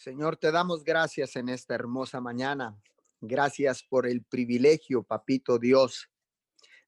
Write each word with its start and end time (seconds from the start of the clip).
Señor, 0.00 0.38
te 0.38 0.50
damos 0.50 0.82
gracias 0.82 1.36
en 1.36 1.50
esta 1.50 1.74
hermosa 1.74 2.22
mañana. 2.22 2.74
Gracias 3.20 3.82
por 3.82 4.06
el 4.06 4.24
privilegio, 4.24 5.02
papito 5.02 5.58
Dios, 5.58 6.08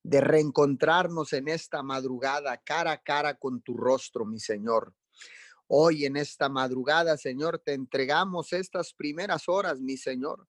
de 0.03 0.23
reencontrarnos 0.23 1.35
en 1.35 1.49
esta 1.49 1.83
madrugada 1.83 2.57
cara 2.65 2.93
a 2.93 3.03
cara 3.03 3.35
con 3.35 3.61
tu 3.61 3.77
rostro, 3.77 4.25
mi 4.25 4.41
Señor. 4.41 4.95
Hoy 5.67 6.07
en 6.07 6.17
esta 6.17 6.49
madrugada, 6.49 7.19
Señor, 7.19 7.59
te 7.59 7.75
entregamos 7.75 8.55
estas 8.55 8.95
primeras 8.95 9.47
horas, 9.47 9.79
mi 9.79 9.99
Señor, 9.99 10.49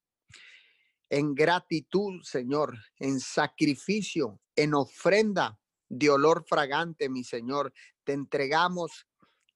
en 1.09 1.36
gratitud, 1.36 2.23
Señor, 2.23 2.77
en 2.98 3.20
sacrificio, 3.20 4.39
en 4.55 4.73
ofrenda 4.73 5.59
de 5.89 6.09
olor 6.09 6.45
fragante, 6.48 7.09
mi 7.09 7.25
Señor. 7.25 7.73
Te 8.05 8.14
entregamos 8.14 9.05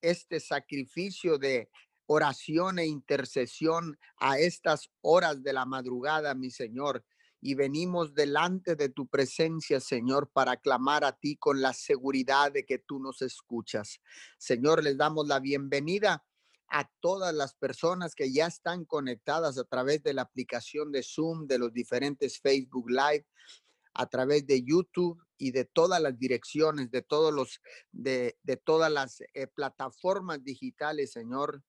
este 0.02 0.42
sacrificio 0.42 1.38
de 1.38 1.70
oración 2.08 2.80
e 2.80 2.88
intercesión 2.88 4.00
a 4.18 4.40
estas 4.40 4.90
horas 5.02 5.44
de 5.44 5.54
la 5.54 5.66
madrugada, 5.66 6.34
mi 6.34 6.50
Señor. 6.50 7.06
Y 7.40 7.54
venimos 7.54 8.16
delante 8.16 8.76
de 8.76 8.90
tu 8.90 9.08
presencia, 9.08 9.80
Señor, 9.80 10.32
para 10.32 10.58
clamar 10.58 11.04
a 11.04 11.12
ti 11.12 11.38
con 11.38 11.62
la 11.62 11.74
seguridad 11.74 12.52
de 12.52 12.66
que 12.66 12.80
tú 12.80 13.00
nos 13.00 13.22
escuchas. 13.22 14.00
Señor, 14.40 14.84
les 14.84 14.98
damos 14.98 15.28
la 15.28 15.40
bienvenida 15.40 16.26
a 16.70 16.90
todas 17.00 17.34
las 17.34 17.54
personas 17.54 18.16
que 18.16 18.34
ya 18.34 18.48
están 18.48 18.86
conectadas 18.86 19.58
a 19.58 19.66
través 19.66 20.02
de 20.02 20.14
la 20.14 20.24
aplicación 20.24 20.92
de 20.92 21.04
Zoom, 21.04 21.46
de 21.46 21.60
los 21.60 21.72
diferentes 21.72 22.40
Facebook 22.40 22.90
Live, 22.90 23.26
a 23.94 24.08
través 24.08 24.46
de 24.48 24.64
YouTube 24.64 25.22
y 25.38 25.52
de 25.52 25.66
todas 25.66 26.02
las 26.02 26.18
direcciones, 26.18 26.90
de 26.90 27.02
todos 27.02 27.34
los, 27.34 27.62
de, 27.92 28.38
de 28.44 28.58
todas 28.58 28.92
las 28.92 29.22
eh, 29.34 29.48
plataformas 29.48 30.44
digitales, 30.44 31.12
Señor 31.12 31.64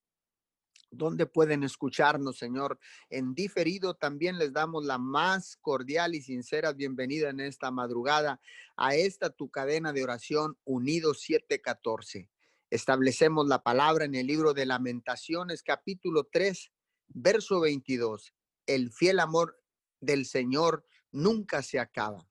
donde 0.91 1.27
pueden 1.27 1.63
escucharnos, 1.63 2.39
Señor. 2.39 2.79
En 3.11 3.35
diferido 3.35 3.95
también 3.95 4.39
les 4.39 4.53
damos 4.53 4.85
la 4.85 4.99
más 4.99 5.57
cordial 5.61 6.15
y 6.15 6.23
sincera 6.23 6.73
bienvenida 6.73 7.31
en 7.31 7.41
esta 7.41 7.71
madrugada 7.71 8.41
a 8.77 8.95
esta 8.95 9.31
tu 9.31 9.51
cadena 9.51 9.93
de 9.93 10.05
oración 10.05 10.57
Unidos 10.65 11.21
714. 11.23 12.31
Establecemos 12.71 13.49
la 13.49 13.63
palabra 13.63 14.05
en 14.05 14.15
el 14.15 14.27
libro 14.27 14.53
de 14.55 14.67
Lamentaciones, 14.67 15.63
capítulo 15.63 16.29
3, 16.31 16.71
verso 17.09 17.61
22. 17.61 18.35
El 18.67 18.93
fiel 18.93 19.21
amor 19.21 19.59
del 20.01 20.27
Señor 20.27 20.87
nunca 21.11 21.63
se 21.63 21.79
acaba. 21.79 22.29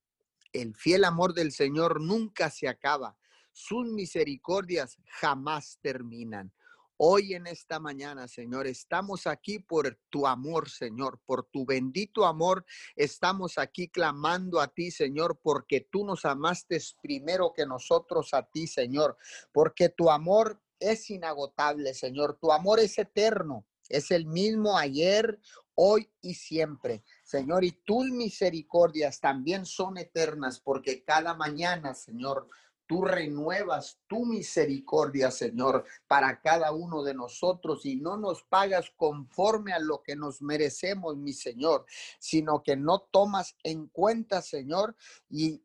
El 0.53 0.75
fiel 0.75 1.03
amor 1.03 1.33
del 1.33 1.51
Señor 1.51 2.01
nunca 2.01 2.49
se 2.49 2.67
acaba. 2.67 3.17
Sus 3.51 3.87
misericordias 3.87 4.97
jamás 5.19 5.79
terminan. 5.81 6.53
Hoy 6.99 7.35
en 7.35 7.45
esta 7.45 7.79
mañana, 7.79 8.27
Señor, 8.27 8.65
estamos 8.65 9.27
aquí 9.27 9.59
por 9.59 9.99
tu 10.09 10.25
amor, 10.25 10.67
Señor, 10.67 11.21
por 11.27 11.43
tu 11.43 11.63
bendito 11.63 12.25
amor. 12.25 12.65
Estamos 12.95 13.59
aquí 13.59 13.87
clamando 13.87 14.59
a 14.59 14.69
ti, 14.69 14.89
Señor, 14.89 15.39
porque 15.43 15.81
tú 15.91 16.03
nos 16.03 16.25
amaste 16.25 16.79
primero 16.99 17.53
que 17.53 17.67
nosotros 17.67 18.33
a 18.33 18.49
ti, 18.49 18.65
Señor, 18.65 19.15
porque 19.51 19.89
tu 19.89 20.09
amor 20.09 20.59
es 20.79 21.07
inagotable, 21.11 21.93
Señor. 21.93 22.39
Tu 22.41 22.51
amor 22.51 22.79
es 22.79 22.97
eterno, 22.97 23.67
es 23.89 24.09
el 24.09 24.25
mismo 24.25 24.75
ayer, 24.75 25.39
hoy 25.75 26.09
y 26.21 26.33
siempre. 26.33 27.03
Señor, 27.23 27.63
y 27.63 27.73
tus 27.73 28.09
misericordias 28.09 29.19
también 29.19 29.67
son 29.67 29.99
eternas, 29.99 30.59
porque 30.59 31.03
cada 31.03 31.35
mañana, 31.35 31.93
Señor, 31.93 32.47
Tú 32.87 33.03
renuevas 33.03 33.99
tu 34.07 34.25
misericordia, 34.25 35.29
Señor, 35.29 35.85
para 36.07 36.39
cada 36.41 36.71
uno 36.71 37.03
de 37.03 37.13
nosotros 37.13 37.85
y 37.85 37.97
no 37.97 38.17
nos 38.17 38.43
pagas 38.43 38.91
conforme 38.95 39.73
a 39.73 39.79
lo 39.79 40.01
que 40.01 40.15
nos 40.15 40.41
merecemos, 40.41 41.17
mi 41.17 41.33
Señor, 41.33 41.85
sino 42.17 42.63
que 42.63 42.77
no 42.77 42.99
tomas 43.11 43.57
en 43.63 43.87
cuenta, 43.87 44.41
Señor, 44.41 44.95
y 45.29 45.61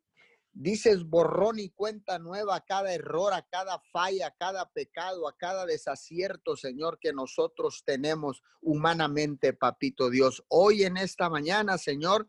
dices 0.53 1.05
borrón 1.05 1.59
y 1.59 1.71
cuenta 1.71 2.19
nueva 2.19 2.57
a 2.57 2.65
cada 2.65 2.93
error, 2.93 3.33
a 3.33 3.43
cada 3.43 3.79
falla, 3.79 4.29
a 4.29 4.35
cada 4.35 4.69
pecado, 4.71 5.29
a 5.29 5.37
cada 5.37 5.65
desacierto, 5.65 6.57
Señor, 6.57 6.99
que 6.99 7.13
nosotros 7.13 7.83
tenemos 7.85 8.43
humanamente, 8.61 9.53
papito 9.53 10.11
Dios. 10.11 10.45
Hoy 10.49 10.83
en 10.83 10.97
esta 10.97 11.31
mañana, 11.31 11.79
Señor, 11.79 12.29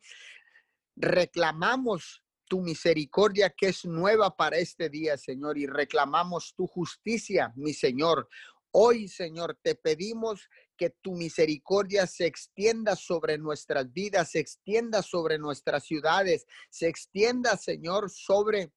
reclamamos 0.95 2.22
tu 2.53 2.61
misericordia 2.61 3.49
que 3.49 3.69
es 3.69 3.83
nueva 3.83 4.35
para 4.35 4.59
este 4.59 4.87
día, 4.87 5.17
Señor, 5.17 5.57
y 5.57 5.65
reclamamos 5.65 6.53
tu 6.55 6.67
justicia, 6.67 7.51
mi 7.55 7.73
Señor. 7.73 8.29
Hoy, 8.69 9.07
Señor, 9.07 9.57
te 9.63 9.73
pedimos 9.73 10.47
que 10.77 10.91
tu 11.01 11.15
misericordia 11.15 12.05
se 12.05 12.27
extienda 12.27 12.95
sobre 12.95 13.39
nuestras 13.39 13.91
vidas, 13.91 14.29
se 14.29 14.39
extienda 14.39 15.01
sobre 15.01 15.39
nuestras 15.39 15.83
ciudades, 15.83 16.45
se 16.69 16.87
extienda, 16.89 17.57
Señor, 17.57 18.11
sobre 18.11 18.71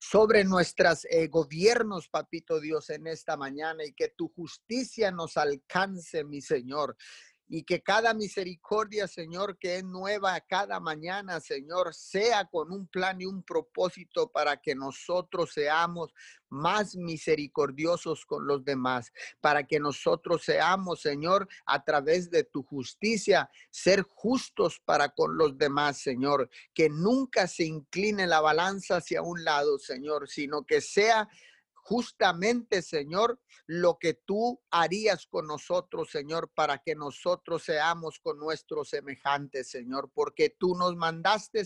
sobre 0.00 0.42
nuestros 0.42 1.04
eh, 1.04 1.28
gobiernos, 1.28 2.08
papito 2.08 2.60
Dios, 2.60 2.88
en 2.88 3.08
esta 3.08 3.36
mañana 3.36 3.84
y 3.84 3.92
que 3.92 4.08
tu 4.08 4.28
justicia 4.28 5.10
nos 5.10 5.36
alcance, 5.36 6.24
mi 6.24 6.40
Señor 6.40 6.96
y 7.48 7.62
que 7.62 7.82
cada 7.82 8.12
misericordia, 8.12 9.08
Señor, 9.08 9.58
que 9.58 9.76
es 9.76 9.84
nueva 9.84 10.38
cada 10.40 10.78
mañana, 10.80 11.40
Señor, 11.40 11.94
sea 11.94 12.44
con 12.44 12.70
un 12.70 12.86
plan 12.86 13.20
y 13.20 13.24
un 13.24 13.42
propósito 13.42 14.30
para 14.30 14.60
que 14.60 14.74
nosotros 14.74 15.52
seamos 15.54 16.12
más 16.50 16.94
misericordiosos 16.94 18.26
con 18.26 18.46
los 18.46 18.64
demás, 18.64 19.12
para 19.40 19.66
que 19.66 19.80
nosotros 19.80 20.44
seamos, 20.44 21.00
Señor, 21.00 21.48
a 21.64 21.82
través 21.84 22.30
de 22.30 22.44
tu 22.44 22.62
justicia, 22.62 23.50
ser 23.70 24.02
justos 24.02 24.80
para 24.84 25.08
con 25.10 25.36
los 25.36 25.56
demás, 25.56 25.98
Señor, 25.98 26.50
que 26.74 26.90
nunca 26.90 27.46
se 27.46 27.64
incline 27.64 28.26
la 28.26 28.40
balanza 28.40 28.96
hacia 28.96 29.22
un 29.22 29.42
lado, 29.44 29.78
Señor, 29.78 30.28
sino 30.28 30.64
que 30.64 30.80
sea 30.80 31.28
justamente, 31.88 32.82
Señor, 32.82 33.40
lo 33.66 33.98
que 33.98 34.12
tú 34.12 34.60
harías 34.70 35.26
con 35.26 35.46
nosotros, 35.46 36.10
Señor, 36.10 36.50
para 36.54 36.82
que 36.82 36.94
nosotros 36.94 37.62
seamos 37.62 38.18
con 38.20 38.38
nuestros 38.38 38.90
semejantes, 38.90 39.70
Señor, 39.70 40.10
porque 40.12 40.50
tú 40.50 40.74
nos 40.74 40.96
mandaste 40.96 41.62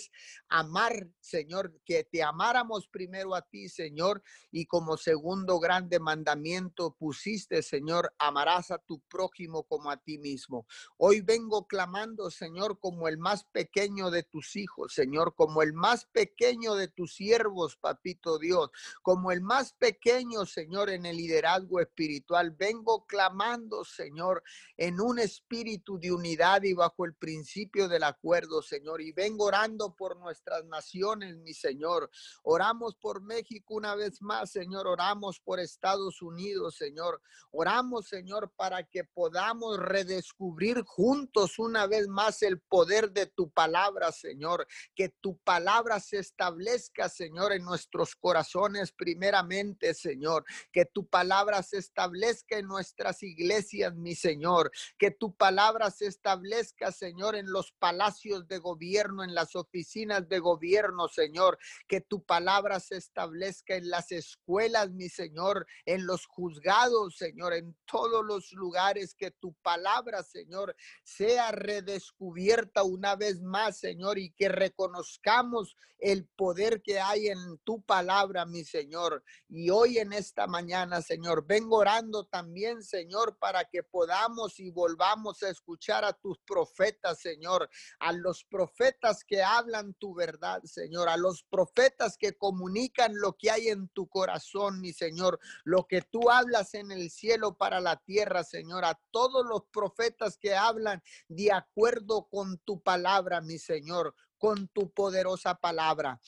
amar, 0.49 1.09
Señor, 1.19 1.75
que 1.85 2.05
te 2.05 2.23
amáramos 2.23 2.87
primero 2.87 3.35
a 3.35 3.43
ti, 3.43 3.69
Señor, 3.69 4.23
y 4.53 4.67
como 4.67 4.97
segundo 4.97 5.59
grande 5.59 5.99
mandamiento 5.99 6.95
pusiste, 6.97 7.61
Señor, 7.61 8.15
amarás 8.17 8.71
a 8.71 8.79
tu 8.79 9.01
prójimo 9.09 9.65
como 9.65 9.91
a 9.91 9.97
ti 9.97 10.19
mismo. 10.19 10.69
Hoy 10.99 11.21
vengo 11.21 11.67
clamando, 11.67 12.31
Señor, 12.31 12.79
como 12.79 13.09
el 13.09 13.19
más 13.19 13.43
pequeño 13.43 14.13
de 14.13 14.23
tus 14.23 14.55
hijos, 14.55 14.95
Señor, 14.95 15.35
como 15.35 15.63
el 15.63 15.73
más 15.73 16.05
pequeño 16.05 16.77
de 16.77 16.87
tus 16.87 17.17
siervos, 17.17 17.77
papito 17.77 18.39
Dios, 18.39 18.71
como 19.03 19.33
el 19.33 19.41
más 19.41 19.73
pequeño 19.73 20.12
Señor, 20.47 20.91
en 20.91 21.07
el 21.07 21.17
liderazgo 21.17 21.81
espiritual. 21.81 22.51
Vengo 22.51 23.07
clamando, 23.07 23.83
Señor, 23.83 24.43
en 24.77 25.01
un 25.01 25.19
espíritu 25.19 25.99
de 25.99 26.13
unidad 26.13 26.63
y 26.65 26.75
bajo 26.75 27.07
el 27.07 27.15
principio 27.15 27.89
del 27.89 28.03
acuerdo, 28.03 28.61
Señor. 28.61 29.01
Y 29.01 29.13
vengo 29.13 29.47
orando 29.47 29.95
por 29.97 30.19
nuestras 30.19 30.67
naciones, 30.67 31.39
mi 31.39 31.55
Señor. 31.55 32.11
Oramos 32.43 32.95
por 32.97 33.23
México 33.23 33.75
una 33.75 33.95
vez 33.95 34.21
más, 34.21 34.51
Señor. 34.51 34.87
Oramos 34.87 35.41
por 35.41 35.59
Estados 35.61 36.21
Unidos, 36.21 36.77
Señor. 36.77 37.23
Oramos, 37.51 38.09
Señor, 38.09 38.53
para 38.55 38.85
que 38.85 39.05
podamos 39.05 39.79
redescubrir 39.79 40.83
juntos 40.85 41.59
una 41.59 41.87
vez 41.87 42.07
más 42.07 42.43
el 42.43 42.61
poder 42.61 43.13
de 43.13 43.27
tu 43.27 43.51
palabra, 43.51 44.13
Señor. 44.13 44.67
Que 44.95 45.09
tu 45.21 45.39
palabra 45.39 46.01
se 46.01 46.19
establezca, 46.19 47.09
Señor, 47.09 47.53
en 47.53 47.65
nuestros 47.65 48.15
corazones 48.15 48.93
primeramente, 48.93 49.95
Señor. 50.03 50.45
Que 50.73 50.85
tu 50.85 51.07
palabra 51.07 51.63
se 51.63 51.79
establezca 51.79 52.59
en 52.59 52.67
nuestras 52.67 53.23
iglesias, 53.23 53.95
mi 53.95 54.15
Señor. 54.15 54.71
Que 54.99 55.11
tu 55.11 55.35
palabra 55.35 55.91
se 55.91 56.07
establezca, 56.07 56.93
Señor, 56.93 57.37
en 57.37 57.51
los 57.51 57.73
palacios 57.73 58.47
de 58.49 58.59
gobierno, 58.59 59.25
en 59.25 59.35
las 59.35 59.57
oficinas 59.57 60.29
de 60.29 60.39
gobierno, 60.39 61.09
Señor. 61.09 61.59
Que 61.89 62.01
tu 62.01 62.23
palabra 62.25 62.81
se 62.81 62.97
establezca 62.97 63.77
en 63.77 63.89
las 63.89 64.13
escuelas, 64.13 64.91
mi 64.91 65.09
Señor, 65.09 65.67
en 65.87 66.07
los 66.07 66.27
juzgados, 66.27 67.17
Señor, 67.17 67.55
en 67.55 67.77
todos 67.87 68.25
los 68.25 68.53
lugares. 68.53 69.15
Que 69.15 69.31
tu 69.31 69.55
palabra, 69.63 70.23
Señor, 70.23 70.75
sea 71.05 71.53
redescubierta 71.53 72.83
una 72.83 73.17
vez 73.17 73.41
más, 73.41 73.79
Señor, 73.79 74.19
y 74.19 74.33
que 74.33 74.49
reconozcamos 74.49 75.77
el 75.99 76.27
poder 76.27 76.83
que 76.83 76.99
hay 76.99 77.29
en 77.29 77.59
tu 77.59 77.81
palabra, 77.83 78.45
mi 78.45 78.65
Señor. 78.65 79.23
Y 79.49 79.71
hoy 79.71 79.92
en 79.99 80.13
esta 80.13 80.47
mañana, 80.47 81.03
Señor. 81.03 81.47
Vengo 81.47 81.79
orando 81.79 82.25
también, 82.25 82.83
Señor, 82.83 83.37
para 83.39 83.65
que 83.65 83.83
podamos 83.83 84.59
y 84.61 84.71
volvamos 84.71 85.43
a 85.43 85.51
escuchar 85.51 86.05
a 86.05 86.13
tus 86.13 86.39
profetas, 86.41 87.21
Señor, 87.21 87.69
a 88.01 88.13
los 88.13 88.45
profetas 88.45 89.25
que 89.25 89.43
hablan 89.43 89.95
tu 89.95 90.15
verdad, 90.15 90.63
Señor, 90.65 91.09
a 91.09 91.17
los 91.17 91.45
profetas 91.45 92.17
que 92.17 92.33
comunican 92.33 93.13
lo 93.15 93.37
que 93.37 93.51
hay 93.51 93.69
en 93.69 93.89
tu 93.89 94.09
corazón, 94.09 94.81
mi 94.81 94.93
Señor, 94.93 95.39
lo 95.65 95.87
que 95.87 96.03
tú 96.03 96.31
hablas 96.31 96.75
en 96.75 96.91
el 96.91 97.11
cielo 97.11 97.57
para 97.57 97.81
la 97.81 97.97
tierra, 97.97 98.45
Señor, 98.45 98.85
a 98.85 99.01
todos 99.11 99.45
los 99.47 99.65
profetas 99.73 100.39
que 100.39 100.55
hablan 100.55 101.03
de 101.29 101.53
acuerdo 101.53 102.29
con 102.29 102.59
tu 102.59 102.83
palabra, 102.83 103.41
mi 103.41 103.59
Señor, 103.59 104.15
con 104.39 104.67
tu 104.69 104.93
poderosa 104.93 105.55
palabra. 105.55 106.21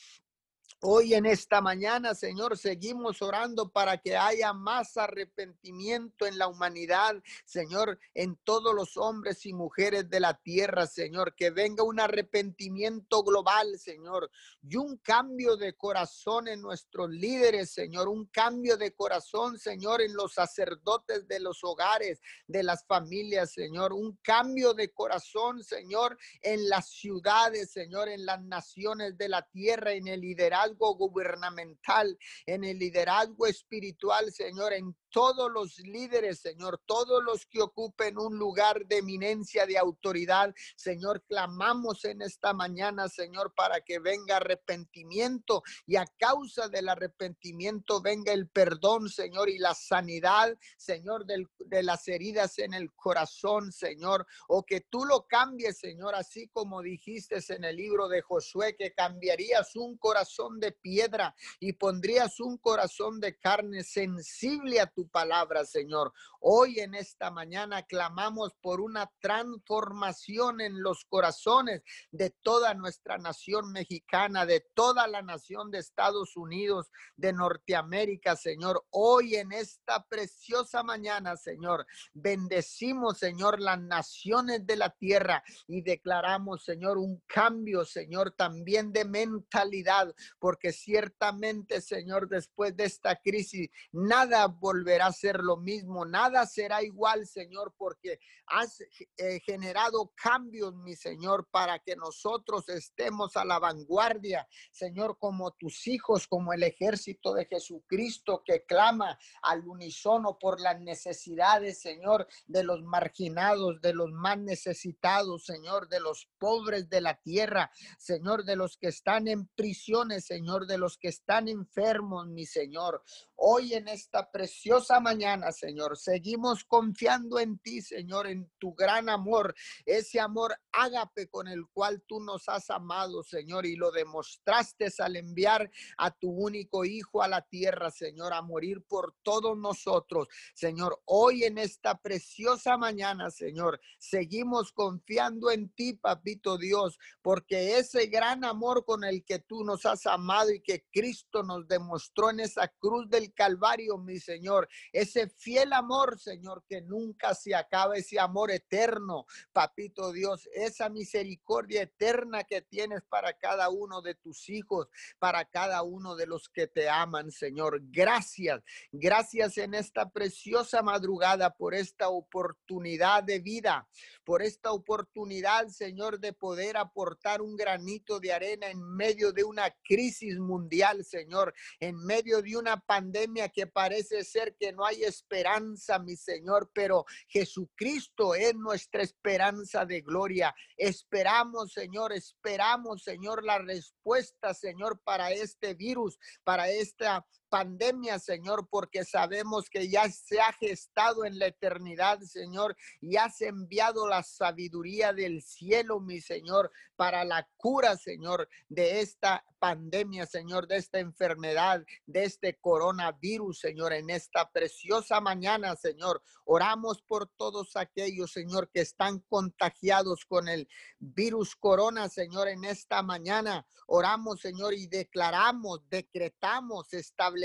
Hoy 0.86 1.14
en 1.14 1.24
esta 1.24 1.62
mañana, 1.62 2.14
Señor, 2.14 2.58
seguimos 2.58 3.22
orando 3.22 3.70
para 3.70 3.96
que 3.96 4.18
haya 4.18 4.52
más 4.52 4.98
arrepentimiento 4.98 6.26
en 6.26 6.36
la 6.36 6.46
humanidad, 6.46 7.14
Señor, 7.46 7.98
en 8.12 8.36
todos 8.44 8.74
los 8.74 8.98
hombres 8.98 9.46
y 9.46 9.54
mujeres 9.54 10.10
de 10.10 10.20
la 10.20 10.34
tierra, 10.34 10.86
Señor, 10.86 11.34
que 11.34 11.48
venga 11.48 11.82
un 11.82 12.00
arrepentimiento 12.00 13.22
global, 13.22 13.78
Señor, 13.78 14.30
y 14.60 14.76
un 14.76 14.98
cambio 14.98 15.56
de 15.56 15.72
corazón 15.74 16.48
en 16.48 16.60
nuestros 16.60 17.08
líderes, 17.08 17.70
Señor, 17.70 18.06
un 18.06 18.26
cambio 18.26 18.76
de 18.76 18.92
corazón, 18.92 19.58
Señor, 19.58 20.02
en 20.02 20.12
los 20.12 20.34
sacerdotes 20.34 21.26
de 21.26 21.40
los 21.40 21.64
hogares, 21.64 22.20
de 22.46 22.62
las 22.62 22.84
familias, 22.84 23.52
Señor, 23.52 23.94
un 23.94 24.18
cambio 24.22 24.74
de 24.74 24.92
corazón, 24.92 25.64
Señor, 25.64 26.18
en 26.42 26.68
las 26.68 26.90
ciudades, 26.90 27.70
Señor, 27.70 28.10
en 28.10 28.26
las 28.26 28.42
naciones 28.42 29.16
de 29.16 29.30
la 29.30 29.48
tierra, 29.48 29.94
en 29.94 30.08
el 30.08 30.20
liderazgo 30.20 30.73
gubernamental, 30.78 32.18
en 32.46 32.64
el 32.64 32.78
liderazgo 32.78 33.46
espiritual, 33.46 34.32
Señor, 34.32 34.72
en 34.72 34.94
todos 35.14 35.48
los 35.48 35.78
líderes, 35.78 36.40
Señor, 36.40 36.82
todos 36.86 37.22
los 37.22 37.46
que 37.46 37.62
ocupen 37.62 38.18
un 38.18 38.36
lugar 38.36 38.84
de 38.86 38.98
eminencia, 38.98 39.64
de 39.64 39.78
autoridad, 39.78 40.52
Señor, 40.74 41.22
clamamos 41.28 42.04
en 42.04 42.20
esta 42.20 42.52
mañana, 42.52 43.08
Señor, 43.08 43.54
para 43.54 43.80
que 43.80 44.00
venga 44.00 44.38
arrepentimiento 44.38 45.62
y 45.86 45.94
a 45.94 46.04
causa 46.18 46.68
del 46.68 46.88
arrepentimiento 46.88 48.02
venga 48.02 48.32
el 48.32 48.48
perdón, 48.48 49.08
Señor, 49.08 49.48
y 49.48 49.58
la 49.58 49.74
sanidad, 49.74 50.58
Señor, 50.76 51.26
de 51.26 51.82
las 51.84 52.08
heridas 52.08 52.58
en 52.58 52.74
el 52.74 52.92
corazón, 52.92 53.70
Señor, 53.70 54.26
o 54.48 54.64
que 54.64 54.80
tú 54.80 55.04
lo 55.04 55.28
cambies, 55.28 55.78
Señor, 55.78 56.16
así 56.16 56.48
como 56.48 56.82
dijiste 56.82 57.38
en 57.50 57.62
el 57.62 57.76
libro 57.76 58.08
de 58.08 58.20
Josué, 58.20 58.74
que 58.76 58.92
cambiarías 58.92 59.76
un 59.76 59.96
corazón 59.96 60.58
de 60.58 60.72
piedra 60.72 61.36
y 61.60 61.74
pondrías 61.74 62.40
un 62.40 62.58
corazón 62.58 63.20
de 63.20 63.38
carne 63.38 63.84
sensible 63.84 64.80
a 64.80 64.88
tu 64.88 65.03
palabra, 65.08 65.64
Señor. 65.64 66.12
Hoy 66.40 66.80
en 66.80 66.94
esta 66.94 67.30
mañana 67.30 67.82
clamamos 67.82 68.54
por 68.60 68.80
una 68.80 69.10
transformación 69.20 70.60
en 70.60 70.82
los 70.82 71.04
corazones 71.06 71.82
de 72.10 72.30
toda 72.42 72.74
nuestra 72.74 73.18
nación 73.18 73.72
mexicana, 73.72 74.46
de 74.46 74.60
toda 74.74 75.06
la 75.06 75.22
nación 75.22 75.70
de 75.70 75.78
Estados 75.78 76.36
Unidos, 76.36 76.90
de 77.16 77.32
Norteamérica, 77.32 78.36
Señor. 78.36 78.84
Hoy 78.90 79.36
en 79.36 79.52
esta 79.52 80.04
preciosa 80.04 80.82
mañana, 80.82 81.36
Señor, 81.36 81.86
bendecimos, 82.12 83.18
Señor, 83.18 83.60
las 83.60 83.80
naciones 83.80 84.66
de 84.66 84.76
la 84.76 84.90
tierra 84.90 85.42
y 85.66 85.82
declaramos, 85.82 86.64
Señor, 86.64 86.98
un 86.98 87.22
cambio, 87.26 87.84
Señor, 87.84 88.32
también 88.32 88.92
de 88.92 89.04
mentalidad, 89.04 90.14
porque 90.38 90.72
ciertamente, 90.72 91.80
Señor, 91.80 92.28
después 92.28 92.76
de 92.76 92.84
esta 92.84 93.16
crisis, 93.16 93.68
nada 93.92 94.46
volverá 94.46 94.93
a 95.02 95.12
ser 95.12 95.40
lo 95.40 95.56
mismo, 95.56 96.04
nada 96.04 96.46
será 96.46 96.82
igual, 96.82 97.26
Señor, 97.26 97.74
porque 97.76 98.18
has 98.46 98.80
eh, 99.16 99.40
generado 99.40 100.12
cambios, 100.14 100.74
mi 100.74 100.94
Señor, 100.94 101.48
para 101.50 101.78
que 101.78 101.96
nosotros 101.96 102.68
estemos 102.68 103.36
a 103.36 103.44
la 103.44 103.58
vanguardia, 103.58 104.46
Señor, 104.70 105.18
como 105.18 105.52
tus 105.52 105.86
hijos, 105.86 106.26
como 106.26 106.52
el 106.52 106.62
ejército 106.62 107.34
de 107.34 107.46
Jesucristo 107.46 108.42
que 108.44 108.64
clama 108.64 109.18
al 109.42 109.66
unísono 109.66 110.38
por 110.38 110.60
las 110.60 110.80
necesidades, 110.80 111.80
Señor, 111.80 112.26
de 112.46 112.64
los 112.64 112.82
marginados, 112.82 113.80
de 113.80 113.94
los 113.94 114.10
más 114.10 114.38
necesitados, 114.38 115.44
Señor, 115.44 115.88
de 115.88 116.00
los 116.00 116.28
pobres 116.38 116.88
de 116.88 117.00
la 117.00 117.20
tierra, 117.20 117.70
Señor, 117.98 118.44
de 118.44 118.56
los 118.56 118.76
que 118.76 118.88
están 118.88 119.28
en 119.28 119.46
prisiones, 119.48 120.26
Señor, 120.26 120.66
de 120.66 120.78
los 120.78 120.98
que 120.98 121.08
están 121.08 121.48
enfermos, 121.48 122.26
mi 122.26 122.46
Señor. 122.46 123.02
Hoy 123.36 123.74
en 123.74 123.88
esta 123.88 124.30
preciosa 124.30 124.83
mañana, 125.00 125.50
Señor, 125.52 125.96
seguimos 125.96 126.64
confiando 126.64 127.38
en 127.38 127.58
ti, 127.58 127.80
Señor, 127.80 128.26
en 128.26 128.50
tu 128.58 128.74
gran 128.74 129.08
amor, 129.08 129.54
ese 129.84 130.20
amor 130.20 130.56
ágape 130.72 131.28
con 131.28 131.48
el 131.48 131.66
cual 131.72 132.02
tú 132.06 132.20
nos 132.20 132.48
has 132.48 132.70
amado, 132.70 133.22
Señor, 133.22 133.66
y 133.66 133.76
lo 133.76 133.90
demostraste 133.90 134.84
al 134.98 135.16
enviar 135.16 135.70
a 135.96 136.10
tu 136.10 136.30
único 136.30 136.84
Hijo 136.84 137.22
a 137.22 137.28
la 137.28 137.42
tierra, 137.42 137.90
Señor, 137.90 138.32
a 138.32 138.42
morir 138.42 138.82
por 138.86 139.14
todos 139.22 139.56
nosotros. 139.56 140.28
Señor, 140.54 141.00
hoy 141.06 141.44
en 141.44 141.58
esta 141.58 141.98
preciosa 141.98 142.76
mañana, 142.76 143.30
Señor, 143.30 143.80
seguimos 143.98 144.72
confiando 144.72 145.50
en 145.50 145.70
ti, 145.70 145.94
Papito 145.94 146.58
Dios, 146.58 146.98
porque 147.22 147.78
ese 147.78 148.06
gran 148.06 148.44
amor 148.44 148.84
con 148.84 149.04
el 149.04 149.24
que 149.24 149.38
tú 149.38 149.64
nos 149.64 149.86
has 149.86 150.06
amado 150.06 150.52
y 150.52 150.60
que 150.60 150.84
Cristo 150.92 151.42
nos 151.42 151.66
demostró 151.66 152.30
en 152.30 152.40
esa 152.40 152.68
cruz 152.68 153.08
del 153.08 153.32
Calvario, 153.32 153.96
mi 153.98 154.18
Señor. 154.18 154.63
Ese 154.92 155.28
fiel 155.28 155.72
amor, 155.72 156.18
Señor, 156.18 156.64
que 156.68 156.80
nunca 156.82 157.34
se 157.34 157.54
acaba, 157.54 157.96
ese 157.96 158.18
amor 158.18 158.50
eterno, 158.50 159.26
papito 159.52 160.12
Dios, 160.12 160.48
esa 160.54 160.88
misericordia 160.88 161.82
eterna 161.82 162.44
que 162.44 162.62
tienes 162.62 163.02
para 163.02 163.32
cada 163.34 163.68
uno 163.68 164.02
de 164.02 164.14
tus 164.14 164.48
hijos, 164.48 164.88
para 165.18 165.44
cada 165.44 165.82
uno 165.82 166.16
de 166.16 166.26
los 166.26 166.48
que 166.48 166.66
te 166.66 166.88
aman, 166.88 167.30
Señor. 167.30 167.80
Gracias, 167.90 168.62
gracias 168.92 169.58
en 169.58 169.74
esta 169.74 170.10
preciosa 170.10 170.82
madrugada 170.82 171.50
por 171.50 171.74
esta 171.74 172.08
oportunidad 172.08 173.22
de 173.22 173.38
vida, 173.40 173.88
por 174.24 174.42
esta 174.42 174.72
oportunidad, 174.72 175.68
Señor, 175.68 176.20
de 176.20 176.32
poder 176.32 176.76
aportar 176.76 177.42
un 177.42 177.56
granito 177.56 178.20
de 178.20 178.32
arena 178.32 178.68
en 178.68 178.82
medio 178.82 179.32
de 179.32 179.44
una 179.44 179.70
crisis 179.82 180.38
mundial, 180.38 181.04
Señor, 181.04 181.54
en 181.80 181.96
medio 181.96 182.42
de 182.42 182.56
una 182.56 182.80
pandemia 182.80 183.48
que 183.48 183.66
parece 183.66 184.24
ser 184.24 184.53
que 184.58 184.72
no 184.72 184.84
hay 184.84 185.04
esperanza, 185.04 185.98
mi 185.98 186.16
Señor, 186.16 186.70
pero 186.74 187.04
Jesucristo 187.28 188.34
es 188.34 188.54
nuestra 188.54 189.02
esperanza 189.02 189.84
de 189.84 190.00
gloria. 190.00 190.54
Esperamos, 190.76 191.72
Señor, 191.72 192.12
esperamos, 192.12 193.02
Señor, 193.02 193.44
la 193.44 193.58
respuesta, 193.58 194.54
Señor, 194.54 195.00
para 195.04 195.30
este 195.30 195.74
virus, 195.74 196.18
para 196.44 196.68
esta 196.68 197.26
pandemia, 197.54 198.18
Señor, 198.18 198.66
porque 198.68 199.04
sabemos 199.04 199.70
que 199.70 199.88
ya 199.88 200.10
se 200.10 200.40
ha 200.40 200.52
gestado 200.54 201.24
en 201.24 201.38
la 201.38 201.46
eternidad, 201.46 202.18
Señor, 202.22 202.76
y 203.00 203.14
has 203.14 203.40
enviado 203.42 204.08
la 204.08 204.24
sabiduría 204.24 205.12
del 205.12 205.40
cielo, 205.40 206.00
mi 206.00 206.20
Señor, 206.20 206.72
para 206.96 207.24
la 207.24 207.46
cura, 207.56 207.96
Señor, 207.96 208.48
de 208.68 209.00
esta 209.00 209.44
pandemia, 209.60 210.26
Señor, 210.26 210.66
de 210.66 210.76
esta 210.76 210.98
enfermedad, 210.98 211.84
de 212.06 212.24
este 212.24 212.58
coronavirus, 212.60 213.60
Señor, 213.60 213.92
en 213.92 214.10
esta 214.10 214.50
preciosa 214.50 215.20
mañana, 215.20 215.76
Señor. 215.76 216.22
Oramos 216.44 217.02
por 217.02 217.28
todos 217.28 217.76
aquellos, 217.76 218.32
Señor, 218.32 218.68
que 218.70 218.80
están 218.80 219.20
contagiados 219.20 220.26
con 220.26 220.48
el 220.48 220.68
virus 220.98 221.56
corona, 221.56 222.08
Señor, 222.08 222.48
en 222.48 222.64
esta 222.64 223.02
mañana. 223.02 223.66
Oramos, 223.86 224.40
Señor, 224.40 224.74
y 224.74 224.86
declaramos, 224.86 225.88
decretamos, 225.88 226.92
establecemos, 226.92 227.43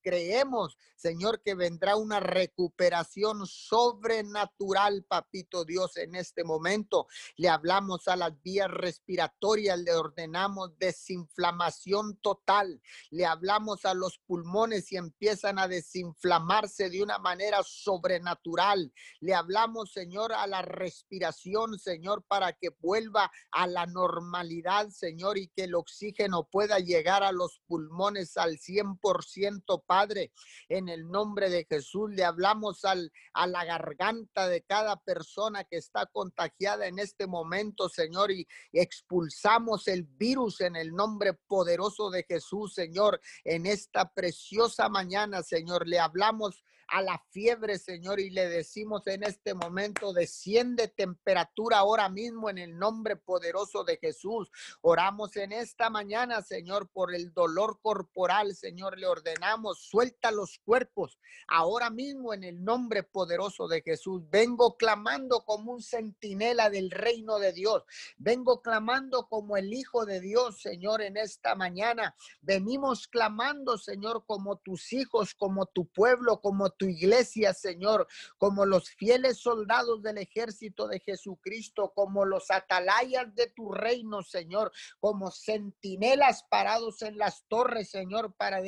creemos, 0.00 0.76
Señor, 0.96 1.42
que 1.42 1.54
vendrá 1.54 1.96
una 1.96 2.20
recuperación 2.20 3.46
sobrenatural, 3.46 5.04
papito 5.04 5.64
Dios, 5.64 5.96
en 5.96 6.14
este 6.14 6.44
momento. 6.44 7.06
Le 7.36 7.48
hablamos 7.48 8.08
a 8.08 8.16
las 8.16 8.40
vías 8.42 8.70
respiratorias, 8.70 9.78
le 9.78 9.94
ordenamos 9.94 10.76
desinflamación 10.78 12.16
total. 12.20 12.80
Le 13.10 13.26
hablamos 13.26 13.84
a 13.84 13.94
los 13.94 14.18
pulmones 14.26 14.90
y 14.92 14.96
empiezan 14.96 15.58
a 15.58 15.68
desinflamarse 15.68 16.90
de 16.90 17.02
una 17.02 17.18
manera 17.18 17.62
sobrenatural. 17.64 18.92
Le 19.20 19.34
hablamos, 19.34 19.92
Señor, 19.92 20.32
a 20.32 20.46
la 20.46 20.62
respiración, 20.62 21.78
Señor, 21.78 22.24
para 22.26 22.52
que 22.52 22.70
vuelva 22.80 23.30
a 23.52 23.66
la 23.66 23.86
normalidad, 23.86 24.88
Señor, 24.90 25.38
y 25.38 25.48
que 25.48 25.64
el 25.64 25.74
oxígeno 25.74 26.48
pueda 26.50 26.78
llegar 26.78 27.22
a 27.22 27.32
los 27.32 27.60
pulmones 27.66 28.36
al 28.36 28.58
100%. 28.58 29.17
100%, 29.22 29.84
Padre. 29.86 30.32
En 30.68 30.88
el 30.88 31.08
nombre 31.08 31.50
de 31.50 31.66
Jesús 31.68 32.10
le 32.10 32.24
hablamos 32.24 32.84
al, 32.84 33.12
a 33.32 33.46
la 33.46 33.64
garganta 33.64 34.48
de 34.48 34.62
cada 34.62 34.96
persona 34.96 35.64
que 35.64 35.76
está 35.76 36.06
contagiada 36.06 36.86
en 36.86 36.98
este 36.98 37.26
momento, 37.26 37.88
Señor, 37.88 38.30
y, 38.30 38.46
expulsamos 38.72 39.88
el 39.88 40.04
virus 40.04 40.60
en 40.60 40.76
el 40.76 40.92
nombre 40.92 41.34
poderoso 41.34 42.10
de 42.10 42.24
Jesús, 42.24 42.74
Señor, 42.74 43.20
en 43.44 43.66
esta 43.66 44.12
preciosa 44.12 44.88
mañana, 44.88 45.42
Señor. 45.42 45.86
Le 45.86 45.98
hablamos 45.98 46.62
a 46.88 47.02
la 47.02 47.22
fiebre, 47.30 47.78
Señor, 47.78 48.18
y 48.18 48.30
le 48.30 48.48
decimos 48.48 49.06
en 49.06 49.22
este 49.22 49.54
momento, 49.54 50.12
desciende 50.12 50.88
temperatura 50.88 51.78
ahora 51.78 52.08
mismo 52.08 52.48
en 52.48 52.58
el 52.58 52.78
nombre 52.78 53.16
poderoso 53.16 53.84
de 53.84 53.98
Jesús. 53.98 54.50
Oramos 54.80 55.36
en 55.36 55.52
esta 55.52 55.90
mañana, 55.90 56.40
Señor, 56.40 56.88
por 56.90 57.14
el 57.14 57.32
dolor 57.34 57.78
corporal, 57.82 58.54
Señor, 58.54 58.98
le 58.98 59.06
ordenamos, 59.08 59.80
suelta 59.80 60.30
los 60.30 60.58
cuerpos 60.58 61.18
ahora 61.48 61.90
mismo 61.90 62.34
en 62.34 62.44
el 62.44 62.62
nombre 62.62 63.02
poderoso 63.02 63.68
de 63.68 63.82
Jesús. 63.82 64.22
Vengo 64.30 64.76
clamando 64.76 65.44
como 65.44 65.72
un 65.72 65.82
centinela 65.82 66.70
del 66.70 66.90
reino 66.90 67.38
de 67.38 67.52
Dios. 67.52 67.84
Vengo 68.16 68.62
clamando 68.62 69.28
como 69.28 69.56
el 69.56 69.72
Hijo 69.72 70.04
de 70.06 70.20
Dios, 70.20 70.60
Señor, 70.60 71.02
en 71.02 71.16
esta 71.16 71.54
mañana. 71.54 72.14
Venimos 72.42 73.08
clamando, 73.08 73.78
Señor, 73.78 74.24
como 74.26 74.56
tus 74.56 74.92
hijos, 74.92 75.34
como 75.34 75.66
tu 75.66 75.86
pueblo, 75.86 76.40
como 76.40 76.70
tu 76.70 76.86
iglesia, 76.86 77.54
Señor, 77.54 78.06
como 78.36 78.66
los 78.66 78.90
fieles 78.90 79.38
soldados 79.38 80.02
del 80.02 80.18
ejército 80.18 80.86
de 80.86 81.00
Jesucristo, 81.00 81.92
como 81.94 82.24
los 82.24 82.50
atalayas 82.50 83.34
de 83.34 83.48
tu 83.48 83.72
reino, 83.72 84.22
Señor, 84.22 84.72
como 85.00 85.30
centinelas 85.30 86.44
parados 86.44 87.02
en 87.02 87.16
las 87.18 87.44
torres, 87.48 87.90
Señor, 87.90 88.34
para 88.34 88.60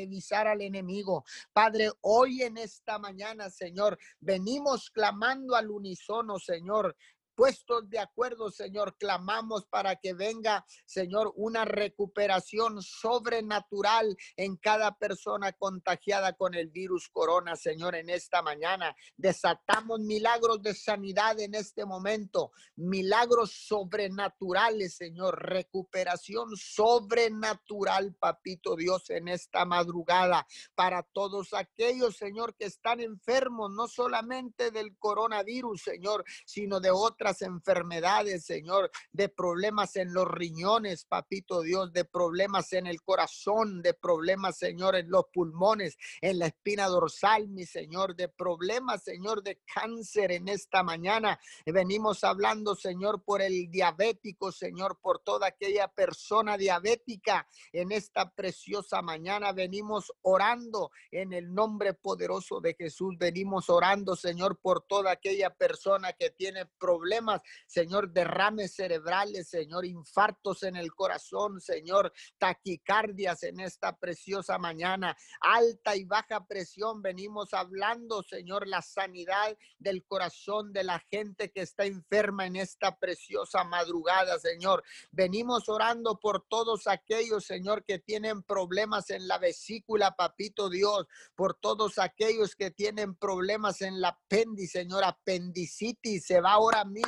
al 0.47 0.61
enemigo. 0.61 1.25
Padre, 1.53 1.91
hoy 2.03 2.43
en 2.43 2.59
esta 2.59 2.99
mañana, 2.99 3.51
Señor, 3.51 3.99
venimos 4.21 4.91
clamando 4.91 5.57
al 5.57 5.71
unísono, 5.71 6.39
Señor, 6.39 6.97
puestos 7.41 7.89
de 7.89 7.99
acuerdo, 7.99 8.51
Señor, 8.51 8.99
clamamos 8.99 9.65
para 9.65 9.97
que 9.97 10.13
venga, 10.13 10.63
Señor, 10.85 11.33
una 11.37 11.65
recuperación 11.65 12.83
sobrenatural 12.83 14.15
en 14.37 14.59
cada 14.59 14.95
persona 14.99 15.51
contagiada 15.55 16.35
con 16.35 16.55
el 16.55 16.69
virus 16.69 17.09
corona, 17.09 17.57
Señor, 17.57 17.95
en 17.95 18.11
esta 18.11 18.43
mañana. 18.43 18.95
Desatamos 19.17 20.01
milagros 20.01 20.61
de 20.61 20.75
sanidad 20.75 21.41
en 21.41 21.55
este 21.55 21.87
momento, 21.87 22.53
milagros 22.77 23.53
sobrenaturales, 23.53 24.97
Señor, 24.97 25.43
recuperación 25.43 26.55
sobrenatural, 26.59 28.15
papito 28.17 28.77
Dios, 28.77 29.09
en 29.09 29.29
esta 29.29 29.65
madrugada 29.65 30.47
para 30.75 31.03
todos 31.05 31.55
aquellos, 31.55 32.19
Señor, 32.19 32.55
que 32.55 32.67
están 32.67 33.01
enfermos, 33.01 33.71
no 33.73 33.89
solamente 33.89 34.71
del 34.71 34.99
coronavirus, 34.99 35.81
Señor, 35.81 36.23
sino 36.45 36.81
de 36.81 36.91
otras 36.91 37.30
enfermedades, 37.43 38.45
Señor, 38.45 38.91
de 39.13 39.29
problemas 39.29 39.97
en 39.97 40.13
los 40.13 40.29
riñones, 40.29 41.05
papito 41.05 41.63
Dios, 41.63 41.93
de 41.93 42.05
problemas 42.05 42.73
en 42.73 42.87
el 42.87 43.03
corazón, 43.03 43.83
de 43.83 43.95
problemas, 43.95 44.59
Señor, 44.59 44.97
en 44.97 45.11
los 45.11 45.25
pulmones, 45.33 45.97
en 46.21 46.39
la 46.39 46.47
espina 46.47 46.87
dorsal, 46.87 47.49
mi 47.49 47.65
Señor, 47.65 48.17
de 48.17 48.29
problemas, 48.29 49.03
Señor, 49.03 49.43
de 49.43 49.61
cáncer 49.73 50.33
en 50.33 50.49
esta 50.49 50.83
mañana. 50.83 51.39
Venimos 51.65 52.25
hablando, 52.25 52.75
Señor, 52.75 53.23
por 53.25 53.43
el 53.43 53.71
diabético, 53.71 54.53
Señor, 54.53 54.99
por 55.01 55.21
toda 55.21 55.47
aquella 55.49 55.89
persona 55.89 56.57
diabética 56.57 57.47
en 57.73 57.93
esta 57.93 58.31
preciosa 58.31 59.03
mañana. 59.03 59.53
Venimos 59.53 60.13
orando 60.23 60.91
en 61.11 61.33
el 61.33 61.53
nombre 61.55 61.95
poderoso 61.95 62.61
de 62.61 62.75
Jesús. 62.75 63.17
Venimos 63.19 63.71
orando, 63.71 64.17
Señor, 64.17 64.59
por 64.61 64.83
toda 64.87 65.13
aquella 65.13 65.51
persona 65.51 66.13
que 66.13 66.31
tiene 66.31 66.67
problemas 66.79 67.20
Señor, 67.67 68.13
derrames 68.13 68.75
cerebrales, 68.75 69.49
Señor, 69.49 69.85
infartos 69.85 70.63
en 70.63 70.77
el 70.77 70.93
corazón, 70.95 71.61
Señor, 71.61 72.13
taquicardias 72.39 73.43
en 73.43 73.61
esta 73.61 73.97
preciosa 73.97 74.59
mañana, 74.59 75.17
alta 75.41 75.97
y 75.97 76.05
baja 76.05 76.47
presión. 76.47 77.03
Venimos 77.03 77.55
hablando, 77.55 78.23
Señor, 78.23 78.67
la 78.67 78.83
sanidad 78.83 79.57
del 79.79 80.05
corazón 80.05 80.73
de 80.73 80.85
la 80.85 81.01
gente 81.11 81.51
que 81.51 81.63
está 81.63 81.85
enferma 81.85 82.47
en 82.47 82.57
esta 82.57 82.97
preciosa 82.97 83.65
madrugada, 83.65 84.39
Señor. 84.39 84.83
Venimos 85.11 85.69
orando 85.69 86.19
por 86.19 86.47
todos 86.49 86.87
aquellos, 86.87 87.45
Señor, 87.45 87.85
que 87.85 87.99
tienen 87.99 88.43
problemas 88.43 89.11
en 89.11 89.27
la 89.27 89.39
vesícula, 89.39 90.17
papito 90.17 90.69
Dios, 90.69 91.07
por 91.35 91.55
todos 91.55 91.99
aquellos 91.99 92.55
que 92.57 92.71
tienen 92.71 93.15
problemas 93.15 93.81
en 93.83 94.01
la 94.01 94.09
apéndice, 94.09 94.81
Señor, 94.81 95.05
apendicitis, 95.05 96.27
se 96.27 96.41
va 96.41 96.53
ahora 96.53 96.85
mismo 96.85 97.00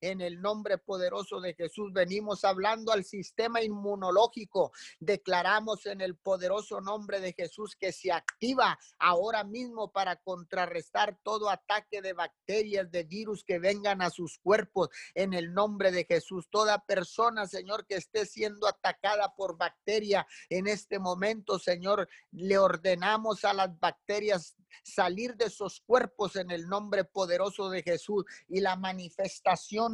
en 0.00 0.20
el 0.20 0.40
nombre 0.40 0.78
poderoso 0.78 1.40
de 1.40 1.54
Jesús. 1.54 1.92
Venimos 1.92 2.44
hablando 2.44 2.92
al 2.92 3.04
sistema 3.04 3.62
inmunológico. 3.62 4.72
Declaramos 4.98 5.86
en 5.86 6.00
el 6.00 6.16
poderoso 6.16 6.80
nombre 6.80 7.20
de 7.20 7.32
Jesús 7.32 7.76
que 7.76 7.92
se 7.92 8.12
activa 8.12 8.78
ahora 8.98 9.44
mismo 9.44 9.92
para 9.92 10.16
contrarrestar 10.16 11.18
todo 11.22 11.50
ataque 11.50 12.02
de 12.02 12.12
bacterias, 12.12 12.90
de 12.90 13.04
virus 13.04 13.44
que 13.44 13.58
vengan 13.58 14.02
a 14.02 14.10
sus 14.10 14.38
cuerpos 14.38 14.88
en 15.14 15.34
el 15.34 15.52
nombre 15.52 15.90
de 15.90 16.04
Jesús. 16.04 16.48
Toda 16.50 16.84
persona, 16.84 17.46
Señor, 17.46 17.86
que 17.86 17.96
esté 17.96 18.26
siendo 18.26 18.66
atacada 18.66 19.34
por 19.34 19.56
bacteria 19.56 20.26
en 20.48 20.66
este 20.66 20.98
momento, 20.98 21.58
Señor, 21.58 22.08
le 22.32 22.58
ordenamos 22.58 23.44
a 23.44 23.52
las 23.52 23.78
bacterias 23.78 24.56
salir 24.82 25.36
de 25.36 25.46
esos 25.46 25.80
cuerpos 25.80 26.36
en 26.36 26.50
el 26.50 26.68
nombre 26.68 27.04
poderoso 27.04 27.70
de 27.70 27.82
Jesús 27.82 28.24
y 28.48 28.60
la 28.60 28.76
manifestación, 28.76 29.19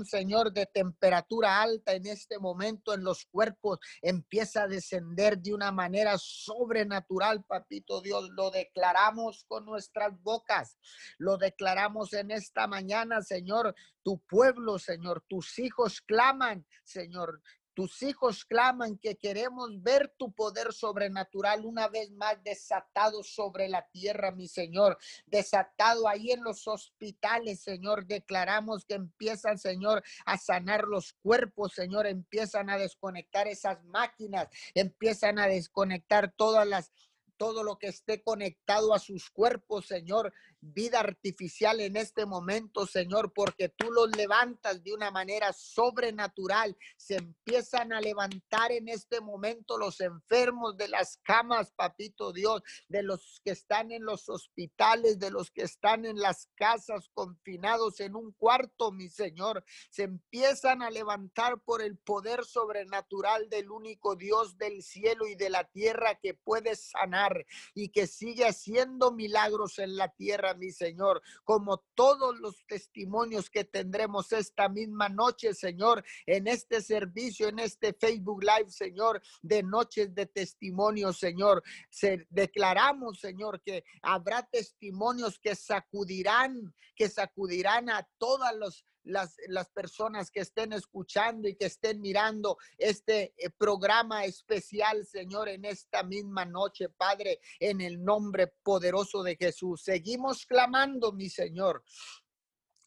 Señor, 0.05 0.53
de 0.53 0.67
temperatura 0.67 1.61
alta 1.61 1.93
en 1.95 2.07
este 2.07 2.39
momento 2.39 2.95
en 2.95 3.05
los 3.05 3.27
cuerpos 3.27 3.79
empieza 4.03 4.63
a 4.63 4.69
descender 4.69 5.39
de 5.39 5.55
una 5.55 5.73
manera 5.73 6.17
sobrenatural, 6.19 7.45
papito 7.45 8.01
Dios. 8.01 8.29
Lo 8.31 8.51
declaramos 8.51 9.45
con 9.49 9.65
nuestras 9.65 10.13
bocas, 10.23 10.79
lo 11.19 11.37
declaramos 11.37 12.13
en 12.13 12.31
esta 12.31 12.67
mañana, 12.67 13.23
Señor. 13.23 13.75
Tu 14.03 14.21
pueblo, 14.21 14.79
Señor, 14.79 15.25
tus 15.29 15.59
hijos 15.59 16.01
claman, 16.01 16.65
Señor, 16.85 17.43
tus 17.77 18.03
hijos 18.03 18.47
claman 18.47 18.97
que 18.97 19.19
queremos 19.19 19.83
ver 19.83 20.09
tu 20.17 20.33
poder 20.33 20.73
sobrenatural 20.73 21.67
una 21.67 21.89
vez 21.89 22.11
más 22.11 22.43
desatado 22.43 23.23
sobre 23.23 23.69
la 23.69 23.87
tierra, 23.91 24.31
mi 24.31 24.49
Señor. 24.49 24.97
Desatado 25.27 26.09
ahí 26.09 26.31
en 26.31 26.43
los 26.43 26.67
hospitales, 26.67 27.61
Señor. 27.61 28.07
Declaramos 28.07 28.87
que 28.87 28.95
empiezan, 28.95 29.59
Señor, 29.59 30.03
a 30.25 30.39
sanar 30.39 30.85
los 30.85 31.13
cuerpos, 31.13 31.75
Señor. 31.75 32.07
Empiezan 32.07 32.71
a 32.71 32.79
desconectar 32.79 33.47
esas 33.47 33.85
máquinas, 33.85 34.49
empiezan 34.75 35.39
a 35.39 35.47
desconectar 35.47 36.33
todas 36.35 36.67
las 36.67 36.93
todo 37.37 37.63
lo 37.63 37.79
que 37.79 37.89
esté 37.89 38.23
conectado 38.23 38.95
a 38.95 38.99
sus 38.99 39.31
cuerpos, 39.31 39.87
Señor, 39.87 40.33
vida 40.73 41.01
artificial 41.01 41.81
en 41.81 41.97
este 41.97 42.27
momento, 42.27 42.87
Señor, 42.87 43.33
porque 43.33 43.69
tú 43.69 43.91
los 43.91 44.15
levantas 44.17 44.83
de 44.83 44.93
una 44.93 45.11
manera 45.11 45.53
sobrenatural. 45.53 46.77
Se 46.97 47.17
empiezan 47.17 47.93
a 47.93 48.01
levantar 48.01 48.73
en 48.73 48.89
este 48.89 49.21
momento 49.21 49.79
los 49.79 50.01
enfermos 50.01 50.77
de 50.77 50.89
las 50.89 51.19
camas, 51.23 51.73
papito 51.73 52.33
Dios, 52.33 52.63
de 52.89 53.03
los 53.03 53.41
que 53.45 53.53
están 53.53 53.93
en 53.93 54.05
los 54.05 54.29
hospitales, 54.29 55.19
de 55.19 55.31
los 55.31 55.51
que 55.51 55.63
están 55.63 56.05
en 56.05 56.19
las 56.19 56.49
casas 56.55 57.11
confinados 57.15 58.01
en 58.01 58.17
un 58.17 58.33
cuarto, 58.33 58.93
mi 58.93 59.09
Señor. 59.09 59.65
Se 59.91 60.05
empiezan 60.05 60.83
a 60.83 60.91
levantar 60.91 61.61
por 61.61 61.83
el 61.83 61.99
poder 61.99 62.45
sobrenatural 62.45 63.49
del 63.49 63.71
único 63.71 64.17
Dios 64.17 64.59
del 64.59 64.83
cielo 64.83 65.27
y 65.27 65.35
de 65.35 65.51
la 65.51 65.65
tierra 65.65 66.19
que 66.21 66.35
puede 66.35 66.77
sanar 66.77 67.47
y 67.75 67.91
que 67.91 68.07
sigue 68.07 68.47
haciendo 68.47 69.13
milagros 69.13 69.79
en 69.79 69.97
la 69.97 70.09
tierra 70.09 70.55
mi 70.57 70.73
Señor, 70.73 71.23
como 71.45 71.79
todos 71.95 72.39
los 72.39 72.65
testimonios 72.67 73.51
que 73.51 73.65
tendremos 73.65 74.33
esta 74.33 74.69
misma 74.69 75.09
noche, 75.09 75.55
Señor, 75.55 76.05
en 76.27 76.47
este 76.47 76.83
servicio, 76.83 77.49
en 77.49 77.59
este 77.59 77.93
Facebook 77.93 78.43
Live, 78.43 78.71
Señor, 78.71 79.23
de 79.43 79.63
noches 79.63 80.15
de 80.15 80.27
testimonio, 80.27 81.13
Señor. 81.13 81.63
Se, 81.91 82.27
declaramos, 82.31 83.21
Señor, 83.21 83.61
que 83.63 83.85
habrá 84.03 84.43
testimonios 84.43 85.39
que 85.39 85.55
sacudirán, 85.55 86.75
que 86.95 87.09
sacudirán 87.09 87.91
a 87.91 88.09
todas 88.19 88.55
los 88.57 88.85
las, 89.07 89.37
las 89.49 89.71
personas 89.71 90.31
que 90.31 90.41
estén 90.41 90.73
escuchando 90.73 91.49
y 91.49 91.57
que 91.57 91.67
estén 91.67 92.01
mirando 92.01 92.59
este 92.77 93.35
eh, 93.37 93.51
programa 93.57 94.25
especial, 94.25 95.07
Señor, 95.07 95.49
en 95.49 95.65
esta 95.65 96.03
misma 96.03 96.45
noche, 96.45 96.89
Padre, 96.91 97.41
en 97.61 97.81
el 97.81 98.05
nombre 98.05 98.53
poderoso 98.63 99.23
de 99.23 99.37
Jesús. 99.37 99.83
Seguimos 99.83 100.45
clamando, 100.47 101.13
mi 101.13 101.29
Señor 101.29 101.83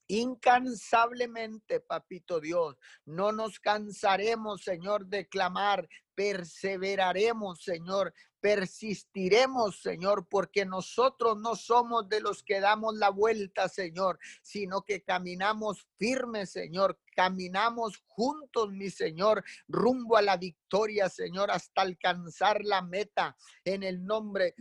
incansablemente, 0.09 1.79
papito 1.79 2.39
Dios. 2.39 2.75
No 3.05 3.31
nos 3.31 3.59
cansaremos, 3.59 4.63
Señor, 4.63 5.05
de 5.05 5.27
clamar, 5.27 5.87
perseveraremos, 6.19 7.63
Señor, 7.63 8.13
persistiremos, 8.41 9.81
Señor, 9.81 10.27
porque 10.29 10.65
nosotros 10.65 11.39
no 11.39 11.55
somos 11.55 12.09
de 12.09 12.19
los 12.19 12.43
que 12.43 12.59
damos 12.59 12.95
la 12.97 13.09
vuelta, 13.09 13.69
Señor, 13.69 14.19
sino 14.41 14.81
que 14.81 15.01
caminamos 15.01 15.87
firmes, 15.97 16.51
Señor, 16.51 16.99
caminamos 17.15 18.03
juntos, 18.05 18.69
mi 18.73 18.89
Señor, 18.89 19.45
rumbo 19.69 20.17
a 20.17 20.21
la 20.21 20.35
victoria, 20.35 21.07
Señor, 21.07 21.51
hasta 21.51 21.83
alcanzar 21.83 22.65
la 22.65 22.81
meta 22.81 23.37
en 23.63 23.83
el 23.83 24.03
nombre 24.03 24.55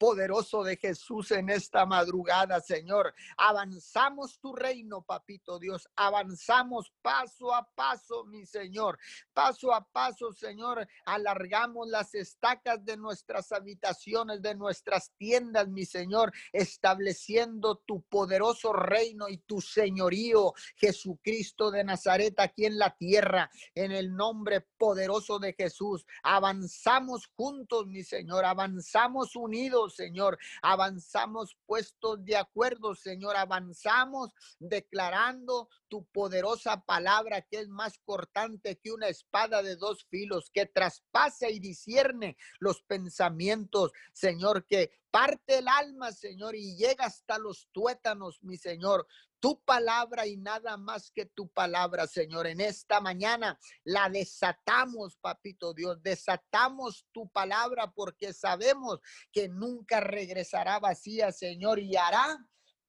poderoso 0.00 0.64
de 0.64 0.78
Jesús 0.78 1.30
en 1.30 1.50
esta 1.50 1.84
madrugada, 1.84 2.58
Señor. 2.60 3.12
Avanzamos 3.36 4.40
tu 4.40 4.56
reino, 4.56 5.02
papito 5.02 5.58
Dios. 5.58 5.86
Avanzamos 5.94 6.90
paso 7.02 7.54
a 7.54 7.68
paso, 7.74 8.24
mi 8.24 8.46
Señor. 8.46 8.98
Paso 9.34 9.74
a 9.74 9.86
paso, 9.86 10.32
Señor. 10.32 10.88
Alargamos 11.04 11.86
las 11.86 12.14
estacas 12.14 12.82
de 12.82 12.96
nuestras 12.96 13.52
habitaciones, 13.52 14.40
de 14.40 14.54
nuestras 14.54 15.12
tiendas, 15.18 15.68
mi 15.68 15.84
Señor, 15.84 16.32
estableciendo 16.50 17.76
tu 17.84 18.00
poderoso 18.00 18.72
reino 18.72 19.28
y 19.28 19.36
tu 19.36 19.60
señorío, 19.60 20.54
Jesucristo 20.76 21.70
de 21.70 21.84
Nazaret, 21.84 22.40
aquí 22.40 22.64
en 22.64 22.78
la 22.78 22.96
tierra, 22.96 23.50
en 23.74 23.92
el 23.92 24.16
nombre 24.16 24.62
poderoso 24.78 25.38
de 25.38 25.52
Jesús. 25.52 26.06
Avanzamos 26.22 27.26
juntos, 27.36 27.86
mi 27.86 28.02
Señor. 28.02 28.46
Avanzamos 28.46 29.36
unidos 29.36 29.89
Señor. 29.90 30.38
Avanzamos 30.62 31.56
puestos 31.66 32.24
de 32.24 32.36
acuerdo, 32.36 32.94
Señor. 32.94 33.36
Avanzamos 33.36 34.30
declarando 34.58 35.68
tu 35.88 36.06
poderosa 36.06 36.84
palabra 36.84 37.42
que 37.42 37.60
es 37.60 37.68
más 37.68 37.98
cortante 38.04 38.78
que 38.78 38.92
una 38.92 39.08
espada 39.08 39.62
de 39.62 39.76
dos 39.76 40.06
filos, 40.08 40.50
que 40.52 40.66
traspasa 40.66 41.50
y 41.50 41.58
discierne 41.58 42.36
los 42.58 42.82
pensamientos, 42.82 43.92
Señor, 44.12 44.66
que 44.66 44.92
parte 45.10 45.58
el 45.58 45.68
alma, 45.68 46.12
Señor, 46.12 46.54
y 46.54 46.76
llega 46.76 47.06
hasta 47.06 47.38
los 47.38 47.68
tuétanos, 47.72 48.42
mi 48.42 48.56
Señor 48.56 49.06
tu 49.40 49.58
palabra 49.64 50.26
y 50.26 50.36
nada 50.36 50.76
más 50.76 51.10
que 51.10 51.24
tu 51.24 51.48
palabra, 51.48 52.06
Señor. 52.06 52.46
En 52.46 52.60
esta 52.60 53.00
mañana 53.00 53.58
la 53.84 54.08
desatamos, 54.08 55.16
papito 55.16 55.72
Dios. 55.72 56.00
Desatamos 56.02 57.06
tu 57.10 57.28
palabra 57.30 57.90
porque 57.90 58.32
sabemos 58.34 59.00
que 59.32 59.48
nunca 59.48 60.00
regresará 60.00 60.78
vacía, 60.78 61.32
Señor, 61.32 61.78
y 61.80 61.96
hará 61.96 62.38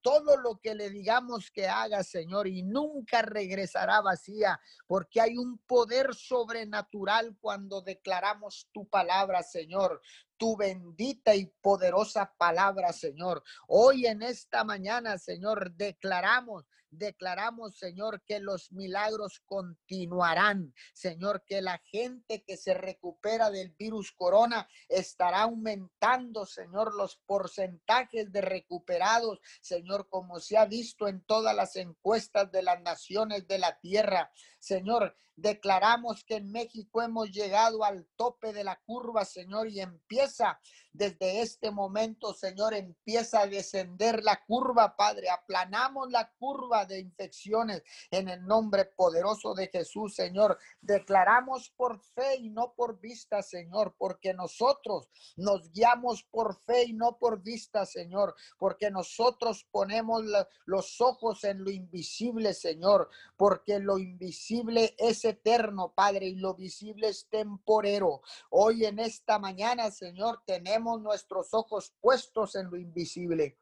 todo 0.01 0.38
lo 0.38 0.60
que 0.60 0.75
le 0.75 0.89
digamos 0.89 1.51
que 1.51 1.67
haga, 1.67 2.03
Señor, 2.03 2.48
y 2.48 2.63
nunca 2.63 3.22
regresará 3.22 4.01
vacía, 4.01 4.60
porque 4.88 5.22
hay 5.22 5.38
un 5.38 5.58
poder 5.60 6.13
sobrenatural 6.13 7.38
cuando 7.39 7.81
declaramos 7.81 8.67
tu 8.72 8.88
palabra, 8.88 9.43
Señor 9.43 10.01
tu 10.41 10.58
bendita 10.58 11.36
y 11.36 11.46
poderosa 11.62 12.34
palabra, 12.36 12.91
Señor. 12.93 13.43
Hoy 13.67 14.08
en 14.08 14.24
esta 14.24 14.63
mañana, 14.63 15.20
Señor, 15.20 15.72
declaramos 15.75 16.65
declaramos, 16.92 17.78
Señor, 17.78 18.22
que 18.26 18.40
los 18.40 18.72
milagros 18.72 19.42
continuarán. 19.46 20.74
Señor, 20.94 21.44
que 21.46 21.62
la 21.62 21.80
gente 21.86 22.44
que 22.44 22.58
se 22.58 22.74
recupera 22.74 23.50
del 23.50 23.72
virus 23.72 24.12
corona 24.12 24.68
estará 24.88 25.44
aumentando, 25.44 26.46
Señor, 26.46 26.94
los 26.94 27.16
porcentajes 27.26 28.32
de 28.32 28.42
recuperados, 28.42 29.40
Señor, 29.62 30.08
como 30.10 30.40
se 30.40 30.58
ha 30.58 30.66
visto 30.66 31.08
en 31.08 31.22
todas 31.24 31.56
las 31.56 31.76
encuestas 31.76 32.52
de 32.52 32.62
las 32.62 32.82
naciones 32.82 33.48
de 33.48 33.58
la 33.58 33.80
tierra. 33.80 34.32
Señor, 34.60 35.18
declaramos 35.36 36.24
que 36.24 36.36
en 36.36 36.52
México 36.52 37.02
hemos 37.02 37.32
llegado 37.32 37.84
al 37.84 38.08
tope 38.16 38.54
de 38.54 38.64
la 38.64 38.80
curva, 38.86 39.26
Señor, 39.26 39.70
y 39.70 39.80
empieza 39.80 40.60
desde 40.94 41.42
este 41.42 41.72
momento, 41.72 42.34
Señor, 42.34 42.74
empieza 42.74 43.42
a 43.42 43.48
descender 43.48 44.24
la 44.24 44.44
curva, 44.46 44.96
Padre. 44.96 45.30
Aplanamos 45.30 46.12
la 46.12 46.32
curva 46.38 46.81
de 46.86 47.00
infecciones 47.00 47.84
en 48.10 48.30
el 48.30 48.46
nombre 48.46 48.86
poderoso 48.86 49.54
de 49.54 49.68
Jesús, 49.68 50.16
Señor. 50.16 50.58
Declaramos 50.82 51.70
por 51.70 52.00
fe 52.00 52.38
y 52.38 52.50
no 52.50 52.74
por 52.74 53.00
vista, 53.00 53.42
Señor, 53.42 53.96
porque 53.98 54.34
nosotros 54.34 55.10
nos 55.38 55.72
guiamos 55.72 56.24
por 56.24 56.56
fe 56.56 56.86
y 56.86 56.94
no 56.94 57.18
por 57.18 57.42
vista, 57.42 57.86
Señor, 57.86 58.36
porque 58.58 58.92
nosotros 58.92 59.66
ponemos 59.72 60.24
los 60.66 61.02
ojos 61.02 61.44
en 61.44 61.64
lo 61.64 61.72
invisible, 61.72 62.54
Señor, 62.54 63.10
porque 63.38 63.80
lo 63.80 63.98
invisible 63.98 64.96
es 64.98 65.26
eterno, 65.26 65.94
Padre, 65.94 66.28
y 66.28 66.36
lo 66.36 66.56
visible 66.56 67.10
es 67.10 67.28
temporero. 67.30 68.22
Hoy 68.50 68.86
en 68.86 69.00
esta 69.00 69.40
mañana, 69.40 69.92
Señor, 69.92 70.42
tenemos 70.46 71.02
nuestros 71.02 71.54
ojos 71.54 71.94
puestos 72.02 72.56
en 72.56 72.70
lo 72.70 72.78
invisible. 72.78 73.58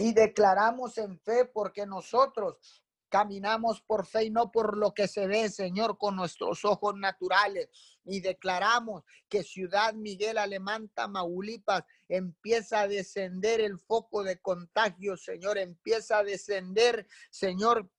Y 0.00 0.14
declaramos 0.14 0.96
en 0.96 1.18
fe 1.20 1.44
porque 1.44 1.84
nosotros 1.84 2.56
caminamos 3.10 3.82
por 3.82 4.06
fe 4.06 4.24
y 4.24 4.30
no 4.30 4.50
por 4.50 4.78
lo 4.78 4.94
que 4.94 5.06
se 5.06 5.26
ve, 5.26 5.50
Señor, 5.50 5.98
con 5.98 6.16
nuestros 6.16 6.64
ojos 6.64 6.94
naturales. 6.96 7.68
Y 8.04 8.20
declaramos 8.20 9.04
que 9.28 9.42
Ciudad 9.42 9.92
Miguel 9.92 10.38
Alemán, 10.38 10.88
Tamaulipas, 10.94 11.84
empieza 12.08 12.80
a 12.80 12.88
descender 12.88 13.60
el 13.60 13.78
foco 13.78 14.22
de 14.22 14.40
contagio, 14.40 15.18
Señor, 15.18 15.58
empieza 15.58 16.18
a 16.18 16.24
descender, 16.24 17.06
Señor, 17.30 17.90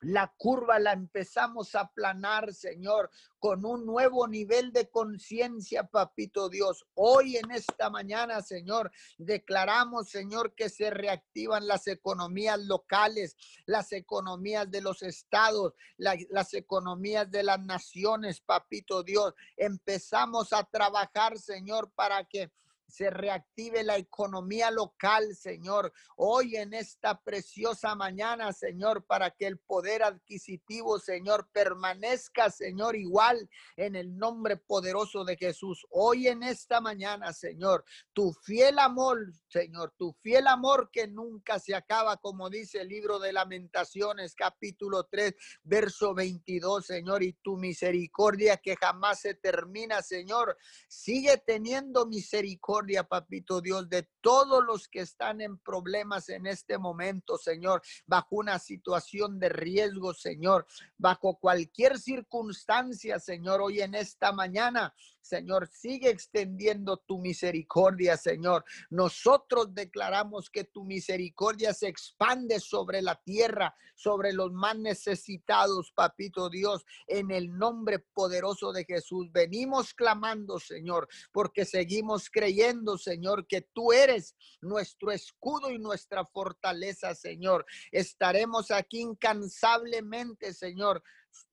la 0.00 0.32
curva 0.36 0.78
la 0.78 0.92
empezamos 0.92 1.74
a 1.74 1.80
aplanar, 1.80 2.54
Señor, 2.54 3.10
con 3.38 3.64
un 3.64 3.84
nuevo 3.84 4.26
nivel 4.26 4.72
de 4.72 4.88
conciencia, 4.88 5.84
papito 5.84 6.48
Dios. 6.48 6.86
Hoy 6.94 7.36
en 7.36 7.50
esta 7.50 7.90
mañana, 7.90 8.40
Señor, 8.40 8.90
declaramos, 9.18 10.08
Señor, 10.08 10.54
que 10.54 10.68
se 10.68 10.90
reactivan 10.90 11.66
las 11.66 11.86
economías 11.86 12.58
locales, 12.60 13.36
las 13.66 13.92
economías 13.92 14.70
de 14.70 14.80
los 14.80 15.02
estados, 15.02 15.74
las 15.96 16.54
economías 16.54 17.30
de 17.30 17.42
las 17.42 17.60
naciones, 17.60 18.40
papito 18.40 19.02
Dios. 19.02 19.34
Empezamos 19.56 20.52
a 20.52 20.64
trabajar, 20.64 21.38
Señor, 21.38 21.92
para 21.94 22.24
que 22.24 22.50
se 22.90 23.10
reactive 23.10 23.82
la 23.84 23.96
economía 23.96 24.70
local, 24.70 25.34
Señor. 25.36 25.92
Hoy 26.16 26.56
en 26.56 26.74
esta 26.74 27.20
preciosa 27.20 27.94
mañana, 27.94 28.52
Señor, 28.52 29.04
para 29.06 29.30
que 29.30 29.46
el 29.46 29.58
poder 29.58 30.02
adquisitivo, 30.02 30.98
Señor, 30.98 31.48
permanezca, 31.52 32.50
Señor, 32.50 32.96
igual 32.96 33.48
en 33.76 33.96
el 33.96 34.16
nombre 34.18 34.56
poderoso 34.56 35.24
de 35.24 35.36
Jesús. 35.36 35.86
Hoy 35.90 36.26
en 36.26 36.42
esta 36.42 36.80
mañana, 36.80 37.32
Señor, 37.32 37.84
tu 38.12 38.32
fiel 38.32 38.78
amor, 38.78 39.18
Señor, 39.48 39.94
tu 39.96 40.12
fiel 40.20 40.46
amor 40.46 40.90
que 40.92 41.06
nunca 41.06 41.58
se 41.58 41.74
acaba, 41.74 42.16
como 42.16 42.50
dice 42.50 42.80
el 42.80 42.88
libro 42.88 43.18
de 43.18 43.32
lamentaciones, 43.32 44.34
capítulo 44.34 45.04
3, 45.04 45.34
verso 45.62 46.14
22, 46.14 46.86
Señor, 46.86 47.22
y 47.22 47.34
tu 47.34 47.56
misericordia 47.56 48.56
que 48.56 48.76
jamás 48.76 49.20
se 49.20 49.34
termina, 49.34 50.02
Señor. 50.02 50.56
Sigue 50.88 51.38
teniendo 51.38 52.06
misericordia 52.06 52.79
papito 53.08 53.60
Dios, 53.60 53.88
de 53.88 54.08
todos 54.20 54.64
los 54.64 54.88
que 54.88 55.00
están 55.00 55.40
en 55.40 55.58
problemas 55.58 56.28
en 56.28 56.46
este 56.46 56.78
momento, 56.78 57.38
Señor, 57.38 57.82
bajo 58.06 58.36
una 58.36 58.58
situación 58.58 59.38
de 59.38 59.48
riesgo, 59.48 60.14
Señor, 60.14 60.66
bajo 60.98 61.36
cualquier 61.38 61.98
circunstancia, 61.98 63.18
Señor, 63.18 63.60
hoy 63.60 63.80
en 63.80 63.94
esta 63.94 64.32
mañana, 64.32 64.94
Señor, 65.20 65.68
sigue 65.68 66.10
extendiendo 66.10 66.96
tu 66.98 67.18
misericordia, 67.18 68.16
Señor. 68.16 68.64
Nosotros 68.88 69.74
declaramos 69.74 70.50
que 70.50 70.64
tu 70.64 70.84
misericordia 70.84 71.72
se 71.74 71.88
expande 71.88 72.60
sobre 72.60 73.02
la 73.02 73.16
tierra, 73.16 73.74
sobre 73.94 74.32
los 74.32 74.52
más 74.52 74.78
necesitados, 74.78 75.92
papito 75.92 76.48
Dios, 76.48 76.84
en 77.06 77.30
el 77.30 77.56
nombre 77.56 77.98
poderoso 77.98 78.72
de 78.72 78.84
Jesús. 78.84 79.30
Venimos 79.30 79.94
clamando, 79.94 80.58
Señor, 80.58 81.08
porque 81.32 81.64
seguimos 81.64 82.30
creyendo, 82.30 82.98
Señor, 82.98 83.46
que 83.46 83.60
tú 83.60 83.92
eres 83.92 84.34
nuestro 84.60 85.12
escudo 85.12 85.70
y 85.70 85.78
nuestra 85.78 86.24
fortaleza, 86.24 87.14
Señor. 87.14 87.66
Estaremos 87.92 88.70
aquí 88.70 89.00
incansablemente, 89.00 90.54
Señor, 90.54 91.02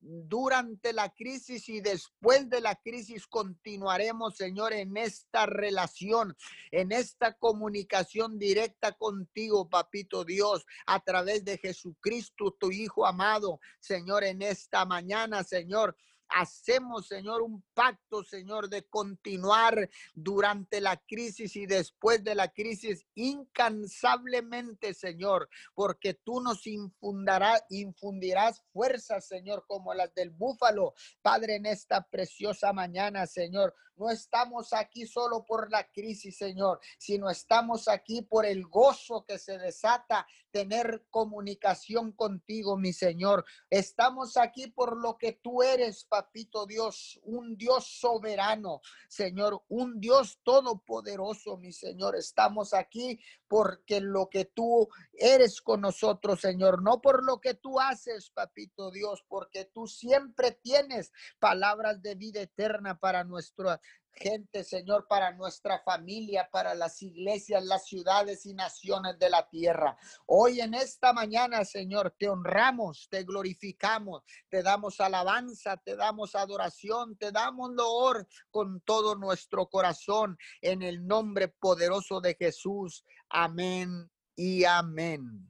durante 0.00 0.92
la 0.92 1.10
crisis 1.10 1.68
y 1.68 1.80
después 1.80 2.48
de 2.48 2.60
la 2.60 2.76
crisis 2.76 3.26
continuaremos, 3.26 4.36
Señor, 4.36 4.72
en 4.72 4.96
esta 4.96 5.46
relación, 5.46 6.36
en 6.70 6.92
esta 6.92 7.34
comunicación 7.34 8.38
directa 8.38 8.92
contigo, 8.92 9.68
Papito 9.68 10.24
Dios, 10.24 10.66
a 10.86 11.00
través 11.00 11.44
de 11.44 11.58
Jesucristo, 11.58 12.56
tu 12.58 12.70
Hijo 12.70 13.06
amado, 13.06 13.60
Señor, 13.80 14.24
en 14.24 14.42
esta 14.42 14.84
mañana, 14.84 15.42
Señor. 15.44 15.96
Hacemos, 16.28 17.06
Señor, 17.06 17.42
un 17.42 17.62
pacto, 17.74 18.22
Señor, 18.24 18.68
de 18.68 18.84
continuar 18.84 19.88
durante 20.14 20.80
la 20.80 20.96
crisis 20.96 21.56
y 21.56 21.66
después 21.66 22.22
de 22.24 22.34
la 22.34 22.48
crisis 22.48 23.06
incansablemente, 23.14 24.94
Señor, 24.94 25.48
porque 25.74 26.14
tú 26.14 26.40
nos 26.40 26.66
infundarás, 26.66 27.62
infundirás 27.70 28.62
fuerzas, 28.72 29.26
Señor, 29.26 29.64
como 29.66 29.94
las 29.94 30.14
del 30.14 30.30
búfalo, 30.30 30.94
Padre, 31.22 31.56
en 31.56 31.66
esta 31.66 32.02
preciosa 32.02 32.72
mañana, 32.72 33.26
Señor. 33.26 33.74
No 33.98 34.10
estamos 34.10 34.72
aquí 34.72 35.06
solo 35.06 35.44
por 35.44 35.70
la 35.70 35.90
crisis, 35.90 36.36
Señor, 36.36 36.80
sino 36.98 37.28
estamos 37.28 37.88
aquí 37.88 38.22
por 38.22 38.46
el 38.46 38.66
gozo 38.66 39.24
que 39.24 39.38
se 39.38 39.58
desata 39.58 40.26
tener 40.50 41.04
comunicación 41.10 42.12
contigo, 42.12 42.76
mi 42.76 42.92
Señor. 42.92 43.44
Estamos 43.70 44.36
aquí 44.36 44.68
por 44.68 44.96
lo 44.96 45.18
que 45.18 45.32
tú 45.32 45.62
eres, 45.62 46.04
papito 46.04 46.66
Dios, 46.66 47.20
un 47.22 47.56
Dios 47.56 47.86
soberano, 48.00 48.80
Señor, 49.08 49.62
un 49.68 50.00
Dios 50.00 50.40
todopoderoso, 50.42 51.56
mi 51.56 51.72
Señor. 51.72 52.16
Estamos 52.16 52.72
aquí 52.74 53.20
porque 53.46 54.00
lo 54.00 54.28
que 54.28 54.44
tú 54.44 54.88
eres 55.14 55.60
con 55.60 55.80
nosotros, 55.80 56.40
Señor, 56.40 56.82
no 56.82 57.00
por 57.00 57.24
lo 57.24 57.40
que 57.40 57.54
tú 57.54 57.80
haces, 57.80 58.30
papito 58.30 58.90
Dios, 58.90 59.24
porque 59.28 59.64
tú 59.64 59.86
siempre 59.86 60.52
tienes 60.52 61.12
palabras 61.38 62.02
de 62.02 62.14
vida 62.14 62.40
eterna 62.40 62.98
para 62.98 63.24
nuestra 63.24 63.80
gente, 64.18 64.64
Señor, 64.64 65.06
para 65.08 65.32
nuestra 65.32 65.78
familia, 65.80 66.48
para 66.50 66.74
las 66.74 67.00
iglesias, 67.02 67.64
las 67.64 67.86
ciudades 67.86 68.44
y 68.46 68.54
naciones 68.54 69.18
de 69.18 69.30
la 69.30 69.48
tierra. 69.48 69.96
Hoy 70.26 70.60
en 70.60 70.74
esta 70.74 71.12
mañana, 71.12 71.64
Señor, 71.64 72.14
te 72.18 72.28
honramos, 72.28 73.08
te 73.10 73.22
glorificamos, 73.22 74.22
te 74.48 74.62
damos 74.62 75.00
alabanza, 75.00 75.76
te 75.76 75.96
damos 75.96 76.34
adoración, 76.34 77.16
te 77.16 77.32
damos 77.32 77.70
loor 77.72 78.26
con 78.50 78.80
todo 78.80 79.14
nuestro 79.14 79.68
corazón 79.68 80.36
en 80.60 80.82
el 80.82 81.06
nombre 81.06 81.48
poderoso 81.48 82.20
de 82.20 82.34
Jesús. 82.34 83.04
Amén 83.28 84.10
y 84.36 84.64
amén. 84.64 85.48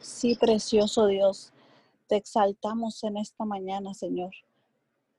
Sí, 0.00 0.34
precioso 0.34 1.06
Dios, 1.06 1.52
te 2.08 2.16
exaltamos 2.16 3.04
en 3.04 3.16
esta 3.16 3.44
mañana, 3.44 3.94
Señor. 3.94 4.32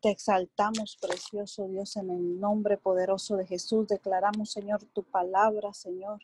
Te 0.04 0.10
exaltamos, 0.10 0.98
precioso 1.00 1.66
Dios, 1.70 1.96
en 1.96 2.10
el 2.10 2.38
nombre 2.38 2.78
poderoso 2.78 3.38
de 3.38 3.48
Jesús. 3.48 3.88
Declaramos, 3.88 4.52
Señor, 4.52 4.84
tu 4.94 5.02
palabra, 5.04 5.74
Señor 5.74 6.20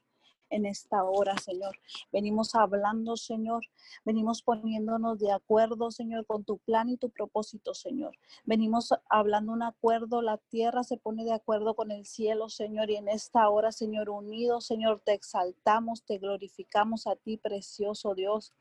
en 0.50 0.66
esta 0.66 1.04
hora, 1.06 1.38
Señor. 1.38 1.78
Venimos 2.12 2.56
hablando, 2.56 3.16
Señor. 3.16 3.64
Venimos 4.04 4.42
poniéndonos 4.42 5.20
de 5.20 5.32
acuerdo, 5.32 5.92
Señor, 5.92 6.26
con 6.26 6.44
tu 6.44 6.58
plan 6.58 6.90
y 6.90 6.98
tu 6.98 7.10
propósito, 7.10 7.74
Señor. 7.74 8.18
Venimos 8.44 8.94
hablando 9.10 9.54
un 9.54 9.64
acuerdo. 9.64 10.22
La 10.22 10.38
tierra 10.38 10.84
se 10.84 10.98
pone 10.98 11.24
de 11.24 11.34
acuerdo 11.34 11.74
con 11.74 11.92
el 11.92 12.06
cielo, 12.06 12.50
Señor. 12.50 12.90
Y 12.90 12.98
en 12.98 13.08
esta 13.08 13.48
hora, 13.50 13.72
Señor, 13.72 14.10
unidos, 14.10 14.66
Señor, 14.66 15.02
te 15.06 15.14
exaltamos, 15.14 16.04
te 16.04 16.18
glorificamos 16.18 17.08
a 17.08 17.16
ti, 17.16 17.38
precioso 17.38 18.14
Dios. 18.14 18.52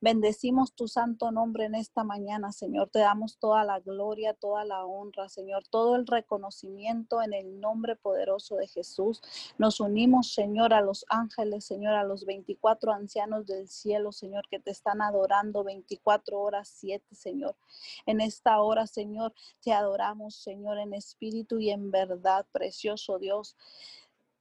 Bendecimos 0.00 0.72
tu 0.74 0.88
santo 0.88 1.30
nombre 1.30 1.64
en 1.64 1.74
esta 1.74 2.04
mañana, 2.04 2.52
Señor. 2.52 2.88
Te 2.90 3.00
damos 3.00 3.38
toda 3.38 3.64
la 3.64 3.80
gloria, 3.80 4.34
toda 4.34 4.64
la 4.64 4.84
honra, 4.84 5.28
Señor, 5.28 5.64
todo 5.68 5.96
el 5.96 6.06
reconocimiento 6.06 7.22
en 7.22 7.32
el 7.32 7.60
nombre 7.60 7.96
poderoso 7.96 8.56
de 8.56 8.68
Jesús. 8.68 9.22
Nos 9.58 9.80
unimos, 9.80 10.32
Señor, 10.32 10.72
a 10.72 10.80
los 10.80 11.04
ángeles, 11.08 11.64
Señor, 11.64 11.94
a 11.94 12.04
los 12.04 12.24
24 12.24 12.92
ancianos 12.92 13.46
del 13.46 13.68
cielo, 13.68 14.12
Señor, 14.12 14.46
que 14.48 14.60
te 14.60 14.70
están 14.70 15.02
adorando 15.02 15.64
24 15.64 16.38
horas 16.38 16.68
7, 16.74 17.14
Señor. 17.14 17.56
En 18.06 18.20
esta 18.20 18.60
hora, 18.60 18.86
Señor, 18.86 19.32
te 19.60 19.72
adoramos, 19.72 20.36
Señor, 20.36 20.78
en 20.78 20.94
espíritu 20.94 21.58
y 21.58 21.70
en 21.70 21.90
verdad, 21.90 22.46
precioso 22.52 23.18
Dios. 23.18 23.56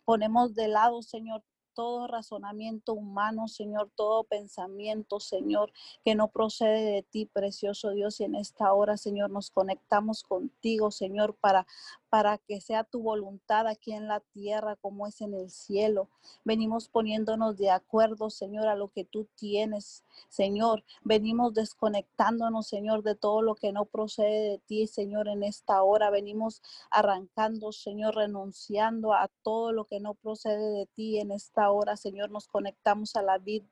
Ponemos 0.06 0.56
de 0.56 0.68
lado, 0.68 1.02
Señor, 1.04 1.44
todo 1.74 2.08
razonamiento 2.08 2.94
humano, 2.94 3.48
Señor, 3.48 3.92
todo 3.96 4.24
pensamiento, 4.24 5.20
Señor, 5.20 5.72
que 6.04 6.16
no 6.16 6.30
procede 6.30 6.82
de 6.92 7.04
ti, 7.04 7.26
precioso 7.26 7.92
Dios. 7.92 8.20
Y 8.20 8.26
en 8.26 8.36
esta 8.36 8.74
hora, 8.74 8.98
Señor, 8.98 9.30
nos 9.30 9.52
conectamos 9.52 10.24
contigo, 10.24 10.92
Señor, 10.92 11.36
para, 11.40 11.66
para 12.12 12.38
que 12.40 12.60
sea 12.60 12.84
tu 12.84 13.02
voluntad 13.02 13.68
aquí 13.68 13.94
en 13.94 14.10
la 14.10 14.20
tierra 14.20 14.76
como 14.76 15.08
es 15.08 15.22
en 15.22 15.34
el 15.34 15.50
cielo. 15.50 16.10
Venimos 16.44 16.90
poniéndonos 16.90 17.58
de 17.58 17.70
acuerdo, 17.70 18.30
Señor, 18.30 18.68
a 18.68 18.76
lo 18.76 18.90
que 18.90 19.06
tú 19.06 19.30
tienes, 19.36 20.04
Señor. 20.28 20.84
Venimos 21.06 21.54
desconectándonos, 21.54 22.68
Señor, 22.68 23.02
de 23.04 23.16
todo 23.16 23.42
lo 23.42 23.56
que 23.56 23.72
no 23.72 23.86
procede 23.86 24.50
de 24.50 24.58
ti, 24.58 24.88
Señor, 24.88 25.30
en 25.30 25.42
esta 25.42 25.84
hora. 25.84 26.10
Venimos 26.10 26.62
arrancando, 26.90 27.72
Señor, 27.72 28.18
renunciando 28.18 29.14
a 29.14 29.30
todo 29.42 29.72
lo 29.72 29.86
que 29.86 30.02
no 30.02 30.14
procede 30.14 30.70
de 30.80 30.88
ti 30.88 31.18
en 31.18 31.32
esta 31.32 31.72
hora, 31.72 31.96
Señor. 31.96 32.30
Nos 32.30 32.50
conectamos 32.50 33.16
a 33.16 33.22
la 33.22 33.38
vida 33.38 33.66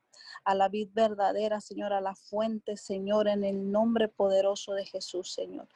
a 0.44 0.54
la 0.54 0.68
vid 0.68 0.88
verdadera, 0.92 1.60
Señor, 1.60 1.92
a 1.92 2.00
la 2.00 2.14
fuente, 2.14 2.76
Señor, 2.76 3.28
en 3.28 3.44
el 3.44 3.70
nombre 3.70 4.08
poderoso 4.08 4.74
de 4.74 4.84
Jesús, 4.84 5.32
Señor. 5.32 5.68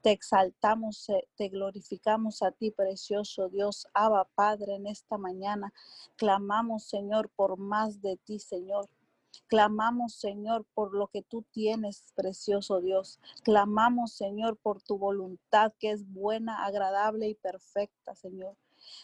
Te 0.00 0.10
exaltamos, 0.10 1.08
eh, 1.08 1.28
te 1.36 1.48
glorificamos 1.48 2.42
a 2.42 2.52
ti, 2.52 2.70
precioso 2.70 3.48
Dios, 3.48 3.86
Abba 3.94 4.28
Padre, 4.34 4.74
en 4.76 4.86
esta 4.86 5.18
mañana. 5.18 5.72
Clamamos, 6.16 6.84
Señor, 6.84 7.30
por 7.30 7.58
más 7.58 8.00
de 8.02 8.16
ti, 8.16 8.38
Señor. 8.38 8.88
Clamamos, 9.46 10.14
Señor, 10.14 10.66
por 10.74 10.94
lo 10.94 11.08
que 11.08 11.22
tú 11.22 11.42
tienes, 11.52 12.12
precioso 12.14 12.80
Dios. 12.80 13.18
Clamamos, 13.42 14.12
Señor, 14.12 14.56
por 14.56 14.82
tu 14.82 14.98
voluntad 14.98 15.72
que 15.78 15.90
es 15.90 16.10
buena, 16.12 16.64
agradable 16.64 17.28
y 17.28 17.34
perfecta, 17.34 18.14
Señor. 18.14 18.56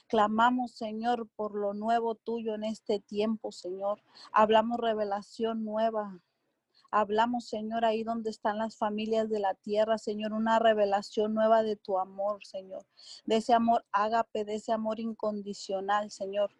Clamamos, 0.07 0.73
Señor, 0.73 1.29
por 1.37 1.55
lo 1.55 1.75
nuevo 1.75 2.15
tuyo 2.15 2.55
en 2.55 2.65
este 2.65 3.01
tiempo, 3.01 3.53
Señor. 3.53 4.03
Hablamos 4.33 4.79
revelación 4.79 5.65
nueva. 5.65 6.21
Hablamos, 6.91 7.47
Señor, 7.47 7.85
ahí 7.85 8.03
donde 8.03 8.31
están 8.31 8.59
las 8.59 8.77
familias 8.77 9.29
de 9.29 9.41
la 9.41 9.55
tierra, 9.55 9.99
Señor, 9.99 10.33
una 10.33 10.59
revelación 10.59 11.35
nueva 11.35 11.63
de 11.63 11.77
tu 11.77 11.99
amor, 11.99 12.45
Señor. 12.47 12.87
De 13.27 13.37
ese 13.37 13.53
amor 13.53 13.85
ágape, 13.93 14.45
de 14.45 14.55
ese 14.55 14.73
amor 14.73 14.99
incondicional, 14.99 16.11
Señor. 16.11 16.51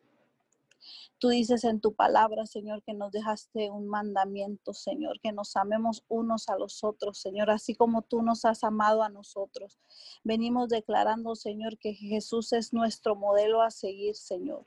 Tú 1.19 1.29
dices 1.29 1.65
en 1.65 1.81
tu 1.81 1.95
palabra, 1.95 2.47
Señor, 2.47 2.83
que 2.83 2.95
nos 2.95 3.13
dejaste 3.13 3.71
un 3.71 3.89
mandamiento, 3.89 4.73
Señor, 4.73 5.21
que 5.21 5.33
nos 5.33 5.57
amemos 5.57 6.05
unos 6.09 6.49
a 6.49 6.57
los 6.57 6.85
otros, 6.85 7.19
Señor, 7.19 7.51
así 7.51 7.75
como 7.75 8.03
tú 8.03 8.23
nos 8.23 8.45
has 8.45 8.65
amado 8.65 9.03
a 9.03 9.09
nosotros. 9.09 9.79
Venimos 10.25 10.69
declarando, 10.69 11.35
Señor, 11.35 11.79
que 11.79 11.95
Jesús 11.95 12.53
es 12.53 12.73
nuestro 12.73 13.17
modelo 13.17 13.63
a 13.63 13.71
seguir, 13.71 14.15
Señor. 14.15 14.67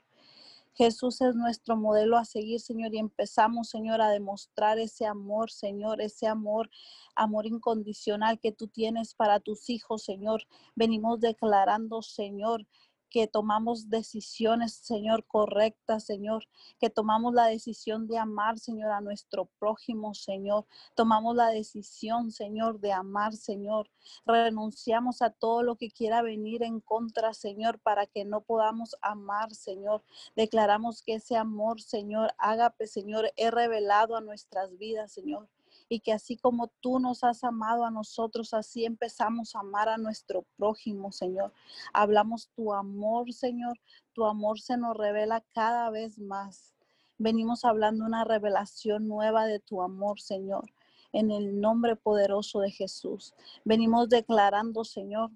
Jesús 0.74 1.20
es 1.20 1.34
nuestro 1.34 1.76
modelo 1.76 2.16
a 2.16 2.24
seguir, 2.24 2.60
Señor, 2.60 2.94
y 2.94 2.98
empezamos, 2.98 3.68
Señor, 3.68 4.00
a 4.00 4.08
demostrar 4.08 4.78
ese 4.78 5.04
amor, 5.04 5.50
Señor, 5.50 6.00
ese 6.00 6.26
amor, 6.26 6.70
amor 7.14 7.46
incondicional 7.46 8.40
que 8.40 8.52
tú 8.52 8.68
tienes 8.68 9.14
para 9.14 9.38
tus 9.38 9.68
hijos, 9.68 10.02
Señor. 10.02 10.44
Venimos 10.74 11.20
declarando, 11.20 12.00
Señor, 12.00 12.66
que 13.12 13.26
tomamos 13.28 13.90
decisiones, 13.90 14.72
Señor, 14.72 15.24
correctas, 15.26 16.04
Señor, 16.04 16.48
que 16.80 16.88
tomamos 16.88 17.34
la 17.34 17.46
decisión 17.46 18.08
de 18.08 18.16
amar, 18.16 18.58
Señor, 18.58 18.90
a 18.90 19.02
nuestro 19.02 19.44
prójimo, 19.58 20.14
Señor. 20.14 20.64
Tomamos 20.96 21.36
la 21.36 21.48
decisión, 21.48 22.32
Señor, 22.32 22.80
de 22.80 22.92
amar, 22.92 23.34
Señor. 23.34 23.90
Renunciamos 24.24 25.20
a 25.20 25.30
todo 25.30 25.62
lo 25.62 25.76
que 25.76 25.90
quiera 25.90 26.22
venir 26.22 26.62
en 26.62 26.80
contra, 26.80 27.34
Señor, 27.34 27.78
para 27.80 28.06
que 28.06 28.24
no 28.24 28.40
podamos 28.40 28.96
amar, 29.02 29.54
Señor. 29.54 30.02
Declaramos 30.34 31.02
que 31.02 31.14
ese 31.14 31.36
amor, 31.36 31.82
Señor, 31.82 32.34
ágape, 32.38 32.86
Señor, 32.86 33.30
he 33.36 33.50
revelado 33.50 34.16
a 34.16 34.22
nuestras 34.22 34.78
vidas, 34.78 35.12
Señor 35.12 35.48
y 35.92 36.00
que 36.00 36.14
así 36.14 36.38
como 36.38 36.68
tú 36.80 36.98
nos 37.00 37.22
has 37.22 37.44
amado 37.44 37.84
a 37.84 37.90
nosotros, 37.90 38.54
así 38.54 38.86
empezamos 38.86 39.54
a 39.54 39.60
amar 39.60 39.90
a 39.90 39.98
nuestro 39.98 40.46
prójimo, 40.56 41.12
Señor. 41.12 41.52
Hablamos 41.92 42.48
tu 42.56 42.72
amor, 42.72 43.30
Señor. 43.34 43.78
Tu 44.14 44.24
amor 44.24 44.58
se 44.58 44.78
nos 44.78 44.96
revela 44.96 45.44
cada 45.52 45.90
vez 45.90 46.18
más. 46.18 46.74
Venimos 47.18 47.66
hablando 47.66 48.06
una 48.06 48.24
revelación 48.24 49.06
nueva 49.06 49.44
de 49.44 49.60
tu 49.60 49.82
amor, 49.82 50.18
Señor, 50.18 50.64
en 51.12 51.30
el 51.30 51.60
nombre 51.60 51.94
poderoso 51.94 52.60
de 52.60 52.70
Jesús. 52.70 53.34
Venimos 53.62 54.08
declarando, 54.08 54.84
Señor, 54.84 55.30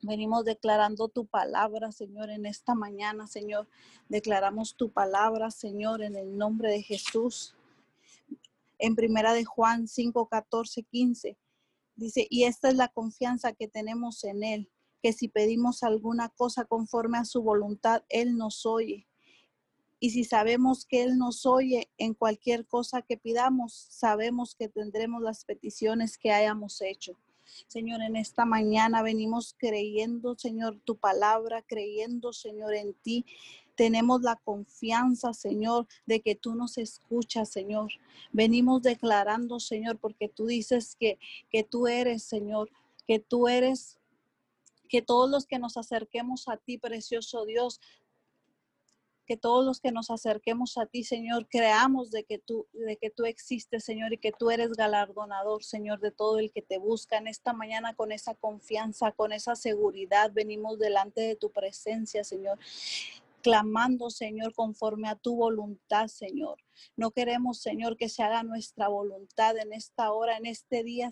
Venimos 0.00 0.44
declarando 0.44 1.08
tu 1.08 1.26
palabra, 1.26 1.90
Señor, 1.90 2.30
en 2.30 2.46
esta 2.46 2.76
mañana, 2.76 3.26
Señor. 3.26 3.66
Declaramos 4.08 4.76
tu 4.76 4.90
palabra, 4.90 5.50
Señor, 5.50 6.02
en 6.02 6.14
el 6.14 6.38
nombre 6.38 6.70
de 6.70 6.82
Jesús 6.82 7.56
en 8.78 8.96
primera 8.96 9.32
de 9.32 9.44
Juan 9.44 9.88
5, 9.88 10.28
14, 10.28 10.82
15. 10.84 11.38
Dice, 11.96 12.26
y 12.30 12.44
esta 12.44 12.68
es 12.68 12.76
la 12.76 12.88
confianza 12.88 13.52
que 13.52 13.68
tenemos 13.68 14.22
en 14.24 14.44
Él, 14.44 14.70
que 15.02 15.12
si 15.12 15.28
pedimos 15.28 15.82
alguna 15.82 16.28
cosa 16.28 16.64
conforme 16.64 17.18
a 17.18 17.24
su 17.24 17.42
voluntad, 17.42 18.04
Él 18.08 18.36
nos 18.36 18.66
oye. 18.66 19.08
Y 20.00 20.10
si 20.10 20.24
sabemos 20.24 20.86
que 20.86 21.02
Él 21.02 21.18
nos 21.18 21.44
oye 21.44 21.90
en 21.98 22.14
cualquier 22.14 22.66
cosa 22.66 23.02
que 23.02 23.16
pidamos, 23.16 23.88
sabemos 23.90 24.54
que 24.54 24.68
tendremos 24.68 25.22
las 25.22 25.44
peticiones 25.44 26.18
que 26.18 26.30
hayamos 26.30 26.80
hecho. 26.82 27.18
Señor, 27.66 28.02
en 28.02 28.16
esta 28.16 28.44
mañana 28.44 29.02
venimos 29.02 29.54
creyendo, 29.58 30.36
Señor, 30.38 30.80
tu 30.84 30.96
palabra, 30.96 31.62
creyendo, 31.62 32.32
Señor, 32.32 32.74
en 32.74 32.94
ti. 32.94 33.24
Tenemos 33.78 34.22
la 34.22 34.34
confianza, 34.34 35.32
Señor, 35.32 35.86
de 36.04 36.20
que 36.20 36.34
tú 36.34 36.56
nos 36.56 36.78
escuchas, 36.78 37.48
Señor. 37.48 37.92
Venimos 38.32 38.82
declarando, 38.82 39.60
Señor, 39.60 39.98
porque 40.00 40.28
tú 40.28 40.46
dices 40.46 40.96
que, 40.98 41.16
que 41.48 41.62
tú 41.62 41.86
eres, 41.86 42.24
Señor, 42.24 42.72
que 43.06 43.20
tú 43.20 43.46
eres 43.46 43.96
que 44.88 45.00
todos 45.00 45.30
los 45.30 45.46
que 45.46 45.60
nos 45.60 45.76
acerquemos 45.76 46.48
a 46.48 46.56
ti, 46.56 46.76
precioso 46.76 47.44
Dios, 47.44 47.80
que 49.28 49.36
todos 49.36 49.64
los 49.64 49.80
que 49.80 49.92
nos 49.92 50.10
acerquemos 50.10 50.76
a 50.76 50.86
ti, 50.86 51.04
Señor, 51.04 51.46
creamos 51.48 52.10
de 52.10 52.24
que 52.24 52.40
tú 52.40 52.66
de 52.72 52.96
que 52.96 53.10
tú 53.10 53.26
existes, 53.26 53.84
Señor, 53.84 54.12
y 54.12 54.18
que 54.18 54.32
tú 54.32 54.50
eres 54.50 54.70
galardonador, 54.72 55.62
Señor, 55.62 56.00
de 56.00 56.10
todo 56.10 56.40
el 56.40 56.50
que 56.50 56.62
te 56.62 56.78
busca. 56.78 57.18
En 57.18 57.28
esta 57.28 57.52
mañana 57.52 57.94
con 57.94 58.10
esa 58.10 58.34
confianza, 58.34 59.12
con 59.12 59.30
esa 59.30 59.54
seguridad, 59.54 60.32
venimos 60.32 60.80
delante 60.80 61.20
de 61.20 61.36
tu 61.36 61.52
presencia, 61.52 62.24
Señor 62.24 62.58
clamando, 63.42 64.10
Señor, 64.10 64.54
conforme 64.54 65.08
a 65.08 65.16
tu 65.16 65.36
voluntad, 65.36 66.08
Señor. 66.08 66.58
No 66.96 67.10
queremos, 67.10 67.58
Señor, 67.58 67.96
que 67.96 68.08
se 68.08 68.22
haga 68.22 68.42
nuestra 68.42 68.88
voluntad 68.88 69.56
en 69.56 69.72
esta 69.72 70.12
hora, 70.12 70.36
en 70.36 70.46
este 70.46 70.82
día. 70.82 71.10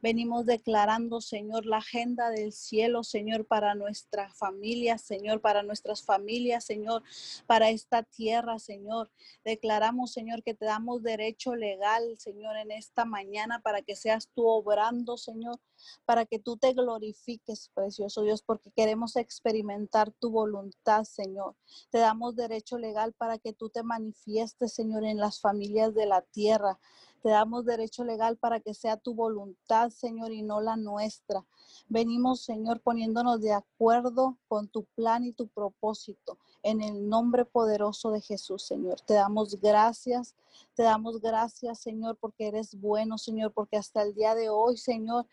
Venimos 0.00 0.46
declarando, 0.46 1.20
Señor, 1.20 1.66
la 1.66 1.78
agenda 1.78 2.30
del 2.30 2.52
cielo, 2.52 3.04
Señor, 3.04 3.46
para 3.46 3.74
nuestra 3.74 4.32
familia, 4.34 4.98
Señor, 4.98 5.40
para 5.40 5.62
nuestras 5.62 6.02
familias, 6.02 6.64
Señor, 6.64 7.02
para 7.46 7.70
esta 7.70 8.02
tierra, 8.02 8.58
Señor. 8.58 9.10
Declaramos, 9.44 10.12
Señor, 10.12 10.42
que 10.42 10.54
te 10.54 10.66
damos 10.66 11.02
derecho 11.02 11.54
legal, 11.54 12.16
Señor, 12.18 12.56
en 12.56 12.70
esta 12.70 13.04
mañana 13.04 13.60
para 13.60 13.82
que 13.82 13.96
seas 13.96 14.28
tú 14.34 14.46
obrando, 14.46 15.16
Señor 15.16 15.60
para 16.04 16.26
que 16.26 16.38
tú 16.38 16.56
te 16.56 16.72
glorifiques, 16.72 17.70
precioso 17.74 18.22
Dios, 18.22 18.42
porque 18.42 18.70
queremos 18.70 19.16
experimentar 19.16 20.10
tu 20.12 20.30
voluntad, 20.30 21.04
Señor. 21.04 21.56
Te 21.90 21.98
damos 21.98 22.36
derecho 22.36 22.78
legal 22.78 23.12
para 23.12 23.38
que 23.38 23.52
tú 23.52 23.68
te 23.68 23.82
manifiestes, 23.82 24.72
Señor, 24.72 25.04
en 25.06 25.18
las 25.18 25.40
familias 25.40 25.94
de 25.94 26.06
la 26.06 26.22
tierra. 26.22 26.78
Te 27.22 27.30
damos 27.30 27.64
derecho 27.64 28.04
legal 28.04 28.36
para 28.36 28.60
que 28.60 28.74
sea 28.74 28.96
tu 28.96 29.14
voluntad, 29.14 29.90
Señor, 29.90 30.32
y 30.32 30.42
no 30.42 30.60
la 30.60 30.76
nuestra. 30.76 31.44
Venimos, 31.88 32.42
Señor, 32.42 32.80
poniéndonos 32.80 33.40
de 33.40 33.52
acuerdo 33.52 34.38
con 34.48 34.68
tu 34.68 34.84
plan 34.94 35.24
y 35.24 35.32
tu 35.32 35.48
propósito. 35.48 36.38
En 36.62 36.80
el 36.80 37.08
nombre 37.08 37.44
poderoso 37.44 38.10
de 38.10 38.20
Jesús, 38.20 38.64
Señor. 38.64 39.00
Te 39.00 39.14
damos 39.14 39.60
gracias. 39.60 40.36
Te 40.74 40.82
damos 40.82 41.20
gracias, 41.20 41.80
Señor, 41.80 42.16
porque 42.16 42.48
eres 42.48 42.78
bueno, 42.80 43.18
Señor, 43.18 43.52
porque 43.52 43.76
hasta 43.76 44.02
el 44.02 44.14
día 44.14 44.34
de 44.34 44.48
hoy, 44.48 44.76
Señor, 44.76 45.26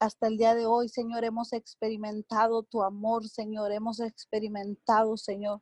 hasta 0.00 0.26
el 0.26 0.36
día 0.36 0.54
de 0.54 0.66
hoy, 0.66 0.88
Señor, 0.88 1.24
hemos 1.24 1.52
experimentado 1.52 2.62
tu 2.62 2.82
amor, 2.82 3.28
Señor, 3.28 3.72
hemos 3.72 4.00
experimentado, 4.00 5.16
Señor, 5.16 5.60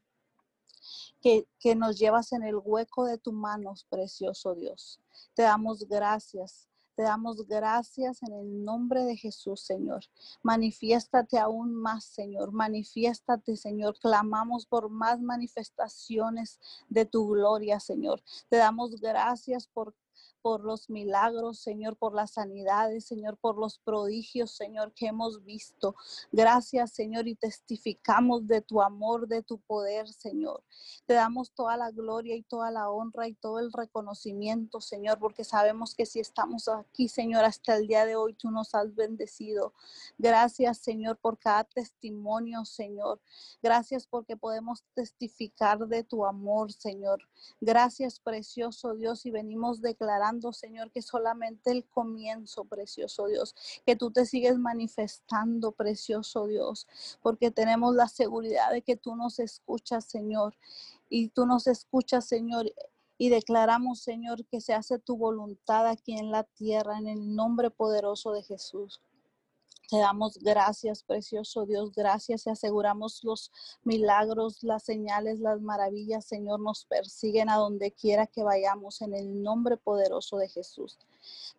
que, 1.21 1.47
que 1.59 1.75
nos 1.75 1.99
llevas 1.99 2.33
en 2.33 2.42
el 2.42 2.57
hueco 2.57 3.05
de 3.05 3.18
tus 3.18 3.35
manos, 3.35 3.87
precioso 3.88 4.55
Dios. 4.55 5.01
Te 5.35 5.42
damos 5.42 5.88
gracias. 5.88 6.68
Te 6.95 7.05
damos 7.05 7.47
gracias 7.47 8.23
en 8.23 8.35
el 8.35 8.64
nombre 8.64 9.05
de 9.05 9.16
Jesús, 9.16 9.62
Señor. 9.62 10.05
Manifiéstate 10.42 11.38
aún 11.38 11.75
más, 11.75 12.05
Señor. 12.05 12.53
Manifiéstate, 12.53 13.57
Señor. 13.57 13.99
Clamamos 13.99 14.66
por 14.66 14.90
más 14.90 15.18
manifestaciones 15.21 16.61
de 16.90 17.07
tu 17.07 17.29
gloria, 17.29 17.81
Señor. 17.81 18.23
Te 18.51 18.59
damos 18.59 19.01
gracias 19.01 19.66
por 19.68 19.95
por 20.42 20.64
los 20.64 20.90
milagros, 20.90 21.61
Señor, 21.61 21.96
por 21.96 22.14
las 22.14 22.33
sanidades, 22.33 23.07
Señor, 23.07 23.37
por 23.38 23.57
los 23.57 23.78
prodigios, 23.78 24.50
Señor, 24.50 24.92
que 24.92 25.07
hemos 25.07 25.44
visto. 25.44 25.94
Gracias, 26.33 26.92
Señor, 26.92 27.28
y 27.28 27.37
testificamos 27.37 28.46
de 28.46 28.61
tu 28.61 28.83
amor, 28.83 29.28
de 29.28 29.42
tu 29.42 29.59
poder, 29.59 30.09
Señor. 30.09 30.62
Te 31.07 31.14
damos 31.14 31.52
toda 31.52 31.76
la 31.76 31.90
gloria 31.90 32.35
y 32.35 32.42
toda 32.42 32.70
la 32.70 32.90
honra 32.90 33.28
y 33.28 33.35
todo 33.35 33.61
el 33.61 33.72
reconocimiento, 33.72 34.81
Señor, 34.81 35.18
porque 35.18 35.44
sabemos 35.44 35.94
que 35.94 36.07
si 36.07 36.20
estamos 36.20 36.68
aquí, 36.68 37.09
Señor, 37.09 37.44
hasta 37.44 37.76
el 37.76 37.87
día 37.87 38.05
de 38.05 38.16
hoy, 38.16 38.35
tú 38.35 38.50
nos 38.50 38.74
has 38.74 38.94
bendecido. 38.94 39.72
Gracias, 40.18 40.78
Señor, 40.78 41.18
por 41.18 41.38
cada 41.38 41.64
testimonio, 41.64 42.64
Señor. 42.64 43.20
Gracias 43.62 44.07
porque 44.07 44.37
podemos 44.37 44.83
testificar 44.94 45.87
de 45.87 46.02
tu 46.02 46.26
amor, 46.26 46.72
Señor. 46.72 47.22
Gracias, 47.61 48.18
precioso 48.18 48.94
Dios, 48.94 49.24
y 49.26 49.31
venimos 49.31 49.81
declarando 49.81 50.32
Señor, 50.53 50.90
que 50.90 51.03
solamente 51.03 51.71
el 51.71 51.85
comienzo, 51.85 52.64
precioso 52.64 53.27
Dios, 53.27 53.55
que 53.85 53.97
tú 53.97 54.11
te 54.11 54.25
sigues 54.25 54.59
manifestando, 54.59 55.73
precioso 55.73 56.47
Dios, 56.47 56.87
porque 57.23 57.51
tenemos 57.51 57.95
la 57.95 58.09
seguridad 58.09 58.71
de 58.71 58.83
que 58.83 58.97
tú 58.97 59.16
nos 59.16 59.38
escuchas, 59.38 60.05
Señor, 60.05 60.55
y 61.09 61.29
tú 61.29 61.47
nos 61.47 61.66
escuchas, 61.66 62.27
Señor, 62.27 62.73
y 63.18 63.29
declaramos, 63.29 64.01
Señor, 64.01 64.45
que 64.47 64.61
se 64.61 64.75
hace 64.75 64.99
tu 64.99 65.16
voluntad 65.16 65.87
aquí 65.87 66.14
en 66.18 66.31
la 66.31 66.45
tierra, 66.45 66.99
en 66.99 67.07
el 67.07 67.35
nombre 67.35 67.71
poderoso 67.71 68.33
de 68.33 68.42
Jesús. 68.42 69.01
Te 69.92 69.98
damos 69.98 70.38
gracias, 70.38 71.02
precioso 71.02 71.66
Dios, 71.66 71.92
gracias 71.92 72.46
y 72.46 72.50
aseguramos 72.50 73.22
los 73.24 73.52
milagros, 73.85 74.62
las 74.62 74.85
señales, 74.85 75.38
las 75.38 75.61
maravillas, 75.61 76.24
Señor, 76.24 76.61
nos 76.61 76.87
persiguen 76.87 77.50
a 77.50 77.57
donde 77.57 77.92
quiera 77.92 78.26
que 78.26 78.42
vayamos 78.42 79.02
en 79.02 79.12
el 79.12 79.42
nombre 79.42 79.76
poderoso 79.76 80.38
de 80.38 80.48
Jesús. 80.48 80.98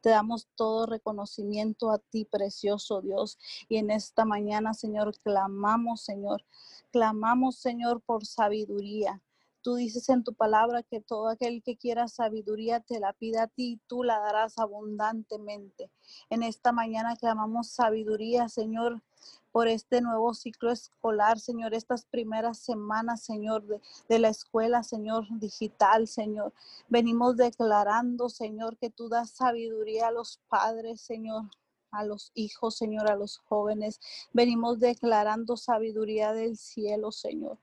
Te 0.02 0.10
damos 0.10 0.48
todo 0.56 0.88
reconocimiento 0.88 1.92
a 1.92 2.00
ti, 2.00 2.26
precioso 2.26 3.02
Dios. 3.02 3.38
Y 3.70 3.78
en 3.78 3.92
esta 3.92 4.26
mañana, 4.26 4.74
Señor, 4.74 5.16
clamamos, 5.20 6.02
Señor, 6.02 6.44
clamamos, 6.92 7.58
Señor, 7.58 8.02
por 8.02 8.26
sabiduría. 8.26 9.22
Tú 9.64 9.76
dices 9.76 10.10
en 10.10 10.26
tu 10.26 10.34
palabra 10.34 10.84
que 10.84 11.00
todo 11.00 11.30
aquel 11.30 11.64
que 11.64 11.78
quiera 11.78 12.10
sabiduría 12.10 12.82
te 12.82 13.00
la 13.00 13.14
pida 13.14 13.44
a 13.44 13.48
ti, 13.48 13.80
tú 13.88 14.04
la 14.04 14.20
darás 14.20 14.60
abundantemente. 14.60 15.90
En 16.30 16.44
esta 16.44 16.74
mañana 16.74 17.16
clamamos 17.16 17.70
sabiduría, 17.70 18.50
Señor, 18.50 19.02
por 19.54 19.70
este 19.70 20.02
nuevo 20.02 20.34
ciclo 20.34 20.70
escolar, 20.70 21.40
Señor, 21.40 21.74
estas 21.74 22.06
primeras 22.06 22.58
semanas, 22.58 23.24
Señor, 23.24 23.66
de, 23.66 23.80
de, 24.10 24.20
la 24.20 24.28
escuela, 24.28 24.84
Señor, 24.84 25.28
digital, 25.40 26.10
Señor. 26.10 26.52
Venimos 26.90 27.38
declarando, 27.38 28.28
Señor, 28.28 28.76
que 28.78 28.90
tú 28.90 29.08
das 29.08 29.30
sabiduría 29.30 30.08
a 30.08 30.12
los 30.12 30.42
padres, 30.50 31.00
Señor, 31.00 31.44
a 31.92 32.04
los 32.04 32.32
hijos, 32.34 32.76
Señor, 32.76 33.10
a 33.10 33.16
los 33.16 33.38
jóvenes. 33.38 34.02
Venimos 34.34 34.80
declarando 34.80 35.56
sabiduría 35.56 36.34
del 36.34 36.58
cielo, 36.58 37.14
Señor. 37.14 37.58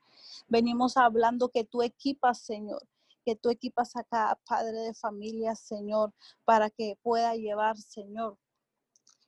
Venimos 0.49 0.97
hablando 0.97 1.49
que 1.49 1.65
tú 1.65 1.83
equipas, 1.83 2.41
Señor, 2.41 2.87
que 3.25 3.37
tú 3.37 3.51
equipas 3.51 3.97
a 3.97 4.05
cada 4.05 4.37
padre 4.47 4.79
de 4.79 4.95
familia, 4.95 5.55
Señor, 5.55 6.13
para 6.45 6.71
que 6.71 6.99
pueda 7.03 7.35
llevar, 7.37 7.77
Señor, 7.77 8.39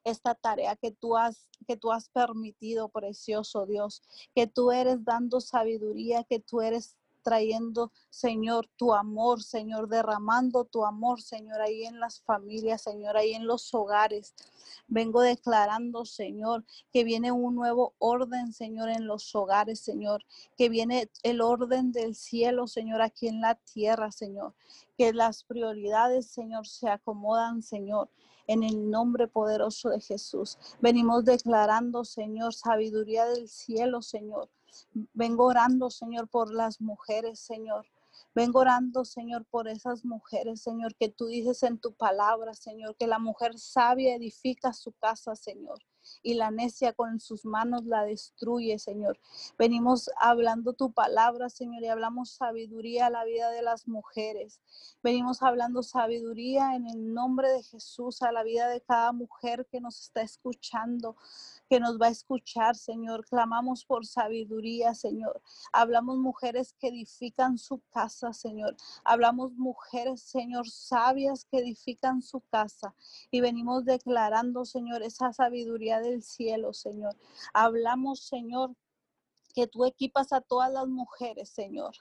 esta 0.04 0.34
tarea 0.34 0.76
que 0.76 0.90
tú 0.90 1.16
has 1.16 1.48
que 1.66 1.76
tú 1.76 1.92
has 1.92 2.08
permitido, 2.08 2.88
precioso 2.88 3.66
Dios, 3.66 4.02
que 4.34 4.46
tú 4.46 4.72
eres 4.72 5.04
dando 5.04 5.40
sabiduría, 5.40 6.24
que 6.24 6.40
tú 6.40 6.60
eres 6.60 6.96
trayendo, 7.22 7.92
Señor, 8.10 8.68
tu 8.76 8.94
amor, 8.94 9.42
Señor, 9.42 9.88
derramando 9.88 10.64
tu 10.64 10.84
amor, 10.84 11.22
Señor, 11.22 11.60
ahí 11.60 11.84
en 11.84 12.00
las 12.00 12.20
familias, 12.20 12.82
Señor, 12.82 13.16
ahí 13.16 13.32
en 13.32 13.46
los 13.46 13.72
hogares. 13.74 14.34
Vengo 14.88 15.20
declarando, 15.22 16.04
Señor, 16.04 16.64
que 16.92 17.04
viene 17.04 17.32
un 17.32 17.54
nuevo 17.54 17.94
orden, 17.98 18.52
Señor, 18.52 18.90
en 18.90 19.06
los 19.06 19.34
hogares, 19.34 19.80
Señor, 19.80 20.24
que 20.56 20.68
viene 20.68 21.10
el 21.22 21.40
orden 21.40 21.92
del 21.92 22.14
cielo, 22.14 22.66
Señor, 22.66 23.00
aquí 23.00 23.28
en 23.28 23.40
la 23.40 23.54
tierra, 23.54 24.10
Señor, 24.10 24.54
que 24.98 25.12
las 25.12 25.44
prioridades, 25.44 26.26
Señor, 26.26 26.66
se 26.66 26.88
acomodan, 26.88 27.62
Señor 27.62 28.10
en 28.46 28.62
el 28.62 28.90
nombre 28.90 29.28
poderoso 29.28 29.90
de 29.90 30.00
Jesús. 30.00 30.58
Venimos 30.80 31.24
declarando, 31.24 32.04
Señor, 32.04 32.54
sabiduría 32.54 33.24
del 33.26 33.48
cielo, 33.48 34.02
Señor. 34.02 34.48
Vengo 35.12 35.44
orando, 35.44 35.90
Señor, 35.90 36.28
por 36.28 36.52
las 36.52 36.80
mujeres, 36.80 37.40
Señor. 37.40 37.86
Vengo 38.34 38.60
orando, 38.60 39.04
Señor, 39.04 39.44
por 39.46 39.68
esas 39.68 40.04
mujeres, 40.04 40.62
Señor, 40.62 40.94
que 40.96 41.08
tú 41.08 41.26
dices 41.26 41.62
en 41.62 41.78
tu 41.78 41.92
palabra, 41.94 42.54
Señor, 42.54 42.96
que 42.96 43.06
la 43.06 43.18
mujer 43.18 43.58
sabia 43.58 44.14
edifica 44.14 44.72
su 44.72 44.92
casa, 44.92 45.34
Señor. 45.34 45.78
Y 46.22 46.34
la 46.34 46.50
necia 46.50 46.92
con 46.92 47.20
sus 47.20 47.44
manos 47.44 47.84
la 47.84 48.04
destruye, 48.04 48.78
Señor. 48.78 49.18
Venimos 49.58 50.10
hablando 50.20 50.72
tu 50.72 50.92
palabra, 50.92 51.48
Señor, 51.48 51.82
y 51.82 51.88
hablamos 51.88 52.30
sabiduría 52.30 53.06
a 53.06 53.10
la 53.10 53.24
vida 53.24 53.50
de 53.50 53.62
las 53.62 53.88
mujeres. 53.88 54.60
Venimos 55.02 55.42
hablando 55.42 55.82
sabiduría 55.82 56.74
en 56.74 56.86
el 56.86 57.12
nombre 57.12 57.48
de 57.50 57.62
Jesús 57.62 58.22
a 58.22 58.32
la 58.32 58.42
vida 58.42 58.68
de 58.68 58.80
cada 58.80 59.12
mujer 59.12 59.66
que 59.70 59.80
nos 59.80 60.00
está 60.00 60.22
escuchando, 60.22 61.16
que 61.68 61.80
nos 61.80 62.00
va 62.00 62.06
a 62.06 62.10
escuchar, 62.10 62.76
Señor. 62.76 63.24
Clamamos 63.26 63.84
por 63.84 64.06
sabiduría, 64.06 64.94
Señor. 64.94 65.40
Hablamos 65.72 66.18
mujeres 66.18 66.74
que 66.78 66.88
edifican 66.88 67.58
su 67.58 67.80
casa, 67.90 68.32
Señor. 68.32 68.76
Hablamos 69.04 69.52
mujeres, 69.52 70.22
Señor, 70.22 70.68
sabias 70.68 71.46
que 71.46 71.58
edifican 71.58 72.22
su 72.22 72.40
casa. 72.40 72.94
Y 73.30 73.40
venimos 73.40 73.84
declarando, 73.84 74.64
Señor, 74.64 75.02
esa 75.02 75.32
sabiduría 75.32 75.91
del 76.00 76.22
cielo, 76.22 76.72
Señor. 76.72 77.16
Hablamos, 77.52 78.20
Señor, 78.20 78.74
que 79.54 79.66
tú 79.66 79.84
equipas 79.84 80.32
a 80.32 80.40
todas 80.40 80.72
las 80.72 80.86
mujeres, 80.86 81.50
Señor 81.50 81.94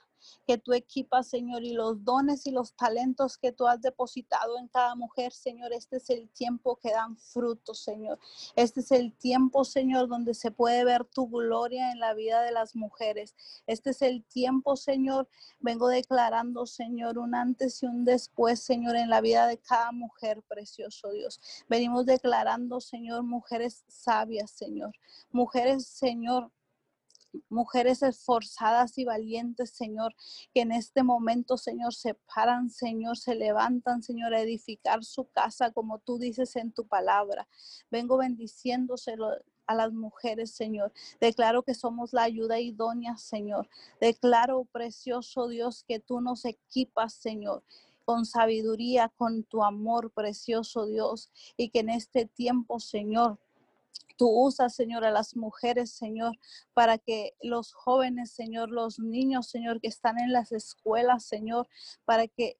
que 0.46 0.58
tú 0.58 0.72
equipas, 0.72 1.28
Señor, 1.28 1.62
y 1.62 1.72
los 1.72 2.04
dones 2.04 2.46
y 2.46 2.50
los 2.50 2.74
talentos 2.74 3.38
que 3.38 3.52
tú 3.52 3.66
has 3.66 3.80
depositado 3.80 4.58
en 4.58 4.68
cada 4.68 4.94
mujer, 4.94 5.32
Señor. 5.32 5.72
Este 5.72 5.96
es 5.96 6.10
el 6.10 6.28
tiempo 6.30 6.76
que 6.76 6.90
dan 6.90 7.16
frutos, 7.16 7.82
Señor. 7.82 8.18
Este 8.56 8.80
es 8.80 8.90
el 8.92 9.12
tiempo, 9.12 9.64
Señor, 9.64 10.08
donde 10.08 10.34
se 10.34 10.50
puede 10.50 10.84
ver 10.84 11.04
tu 11.04 11.28
gloria 11.28 11.92
en 11.92 12.00
la 12.00 12.14
vida 12.14 12.42
de 12.42 12.52
las 12.52 12.74
mujeres. 12.74 13.34
Este 13.66 13.90
es 13.90 14.02
el 14.02 14.24
tiempo, 14.24 14.76
Señor. 14.76 15.28
Vengo 15.60 15.88
declarando, 15.88 16.66
Señor, 16.66 17.18
un 17.18 17.34
antes 17.34 17.82
y 17.82 17.86
un 17.86 18.04
después, 18.04 18.60
Señor, 18.60 18.96
en 18.96 19.10
la 19.10 19.20
vida 19.20 19.46
de 19.46 19.58
cada 19.58 19.92
mujer, 19.92 20.42
precioso 20.48 21.10
Dios. 21.12 21.40
Venimos 21.68 22.06
declarando, 22.06 22.80
Señor, 22.80 23.22
mujeres 23.22 23.84
sabias, 23.88 24.50
Señor. 24.50 24.92
Mujeres, 25.30 25.86
Señor, 25.86 26.50
mujeres 27.48 28.02
esforzadas 28.02 28.98
y 28.98 29.04
valientes, 29.04 29.70
Señor, 29.70 30.14
que 30.52 30.62
en 30.62 30.72
este 30.72 31.02
momento, 31.02 31.56
Señor, 31.56 31.94
se 31.94 32.14
paran, 32.14 32.70
Señor, 32.70 33.16
se 33.16 33.34
levantan, 33.34 34.02
Señor, 34.02 34.34
a 34.34 34.40
edificar 34.40 35.04
su 35.04 35.24
casa 35.30 35.70
como 35.70 35.98
tú 35.98 36.18
dices 36.18 36.56
en 36.56 36.72
tu 36.72 36.86
palabra. 36.86 37.48
Vengo 37.90 38.16
bendiciéndoselo 38.16 39.28
a 39.66 39.74
las 39.74 39.92
mujeres, 39.92 40.52
Señor. 40.52 40.92
Declaro 41.20 41.62
que 41.62 41.74
somos 41.74 42.12
la 42.12 42.22
ayuda 42.22 42.60
idónea, 42.60 43.16
Señor. 43.16 43.68
Declaro, 44.00 44.64
precioso 44.72 45.48
Dios, 45.48 45.84
que 45.86 46.00
tú 46.00 46.20
nos 46.20 46.44
equipas, 46.44 47.14
Señor 47.14 47.62
con 48.04 48.26
sabiduría, 48.26 49.12
con 49.16 49.44
tu 49.44 49.62
amor, 49.62 50.10
precioso 50.10 50.86
Dios, 50.86 51.30
y 51.56 51.70
que 51.70 51.80
en 51.80 51.90
este 51.90 52.26
tiempo, 52.26 52.80
Señor, 52.80 53.38
Tú 54.16 54.28
usas, 54.28 54.74
Señor, 54.74 55.04
a 55.04 55.10
las 55.10 55.36
mujeres, 55.36 55.90
Señor, 55.92 56.38
para 56.74 56.98
que 56.98 57.34
los 57.42 57.72
jóvenes, 57.72 58.32
Señor, 58.32 58.70
los 58.70 58.98
niños, 58.98 59.48
Señor, 59.48 59.80
que 59.80 59.88
están 59.88 60.18
en 60.18 60.32
las 60.32 60.52
escuelas, 60.52 61.24
Señor, 61.24 61.68
para 62.04 62.26
que 62.28 62.58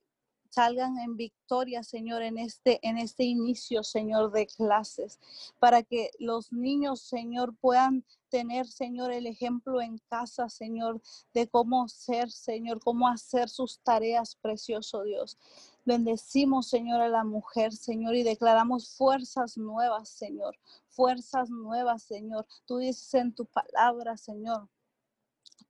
salgan 0.53 0.99
en 0.99 1.17
victoria, 1.17 1.83
Señor, 1.83 2.23
en 2.23 2.37
este, 2.37 2.79
en 2.87 2.99
este 2.99 3.25
inicio, 3.25 3.83
Señor, 3.83 4.33
de 4.33 4.47
clases, 4.47 5.19
para 5.59 5.83
que 5.83 6.11
los 6.19 6.53
niños, 6.53 7.01
Señor, 7.01 7.57
puedan 7.59 8.05
tener, 8.29 8.67
Señor, 8.67 9.13
el 9.13 9.27
ejemplo 9.27 9.81
en 9.81 9.99
casa, 10.11 10.51
Señor, 10.51 11.01
de 11.33 11.49
cómo 11.49 11.89
ser, 11.89 12.31
Señor, 12.31 12.81
cómo 12.81 13.09
hacer 13.09 13.49
sus 13.49 13.79
tareas, 13.81 14.37
precioso 14.37 15.03
Dios. 15.05 15.39
Bendecimos, 15.85 16.69
Señor, 16.69 17.01
a 17.01 17.09
la 17.09 17.25
mujer, 17.25 17.73
Señor, 17.73 18.15
y 18.15 18.23
declaramos 18.23 18.97
fuerzas 18.97 19.57
nuevas, 19.57 20.09
Señor, 20.09 20.57
fuerzas 20.89 21.51
nuevas, 21.51 22.05
Señor. 22.05 22.47
Tú 22.67 22.79
dices 22.79 23.13
en 23.15 23.35
tu 23.35 23.47
palabra, 23.47 24.17
Señor. 24.17 24.69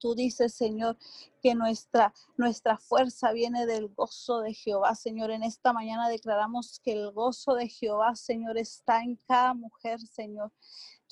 Tú 0.03 0.17
dices, 0.17 0.53
Señor, 0.53 0.99
que 1.41 1.55
nuestra, 1.55 2.13
nuestra 2.37 2.77
fuerza 2.77 3.31
viene 3.31 3.67
del 3.67 3.87
gozo 3.95 4.41
de 4.41 4.53
Jehová, 4.53 4.97
Señor. 4.97 5.31
En 5.31 5.45
esta 5.45 5.73
mañana 5.73 6.09
declaramos 6.09 6.81
que 6.81 6.93
el 6.93 7.13
gozo 7.13 7.55
de 7.55 7.69
Jehová, 7.69 8.17
Señor, 8.17 8.59
está 8.59 9.01
en 9.01 9.15
cada 9.29 9.55
mujer, 9.55 10.01
Señor 10.01 10.51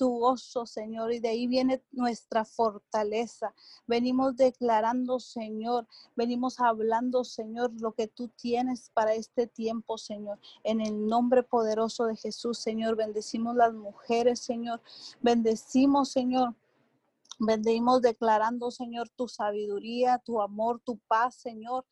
tu 0.01 0.09
gozo, 0.17 0.65
Señor, 0.65 1.13
y 1.13 1.19
de 1.19 1.29
ahí 1.29 1.45
viene 1.45 1.83
nuestra 1.91 2.43
fortaleza. 2.43 3.53
Venimos 3.85 4.35
declarando, 4.35 5.19
Señor, 5.19 5.87
venimos 6.15 6.59
hablando, 6.59 7.23
Señor, 7.23 7.71
lo 7.79 7.91
que 7.91 8.07
tú 8.07 8.27
tienes 8.29 8.89
para 8.95 9.13
este 9.13 9.45
tiempo, 9.45 9.99
Señor. 9.99 10.39
En 10.63 10.81
el 10.81 11.05
nombre 11.05 11.43
poderoso 11.43 12.05
de 12.05 12.15
Jesús, 12.15 12.57
Señor, 12.57 12.95
bendecimos 12.95 13.55
las 13.55 13.75
mujeres, 13.75 14.39
Señor. 14.39 14.81
Bendecimos, 15.21 16.09
Señor. 16.09 16.55
Bendecimos 17.41 18.01
declarando, 18.01 18.71
Señor, 18.71 19.09
tu 19.09 19.27
sabiduría, 19.27 20.19
tu 20.19 20.41
amor, 20.41 20.81
tu 20.85 20.97
paz, 21.07 21.35
Señor 21.35 21.85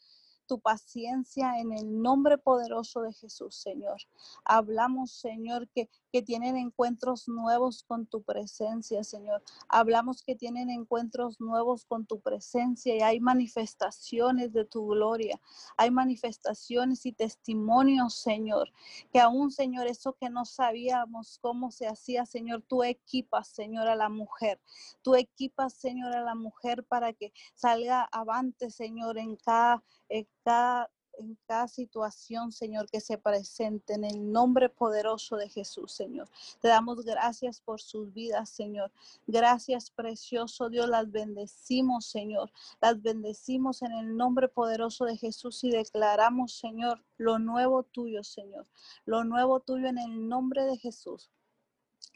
tu 0.49 0.59
paciencia 0.59 1.59
en 1.59 1.71
el 1.71 2.01
nombre 2.01 2.39
poderoso 2.39 3.03
de 3.03 3.13
Jesús, 3.13 3.55
Señor. 3.55 3.97
Hablamos, 4.43 5.12
Señor, 5.12 5.69
que, 5.69 5.88
que 6.11 6.21
tienen 6.21 6.57
encuentros 6.57 7.27
nuevos 7.27 7.83
con 7.83 8.05
tu 8.05 8.23
presencia, 8.23 9.03
Señor. 9.03 9.43
Hablamos 9.67 10.23
que 10.23 10.35
tienen 10.35 10.69
encuentros 10.69 11.39
nuevos 11.39 11.85
con 11.85 12.05
tu 12.05 12.19
presencia 12.19 12.95
y 12.95 13.01
hay 13.01 13.19
manifestaciones 13.19 14.53
de 14.53 14.65
tu 14.65 14.87
gloria. 14.87 15.39
Hay 15.77 15.91
manifestaciones 15.91 17.05
y 17.05 17.13
testimonios, 17.13 18.15
Señor, 18.15 18.71
que 19.11 19.19
aún, 19.19 19.51
Señor, 19.51 19.87
eso 19.87 20.13
que 20.13 20.29
no 20.29 20.45
sabíamos 20.45 21.39
cómo 21.41 21.71
se 21.71 21.87
hacía, 21.87 22.25
Señor, 22.25 22.63
tú 22.67 22.83
equipas, 22.83 23.47
Señor, 23.47 23.87
a 23.87 23.95
la 23.95 24.09
mujer. 24.09 24.59
Tú 25.01 25.15
equipas, 25.15 25.73
Señor, 25.73 26.15
a 26.15 26.23
la 26.23 26.35
mujer 26.35 26.83
para 26.83 27.13
que 27.13 27.33
salga 27.53 28.03
avante, 28.11 28.71
Señor, 28.71 29.17
en 29.17 29.35
cada 29.35 29.83
en 30.09 30.27
cada, 30.43 30.89
en 31.19 31.38
cada 31.47 31.67
situación, 31.67 32.51
Señor, 32.51 32.89
que 32.89 33.01
se 33.01 33.17
presente 33.17 33.93
en 33.93 34.03
el 34.03 34.32
nombre 34.32 34.69
poderoso 34.69 35.36
de 35.36 35.49
Jesús, 35.49 35.91
Señor. 35.91 36.29
Te 36.62 36.67
damos 36.67 37.03
gracias 37.03 37.62
por 37.62 37.82
sus 37.82 38.13
vidas, 38.13 38.49
Señor. 38.49 38.91
Gracias, 39.27 39.91
precioso 39.91 40.69
Dios. 40.69 40.89
Las 40.89 41.12
bendecimos, 41.12 42.05
Señor. 42.05 42.51
Las 42.82 43.01
bendecimos 43.01 43.82
en 43.82 43.91
el 43.91 44.15
nombre 44.15 44.47
poderoso 44.47 45.05
de 45.05 45.17
Jesús 45.17 45.63
y 45.63 45.71
declaramos, 45.71 46.53
Señor, 46.53 47.03
lo 47.17 47.39
nuevo 47.39 47.84
tuyo, 47.84 48.23
Señor. 48.23 48.65
Lo 49.05 49.23
nuevo 49.23 49.60
tuyo 49.60 49.88
en 49.88 49.97
el 49.97 50.27
nombre 50.27 50.63
de 50.63 50.77
Jesús. 50.77 51.29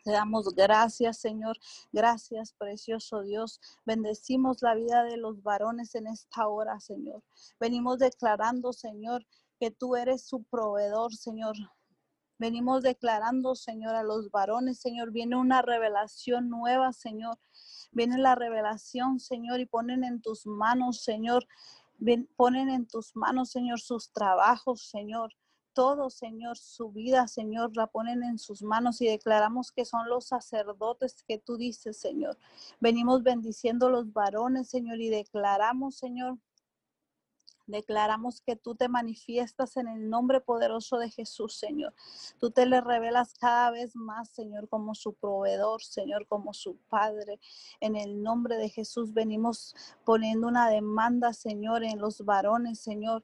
Te 0.04 0.12
damos 0.12 0.54
gracias, 0.54 1.18
Señor. 1.18 1.58
Gracias, 1.94 2.54
precioso 2.54 3.22
Dios. 3.22 3.62
Bendecimos 3.86 4.62
la 4.62 4.76
vida 4.76 5.04
de 5.04 5.16
los 5.16 5.42
varones 5.42 5.96
en 5.96 6.08
esta 6.08 6.50
hora, 6.50 6.82
Señor. 6.82 7.24
Venimos 7.58 8.00
declarando, 8.00 8.74
Señor, 8.74 9.26
que 9.62 9.72
tú 9.72 9.96
eres 9.96 10.28
su 10.28 10.44
proveedor, 10.44 11.16
Señor. 11.16 11.56
Venimos 12.38 12.84
declarando, 12.84 13.56
Señor, 13.56 13.96
a 13.96 14.04
los 14.04 14.30
varones, 14.30 14.80
Señor, 14.80 15.12
viene 15.12 15.38
una 15.38 15.62
revelación 15.62 16.50
nueva, 16.50 16.92
Señor. 16.92 17.40
Viene 17.94 18.18
la 18.18 18.36
revelación, 18.36 19.22
Señor, 19.22 19.62
y 19.62 19.66
ponen 19.66 20.04
en 20.04 20.22
tus 20.22 20.46
manos, 20.46 21.02
Señor. 21.02 21.48
ponen 22.36 22.68
en 22.68 22.88
tus 22.88 23.16
manos, 23.16 23.52
Señor, 23.52 23.80
sus 23.80 24.12
trabajos, 24.12 24.82
Señor 24.82 25.34
todo, 25.74 26.10
Señor, 26.10 26.58
su 26.58 26.92
vida, 26.92 27.28
Señor, 27.28 27.76
la 27.76 27.88
ponen 27.88 28.24
en 28.24 28.40
sus 28.40 28.64
manos 28.64 29.02
y 29.02 29.08
declaramos 29.08 29.72
que 29.72 29.86
son 29.86 30.08
los 30.10 30.26
sacerdotes 30.26 31.24
que 31.28 31.38
tú 31.38 31.58
dices, 31.58 31.98
Señor. 31.98 32.38
Venimos 32.80 33.24
bendiciendo 33.24 33.90
los 33.90 34.14
varones, 34.14 34.70
Señor, 34.70 35.02
y 35.02 35.10
declaramos, 35.10 35.96
Señor, 35.96 36.38
Declaramos 37.66 38.42
que 38.42 38.58
tú 38.58 38.76
te 38.76 38.90
manifiestas 38.90 39.78
en 39.78 39.88
el 39.88 40.10
nombre 40.10 40.42
poderoso 40.42 40.98
de 40.98 41.10
Jesús, 41.10 41.56
Señor. 41.56 41.94
Tú 42.38 42.52
te 42.52 42.66
le 42.66 42.82
revelas 42.82 43.34
cada 43.36 43.72
vez 43.72 43.96
más, 43.96 44.30
Señor, 44.30 44.68
como 44.68 44.96
su 44.96 45.14
proveedor, 45.14 45.82
Señor, 45.82 46.28
como 46.28 46.54
su 46.54 46.76
Padre. 46.90 47.40
En 47.80 47.96
el 47.96 48.22
nombre 48.22 48.58
de 48.58 48.70
Jesús 48.70 49.14
venimos 49.14 49.76
poniendo 50.04 50.48
una 50.48 50.70
demanda, 50.70 51.32
Señor, 51.32 51.84
en 51.84 52.00
los 52.00 52.26
varones, 52.26 52.80
Señor 52.80 53.24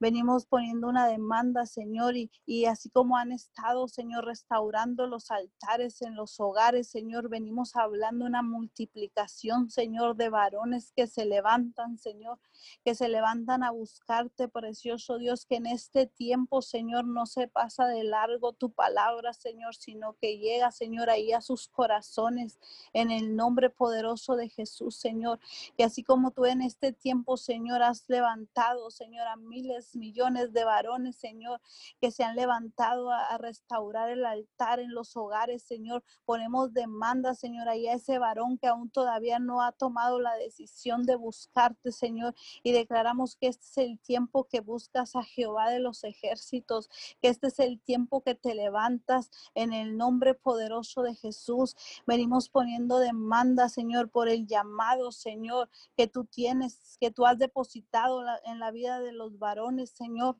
Venimos 0.00 0.46
poniendo 0.46 0.88
una 0.88 1.06
demanda, 1.06 1.66
Señor, 1.66 2.16
y, 2.16 2.30
y 2.46 2.64
así 2.64 2.88
como 2.88 3.18
han 3.18 3.32
estado, 3.32 3.86
Señor, 3.86 4.24
restaurando 4.24 5.06
los 5.06 5.30
altares 5.30 6.00
en 6.00 6.14
los 6.14 6.40
hogares, 6.40 6.88
Señor, 6.88 7.28
venimos 7.28 7.76
hablando 7.76 8.24
una 8.24 8.42
multiplicación, 8.42 9.68
Señor, 9.68 10.16
de 10.16 10.30
varones 10.30 10.92
que 10.96 11.06
se 11.06 11.26
levantan, 11.26 11.98
Señor, 11.98 12.38
que 12.82 12.94
se 12.94 13.10
levantan 13.10 13.62
a 13.62 13.72
buscarte, 13.72 14.48
precioso 14.48 15.18
Dios, 15.18 15.44
que 15.44 15.56
en 15.56 15.66
este 15.66 16.06
tiempo, 16.06 16.62
Señor, 16.62 17.04
no 17.04 17.26
se 17.26 17.46
pasa 17.48 17.86
de 17.86 18.02
largo 18.02 18.54
tu 18.54 18.70
palabra, 18.70 19.34
Señor, 19.34 19.74
sino 19.74 20.14
que 20.14 20.38
llega, 20.38 20.70
Señor, 20.70 21.10
ahí 21.10 21.32
a 21.32 21.42
sus 21.42 21.68
corazones 21.68 22.58
en 22.94 23.10
el 23.10 23.36
nombre 23.36 23.68
poderoso 23.68 24.36
de 24.36 24.48
Jesús, 24.48 24.96
Señor, 24.96 25.40
que 25.76 25.84
así 25.84 26.02
como 26.02 26.30
tú 26.30 26.46
en 26.46 26.62
este 26.62 26.94
tiempo, 26.94 27.36
Señor, 27.36 27.82
has 27.82 28.08
levantado, 28.08 28.90
Señor, 28.90 29.26
a 29.26 29.36
miles 29.36 29.89
millones 29.96 30.52
de 30.52 30.64
varones, 30.64 31.16
Señor, 31.16 31.60
que 32.00 32.10
se 32.10 32.24
han 32.24 32.36
levantado 32.36 33.10
a, 33.10 33.26
a 33.26 33.38
restaurar 33.38 34.10
el 34.10 34.24
altar 34.24 34.80
en 34.80 34.94
los 34.94 35.16
hogares, 35.16 35.62
Señor. 35.62 36.02
Ponemos 36.24 36.72
demanda, 36.72 37.34
Señor, 37.34 37.68
ahí 37.68 37.88
a 37.88 37.94
ese 37.94 38.18
varón 38.18 38.58
que 38.58 38.66
aún 38.66 38.90
todavía 38.90 39.38
no 39.38 39.62
ha 39.62 39.72
tomado 39.72 40.20
la 40.20 40.34
decisión 40.36 41.04
de 41.04 41.16
buscarte, 41.16 41.92
Señor, 41.92 42.34
y 42.62 42.72
declaramos 42.72 43.36
que 43.36 43.48
este 43.48 43.66
es 43.66 43.78
el 43.78 43.98
tiempo 44.00 44.44
que 44.44 44.60
buscas 44.60 45.16
a 45.16 45.22
Jehová 45.22 45.70
de 45.70 45.80
los 45.80 46.04
ejércitos, 46.04 46.88
que 47.20 47.28
este 47.28 47.48
es 47.48 47.58
el 47.58 47.80
tiempo 47.80 48.22
que 48.22 48.34
te 48.34 48.54
levantas 48.54 49.30
en 49.54 49.72
el 49.72 49.96
nombre 49.96 50.34
poderoso 50.34 51.02
de 51.02 51.14
Jesús. 51.14 51.76
Venimos 52.06 52.48
poniendo 52.48 52.98
demanda, 52.98 53.68
Señor, 53.68 54.10
por 54.10 54.28
el 54.28 54.46
llamado, 54.46 55.12
Señor, 55.12 55.70
que 55.96 56.06
tú 56.06 56.24
tienes, 56.24 56.96
que 57.00 57.10
tú 57.10 57.26
has 57.26 57.38
depositado 57.38 58.22
en 58.44 58.58
la 58.58 58.70
vida 58.70 59.00
de 59.00 59.12
los 59.12 59.38
varones, 59.38 59.79
Señor. 59.86 60.36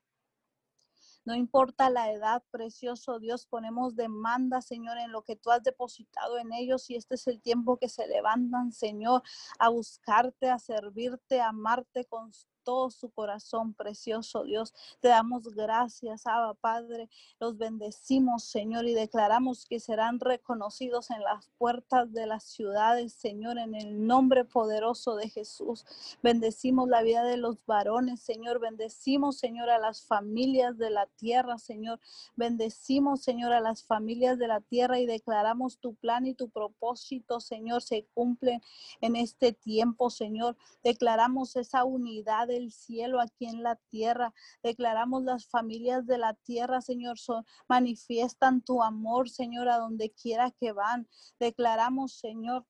No 1.25 1.35
importa 1.35 1.91
la 1.91 2.11
edad, 2.11 2.43
precioso 2.51 3.19
Dios, 3.19 3.47
ponemos 3.47 3.95
demanda, 3.95 4.63
Señor, 4.63 4.97
en 4.99 5.13
lo 5.13 5.23
que 5.23 5.37
tú 5.37 5.51
has 5.51 5.63
depositado 5.63 6.39
en 6.39 6.53
ellos 6.53 6.89
y 6.89 6.97
este 6.97 7.17
es 7.17 7.27
el 7.27 7.43
tiempo 7.43 7.77
que 7.77 7.89
se 7.91 8.07
levantan, 8.07 8.73
Señor, 8.73 9.23
a 9.59 9.69
buscarte, 9.69 10.49
a 10.49 10.59
servirte, 10.59 11.41
a 11.41 11.49
amarte 11.49 12.07
con 12.07 12.33
todo 12.71 12.89
su 12.91 13.11
corazón, 13.11 13.75
precioso 13.75 14.45
Dios. 14.45 14.73
Te 15.01 15.09
damos 15.09 15.53
gracias, 15.57 16.25
Abba 16.25 16.55
Padre. 16.55 17.09
Los 17.41 17.59
bendecimos, 17.59 18.45
Señor, 18.45 18.87
y 18.87 18.95
declaramos 18.95 19.67
que 19.67 19.81
serán 19.81 20.21
reconocidos 20.21 21.11
en 21.11 21.21
las 21.25 21.51
puertas 21.59 22.13
de 22.13 22.27
las 22.27 22.45
ciudades, 22.45 23.13
Señor, 23.13 23.59
en 23.59 23.75
el 23.75 24.07
nombre 24.07 24.45
poderoso 24.45 25.17
de 25.17 25.29
Jesús. 25.29 25.85
Bendecimos 26.23 26.89
la 26.89 27.03
vida 27.03 27.25
de 27.25 27.39
los 27.39 27.67
varones, 27.67 28.21
Señor. 28.21 28.61
Bendecimos, 28.61 29.39
Señor, 29.39 29.69
a 29.69 29.79
las 29.79 30.03
familias 30.03 30.79
de 30.79 30.91
la 30.91 31.07
tierra, 31.07 31.59
Señor. 31.59 31.99
Bendecimos, 32.37 33.21
Señor, 33.21 33.53
a 33.53 33.59
las 33.59 33.83
familias 33.83 34.39
de 34.39 34.47
la 34.47 34.61
tierra 34.61 35.01
y 35.01 35.07
declaramos 35.07 35.79
tu 35.79 35.97
plan 35.97 36.25
y 36.25 36.35
tu 36.35 36.51
propósito, 36.51 37.41
Señor, 37.41 37.83
se 37.83 38.07
cumplen 38.15 38.63
en 39.01 39.17
este 39.17 39.53
tiempo, 39.53 40.09
Señor. 40.09 40.57
Declaramos 40.85 41.57
esa 41.57 41.83
unidad 41.83 42.49
cielo 42.69 43.21
aquí 43.21 43.47
en 43.47 43.63
la 43.63 43.77
tierra. 43.89 44.35
Declaramos 44.63 45.23
las 45.25 45.47
familias 45.49 46.07
de 46.07 46.19
la 46.19 46.35
tierra, 46.35 46.81
Señor, 46.81 47.19
son, 47.19 47.45
manifiestan 47.69 48.61
tu 48.61 48.83
amor, 48.83 49.31
Señor, 49.31 49.69
a 49.69 49.79
donde 49.79 50.11
quiera 50.11 50.51
que 50.51 50.73
van. 50.73 51.09
Declaramos, 51.39 52.19
Señor, 52.19 52.67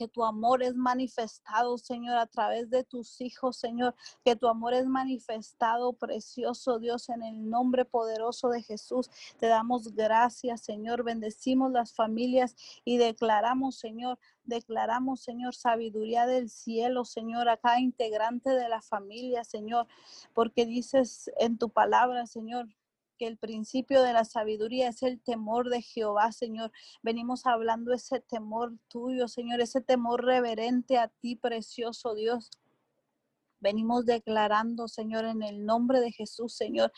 que 0.00 0.08
tu 0.08 0.24
amor 0.24 0.62
es 0.62 0.76
manifestado, 0.76 1.76
Señor, 1.76 2.16
a 2.16 2.24
través 2.24 2.70
de 2.70 2.84
tus 2.84 3.20
hijos, 3.20 3.58
Señor, 3.58 3.94
que 4.24 4.34
tu 4.34 4.48
amor 4.48 4.72
es 4.72 4.86
manifestado, 4.86 5.92
precioso 5.92 6.78
Dios, 6.78 7.10
en 7.10 7.22
el 7.22 7.50
nombre 7.50 7.84
poderoso 7.84 8.48
de 8.48 8.62
Jesús. 8.62 9.10
Te 9.38 9.48
damos 9.48 9.94
gracias, 9.94 10.62
Señor, 10.62 11.04
bendecimos 11.04 11.70
las 11.70 11.92
familias 11.92 12.56
y 12.82 12.96
declaramos, 12.96 13.76
Señor, 13.76 14.18
declaramos, 14.44 15.20
Señor, 15.20 15.54
sabiduría 15.54 16.24
del 16.24 16.48
cielo, 16.48 17.04
Señor, 17.04 17.50
a 17.50 17.58
cada 17.58 17.78
integrante 17.78 18.48
de 18.48 18.70
la 18.70 18.80
familia, 18.80 19.44
Señor, 19.44 19.86
porque 20.32 20.64
dices 20.64 21.30
en 21.38 21.58
tu 21.58 21.68
palabra, 21.68 22.26
Señor, 22.26 22.68
que 23.20 23.26
el 23.26 23.36
principio 23.36 24.02
de 24.02 24.14
la 24.14 24.24
sabiduría 24.24 24.88
es 24.88 25.02
el 25.02 25.20
temor 25.20 25.68
de 25.68 25.82
Jehová, 25.82 26.32
Señor. 26.32 26.72
Venimos 27.02 27.44
hablando 27.44 27.92
ese 27.92 28.20
temor 28.20 28.72
tuyo, 28.88 29.28
Señor, 29.28 29.60
ese 29.60 29.82
temor 29.82 30.24
reverente 30.24 30.96
a 30.96 31.08
ti, 31.08 31.36
precioso 31.36 32.14
Dios. 32.14 32.48
Venimos 33.60 34.06
declarando, 34.06 34.88
Señor, 34.88 35.24
en 35.24 35.42
el 35.42 35.64
nombre 35.64 36.00
de 36.00 36.12
Jesús, 36.12 36.54
Señor, 36.54 36.92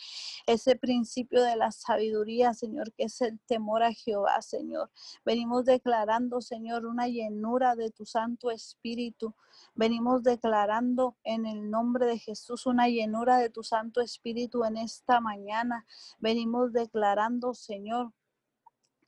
ese 0.46 0.76
principio 0.76 1.42
de 1.42 1.56
la 1.56 1.72
sabiduría, 1.72 2.54
Señor, 2.54 2.92
que 2.92 3.04
es 3.04 3.20
el 3.20 3.40
temor 3.40 3.82
a 3.82 3.92
Jehová, 3.92 4.40
Señor. 4.42 4.90
Venimos 5.24 5.64
declarando, 5.64 6.40
Señor, 6.40 6.86
una 6.86 7.08
llenura 7.08 7.74
de 7.74 7.90
tu 7.90 8.06
Santo 8.06 8.50
Espíritu. 8.50 9.34
Venimos 9.74 10.22
declarando 10.22 11.16
en 11.24 11.46
el 11.46 11.70
nombre 11.70 12.06
de 12.06 12.18
Jesús 12.18 12.66
una 12.66 12.88
llenura 12.88 13.38
de 13.38 13.50
tu 13.50 13.62
Santo 13.62 14.00
Espíritu 14.00 14.64
en 14.64 14.76
esta 14.76 15.20
mañana. 15.20 15.86
Venimos 16.18 16.72
declarando, 16.72 17.54
Señor, 17.54 18.12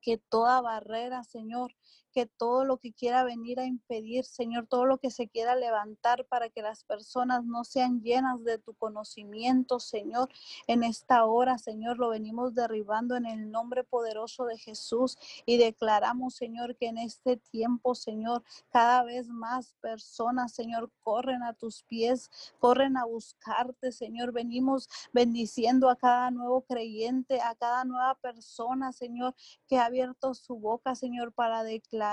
que 0.00 0.18
toda 0.18 0.60
barrera, 0.60 1.24
Señor, 1.24 1.74
que 2.14 2.26
todo 2.26 2.64
lo 2.64 2.76
que 2.76 2.92
quiera 2.92 3.24
venir 3.24 3.58
a 3.58 3.66
impedir, 3.66 4.24
Señor, 4.24 4.68
todo 4.68 4.86
lo 4.86 4.98
que 4.98 5.10
se 5.10 5.28
quiera 5.28 5.56
levantar 5.56 6.24
para 6.26 6.48
que 6.48 6.62
las 6.62 6.84
personas 6.84 7.44
no 7.44 7.64
sean 7.64 8.02
llenas 8.02 8.44
de 8.44 8.58
tu 8.58 8.74
conocimiento, 8.74 9.80
Señor, 9.80 10.28
en 10.68 10.84
esta 10.84 11.24
hora, 11.24 11.58
Señor, 11.58 11.98
lo 11.98 12.10
venimos 12.10 12.54
derribando 12.54 13.16
en 13.16 13.26
el 13.26 13.50
nombre 13.50 13.82
poderoso 13.82 14.44
de 14.44 14.56
Jesús 14.58 15.18
y 15.44 15.56
declaramos, 15.56 16.36
Señor, 16.36 16.76
que 16.76 16.86
en 16.86 16.98
este 16.98 17.36
tiempo, 17.36 17.96
Señor, 17.96 18.44
cada 18.70 19.02
vez 19.02 19.28
más 19.28 19.74
personas, 19.80 20.52
Señor, 20.52 20.92
corren 21.02 21.42
a 21.42 21.52
tus 21.52 21.82
pies, 21.82 22.30
corren 22.60 22.96
a 22.96 23.04
buscarte, 23.04 23.90
Señor. 23.90 24.30
Venimos 24.30 24.88
bendiciendo 25.12 25.90
a 25.90 25.96
cada 25.96 26.30
nuevo 26.30 26.62
creyente, 26.62 27.40
a 27.40 27.56
cada 27.56 27.84
nueva 27.84 28.14
persona, 28.14 28.92
Señor, 28.92 29.34
que 29.66 29.78
ha 29.78 29.86
abierto 29.86 30.32
su 30.34 30.54
boca, 30.54 30.94
Señor, 30.94 31.32
para 31.32 31.64
declarar 31.64 32.03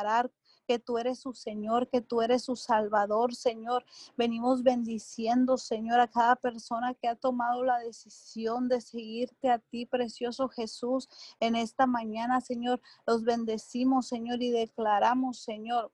que 0.67 0.79
tú 0.79 0.97
eres 0.97 1.19
su 1.19 1.33
Señor, 1.33 1.89
que 1.89 2.01
tú 2.01 2.21
eres 2.21 2.43
su 2.43 2.55
Salvador, 2.55 3.35
Señor. 3.35 3.85
Venimos 4.15 4.63
bendiciendo, 4.63 5.57
Señor, 5.57 5.99
a 5.99 6.07
cada 6.07 6.35
persona 6.37 6.93
que 6.93 7.07
ha 7.07 7.15
tomado 7.15 7.63
la 7.63 7.79
decisión 7.79 8.69
de 8.69 8.79
seguirte 8.79 9.49
a 9.49 9.59
ti, 9.59 9.85
precioso 9.85 10.47
Jesús, 10.47 11.09
en 11.39 11.55
esta 11.55 11.87
mañana, 11.87 12.39
Señor. 12.39 12.81
Los 13.05 13.23
bendecimos, 13.23 14.07
Señor, 14.07 14.41
y 14.41 14.51
declaramos, 14.51 15.39
Señor, 15.39 15.91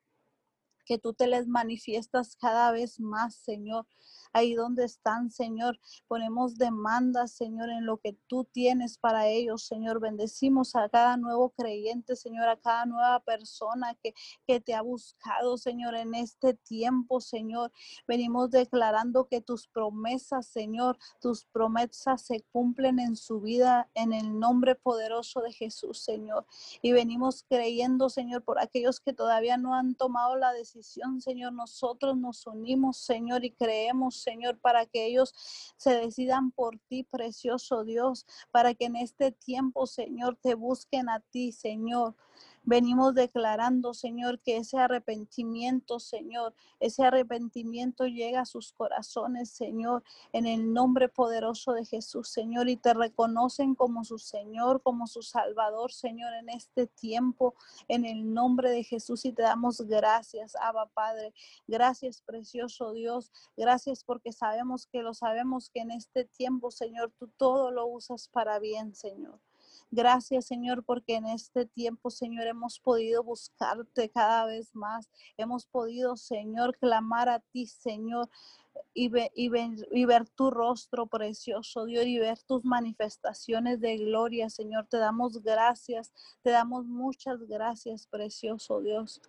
que 0.88 0.98
tú 0.98 1.14
te 1.14 1.28
les 1.28 1.48
manifiestas 1.48 2.36
cada 2.36 2.72
vez 2.72 3.00
más, 3.00 3.36
Señor 3.36 3.86
ahí 4.34 4.54
donde 4.54 4.86
están, 4.86 5.32
Señor. 5.32 5.80
Ponemos 6.08 6.58
demandas, 6.58 7.32
Señor, 7.32 7.70
en 7.70 7.86
lo 7.86 7.98
que 7.98 8.14
tú 8.28 8.46
tienes 8.46 8.98
para 8.98 9.28
ellos, 9.28 9.66
Señor. 9.66 10.00
Bendecimos 10.00 10.76
a 10.76 10.90
cada 10.90 11.18
nuevo 11.18 11.50
creyente, 11.50 12.16
Señor, 12.16 12.48
a 12.48 12.58
cada 12.58 12.86
nueva 12.86 13.20
persona 13.22 13.96
que, 14.02 14.14
que 14.46 14.60
te 14.60 14.74
ha 14.74 14.82
buscado, 14.82 15.58
Señor, 15.58 15.96
en 15.96 16.16
este 16.16 16.54
tiempo, 16.54 17.20
Señor. 17.20 17.72
Venimos 18.08 18.52
declarando 18.52 19.28
que 19.28 19.42
tus 19.42 19.68
promesas, 19.68 20.48
Señor, 20.48 20.98
tus 21.22 21.46
promesas 21.46 22.22
se 22.22 22.42
cumplen 22.52 23.00
en 23.00 23.16
su 23.16 23.42
vida 23.42 23.90
en 23.94 24.14
el 24.14 24.40
nombre 24.40 24.76
poderoso 24.76 25.42
de 25.42 25.52
Jesús, 25.52 26.00
Señor. 26.00 26.46
Y 26.82 26.92
venimos 26.92 27.44
creyendo, 27.50 28.10
Señor, 28.10 28.44
por 28.44 28.60
aquellos 28.60 29.00
que 29.00 29.14
todavía 29.14 29.58
no 29.58 29.74
han 29.74 29.96
tomado 29.96 30.36
la 30.36 30.54
decisión, 30.54 30.77
Señor. 30.84 31.54
Nosotros 31.54 32.18
nos 32.18 32.46
unimos, 32.48 32.98
Señor, 32.98 33.44
y 33.46 33.52
creemos, 33.52 34.18
Señor, 34.18 34.60
para 34.60 34.86
que 34.86 35.06
ellos 35.06 35.34
se 35.78 35.94
decidan 35.96 36.52
por 36.52 36.80
ti, 36.88 37.04
precioso 37.04 37.84
Dios, 37.84 38.26
para 38.52 38.74
que 38.74 38.86
en 38.86 38.96
este 38.96 39.32
tiempo, 39.32 39.88
Señor, 39.88 40.38
te 40.42 40.56
busquen 40.56 41.10
a 41.10 41.20
ti, 41.20 41.52
Señor. 41.52 42.16
Venimos 42.70 43.16
declarando, 43.16 43.94
Señor, 43.94 44.42
que 44.42 44.58
ese 44.58 44.78
arrepentimiento, 44.78 46.02
Señor, 46.02 46.54
ese 46.82 47.06
arrepentimiento 47.06 48.08
llega 48.08 48.42
a 48.42 48.46
sus 48.46 48.74
corazones, 48.74 49.52
Señor, 49.52 50.04
en 50.34 50.46
el 50.46 50.74
nombre 50.74 51.08
poderoso 51.08 51.72
de 51.72 51.86
Jesús, 51.86 52.28
Señor, 52.28 52.68
y 52.68 52.76
te 52.76 52.94
reconocen 52.94 53.74
como 53.74 54.04
su 54.04 54.20
Señor, 54.20 54.82
como 54.82 55.08
su 55.08 55.22
Salvador, 55.22 55.94
Señor, 55.94 56.34
en 56.34 56.50
este 56.50 56.88
tiempo, 56.88 57.56
en 57.88 58.04
el 58.04 58.34
nombre 58.34 58.70
de 58.70 58.84
Jesús, 58.84 59.24
y 59.24 59.32
te 59.32 59.44
damos 59.44 59.80
gracias, 59.88 60.58
Abba 60.58 60.88
Padre. 60.88 61.34
Gracias, 61.68 62.22
precioso 62.22 62.92
Dios. 62.92 63.32
Gracias 63.56 64.04
porque 64.04 64.34
sabemos 64.34 64.88
que 64.88 65.04
lo 65.04 65.14
sabemos 65.14 65.70
que 65.70 65.80
en 65.80 65.92
este 65.92 66.26
tiempo, 66.26 66.70
Señor, 66.70 67.14
tú 67.18 67.30
todo 67.38 67.72
lo 67.72 67.88
usas 67.88 68.28
para 68.28 68.60
bien, 68.60 68.94
Señor. 68.94 69.40
Gracias, 69.92 70.46
Señor, 70.46 70.84
porque 70.84 71.16
en 71.16 71.28
este 71.28 71.66
tiempo, 71.66 72.10
Señor, 72.10 72.46
hemos 72.48 72.80
podido 72.80 73.24
buscarte 73.24 74.10
cada 74.10 74.46
vez 74.46 74.76
más. 74.76 75.10
Hemos 75.38 75.66
podido, 75.66 76.18
Señor, 76.18 76.78
clamar 76.78 77.30
a 77.30 77.40
ti, 77.40 77.68
Señor. 77.68 78.30
Y, 78.94 79.10
y, 79.34 79.50
y, 79.92 80.06
ver 80.06 80.30
tu 80.30 80.52
rostro 80.52 81.08
precioso, 81.08 81.86
Dios, 81.86 82.06
y 82.06 82.20
ver 82.20 82.38
tus 82.44 82.64
manifestaciones 82.64 83.80
de 83.80 83.98
gloria, 83.98 84.50
Señor. 84.50 84.88
Te 84.88 84.98
damos 84.98 85.42
gracias, 85.42 86.14
te 86.44 86.52
damos 86.52 86.86
muchas 86.86 87.40
gracias, 87.48 88.08
precioso 88.08 88.82
Dios. 88.82 89.22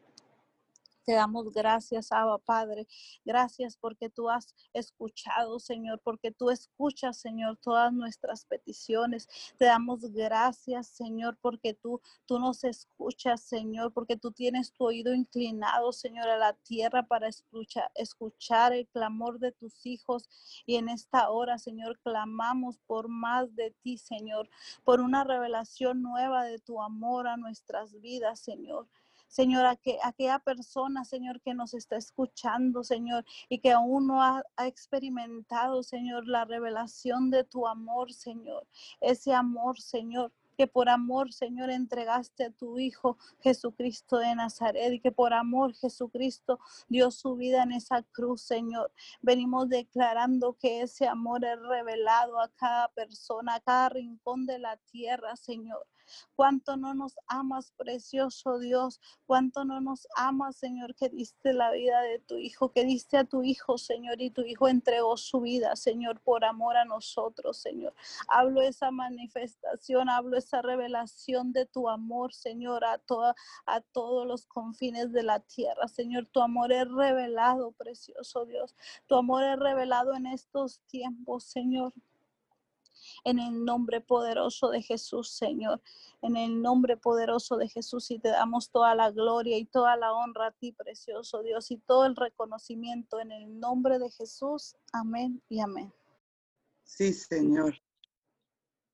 Te 1.08 1.14
damos 1.14 1.54
gracias, 1.54 2.12
Abba 2.12 2.36
Padre. 2.36 2.86
Gracias 3.24 3.78
porque 3.78 4.10
tú 4.10 4.28
has 4.28 4.54
escuchado, 4.74 5.58
Señor, 5.58 6.02
porque 6.04 6.32
tú 6.32 6.50
escuchas, 6.50 7.16
Señor, 7.16 7.56
todas 7.62 7.94
nuestras 7.94 8.44
peticiones. 8.44 9.26
Te 9.56 9.64
damos 9.64 10.02
gracias, 10.12 10.88
Señor, 10.88 11.38
porque 11.40 11.72
tú, 11.72 12.02
tú 12.26 12.38
nos 12.38 12.62
escuchas, 12.62 13.40
Señor, 13.40 13.94
porque 13.94 14.18
tú 14.18 14.32
tienes 14.32 14.74
tu 14.74 14.84
oído 14.84 15.14
inclinado, 15.14 15.92
Señor, 15.94 16.28
a 16.28 16.36
la 16.36 16.52
tierra 16.52 17.02
para 17.06 17.28
escuchar, 17.28 17.90
escuchar 17.94 18.74
el 18.74 18.86
clamor 18.88 19.38
de 19.38 19.52
tus 19.52 19.86
hijos. 19.86 20.28
Y 20.66 20.76
en 20.76 20.90
esta 20.90 21.30
hora, 21.30 21.56
Señor, 21.56 21.98
clamamos 22.00 22.80
por 22.86 23.08
más 23.08 23.56
de 23.56 23.70
ti, 23.80 23.96
Señor, 23.96 24.50
por 24.84 25.00
una 25.00 25.24
revelación 25.24 26.02
nueva 26.02 26.44
de 26.44 26.58
tu 26.58 26.82
amor 26.82 27.28
a 27.28 27.38
nuestras 27.38 27.98
vidas, 27.98 28.40
Señor. 28.40 28.86
Señor, 29.28 29.66
a 29.66 29.76
que, 29.76 29.98
aquella 30.02 30.38
persona, 30.38 31.04
Señor, 31.04 31.40
que 31.40 31.54
nos 31.54 31.74
está 31.74 31.96
escuchando, 31.96 32.82
Señor, 32.82 33.24
y 33.48 33.60
que 33.60 33.72
aún 33.72 34.06
no 34.06 34.22
ha, 34.22 34.42
experimentado, 34.58 35.82
Señor, 35.82 36.26
la 36.26 36.44
revelación 36.44 37.30
de 37.30 37.44
tu 37.44 37.66
amor, 37.66 38.12
Señor. 38.12 38.66
Ese 39.00 39.32
amor, 39.32 39.80
Señor 39.80 40.32
que 40.56 40.66
por 40.66 40.88
amor, 40.88 41.32
Señor, 41.32 41.70
entregaste 41.70 42.46
a 42.46 42.50
tu 42.50 42.80
Hijo 42.80 43.16
Jesucristo 43.38 44.18
de 44.18 44.34
Nazaret 44.34 44.92
y 44.92 44.98
que 44.98 45.12
por 45.12 45.32
amor 45.32 45.72
Jesucristo 45.74 46.58
dio 46.88 47.12
su 47.12 47.36
vida 47.36 47.62
en 47.62 47.70
esa 47.70 48.02
cruz, 48.02 48.42
Señor. 48.42 48.90
Venimos 49.22 49.68
declarando 49.68 50.54
que 50.54 50.82
ese 50.82 51.06
amor 51.06 51.44
es 51.44 51.60
revelado 51.60 52.40
a 52.40 52.48
cada 52.48 52.88
persona, 52.88 53.54
a 53.54 53.60
cada 53.60 53.90
rincón 53.90 54.46
de 54.46 54.58
la 54.58 54.76
tierra, 54.90 55.36
Señor. 55.36 55.86
Cuánto 56.34 56.76
no 56.76 56.94
nos 56.94 57.18
amas, 57.26 57.72
precioso 57.76 58.58
Dios. 58.58 59.00
Cuánto 59.26 59.64
no 59.64 59.80
nos 59.80 60.06
amas, 60.16 60.56
Señor, 60.56 60.94
que 60.94 61.08
diste 61.08 61.52
la 61.52 61.70
vida 61.72 62.00
de 62.02 62.18
tu 62.20 62.38
Hijo, 62.38 62.72
que 62.72 62.84
diste 62.84 63.16
a 63.16 63.24
tu 63.24 63.42
Hijo, 63.42 63.78
Señor, 63.78 64.20
y 64.20 64.30
tu 64.30 64.42
Hijo 64.42 64.68
entregó 64.68 65.16
su 65.16 65.40
vida, 65.40 65.76
Señor, 65.76 66.20
por 66.20 66.44
amor 66.44 66.76
a 66.76 66.84
nosotros, 66.84 67.58
Señor. 67.58 67.94
Hablo 68.28 68.62
esa 68.62 68.90
manifestación, 68.90 70.08
hablo 70.08 70.36
esa 70.36 70.62
revelación 70.62 71.52
de 71.52 71.66
tu 71.66 71.88
amor, 71.88 72.32
Señor, 72.32 72.84
a, 72.84 72.98
toda, 72.98 73.34
a 73.66 73.80
todos 73.80 74.26
los 74.26 74.46
confines 74.46 75.12
de 75.12 75.22
la 75.22 75.40
tierra. 75.40 75.88
Señor, 75.88 76.26
tu 76.26 76.40
amor 76.40 76.72
es 76.72 76.88
revelado, 76.90 77.72
precioso 77.72 78.44
Dios. 78.46 78.74
Tu 79.06 79.14
amor 79.14 79.44
es 79.44 79.58
revelado 79.58 80.14
en 80.14 80.26
estos 80.26 80.80
tiempos, 80.86 81.44
Señor 81.44 81.92
en 83.24 83.38
el 83.38 83.64
nombre 83.64 84.00
poderoso 84.00 84.70
de 84.70 84.82
Jesús, 84.82 85.30
Señor. 85.30 85.80
En 86.22 86.36
el 86.36 86.60
nombre 86.60 86.96
poderoso 86.96 87.56
de 87.56 87.68
Jesús 87.68 88.10
y 88.10 88.18
te 88.18 88.28
damos 88.28 88.70
toda 88.70 88.94
la 88.94 89.10
gloria 89.10 89.56
y 89.56 89.66
toda 89.66 89.96
la 89.96 90.12
honra 90.12 90.48
a 90.48 90.52
ti, 90.52 90.72
precioso 90.72 91.42
Dios, 91.42 91.70
y 91.70 91.78
todo 91.78 92.06
el 92.06 92.16
reconocimiento 92.16 93.20
en 93.20 93.32
el 93.32 93.60
nombre 93.60 93.98
de 93.98 94.10
Jesús. 94.10 94.76
Amén 94.92 95.42
y 95.48 95.60
amén. 95.60 95.92
Sí, 96.84 97.12
Señor. 97.12 97.74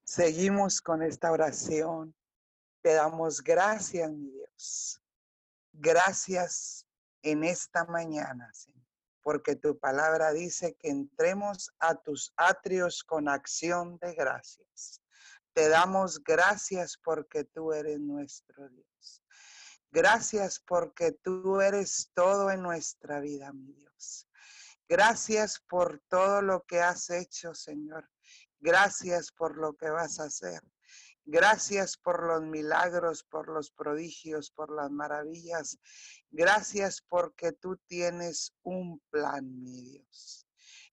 Seguimos 0.05 0.81
con 0.81 1.03
esta 1.03 1.33
oración. 1.33 2.15
Te 2.83 2.93
damos 2.93 3.43
gracias, 3.43 4.13
mi 4.13 4.31
Dios. 4.31 5.01
Gracias 5.73 6.87
en 7.23 7.43
esta 7.45 7.85
mañana, 7.87 8.53
Señor 8.53 8.84
porque 9.25 9.57
tu 9.57 9.79
palabra 9.79 10.33
dice 10.33 10.77
que 10.79 10.91
entremos 10.91 11.75
a 11.79 11.95
tus 11.95 12.35
atrios 12.37 13.03
con 13.03 13.27
acción 13.27 13.99
de 13.99 14.15
gracias. 14.15 15.01
Te 15.55 15.69
damos 15.71 16.23
gracias 16.23 16.99
porque 17.03 17.45
tú 17.45 17.73
eres 17.73 17.99
nuestro 17.99 18.69
Dios. 18.69 19.25
Gracias 19.91 20.61
porque 20.61 21.13
tú 21.13 21.61
eres 21.63 22.11
todo 22.15 22.51
en 22.51 22.63
nuestra 22.63 23.21
vida, 23.21 23.51
mi 23.55 23.73
Dios. 23.73 24.29
Gracias 24.89 25.59
por 25.69 26.03
todo 26.09 26.43
lo 26.43 26.65
que 26.67 26.83
has 26.83 27.09
hecho, 27.09 27.55
Señor. 27.55 28.11
Gracias 28.61 29.33
por 29.33 29.57
lo 29.57 29.75
que 29.75 29.89
vas 29.89 30.21
a 30.21 30.25
hacer. 30.25 30.61
Gracias 31.27 31.97
por 31.97 32.27
los 32.27 32.43
milagros, 32.43 33.25
por 33.25 33.49
los 33.49 33.71
prodigios, 33.71 34.51
por 34.51 34.71
las 34.75 34.91
maravillas. 34.91 35.79
Gracias 36.31 37.03
porque 37.09 37.53
tú 37.53 37.79
tienes 37.87 38.53
un 38.63 39.01
plan, 39.11 39.63
mi 39.63 39.83
Dios. 39.83 40.47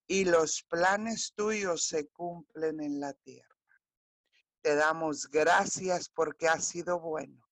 Y 0.07 0.25
los 0.25 0.63
planes 0.63 1.33
tuyos 1.35 1.85
se 1.85 2.07
cumplen 2.07 2.81
en 2.81 2.99
la 3.01 3.13
tierra. 3.13 3.47
Te 4.61 4.75
damos 4.75 5.29
gracias 5.29 6.09
porque 6.09 6.47
has 6.47 6.65
sido 6.65 6.99
bueno. 6.99 7.45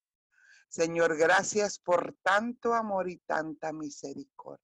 Señor, 0.70 1.18
gracias 1.18 1.80
por 1.80 2.16
tanto 2.22 2.76
amor 2.76 3.10
y 3.10 3.18
tanta 3.18 3.74
misericordia. 3.74 4.64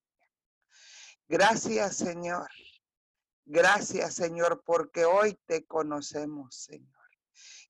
Gracias, 1.28 1.98
Señor. 1.98 2.50
Gracias, 3.46 4.14
Señor, 4.14 4.64
porque 4.64 5.06
hoy 5.06 5.38
te 5.48 5.66
conocemos, 5.66 6.56
Señor. 6.56 6.95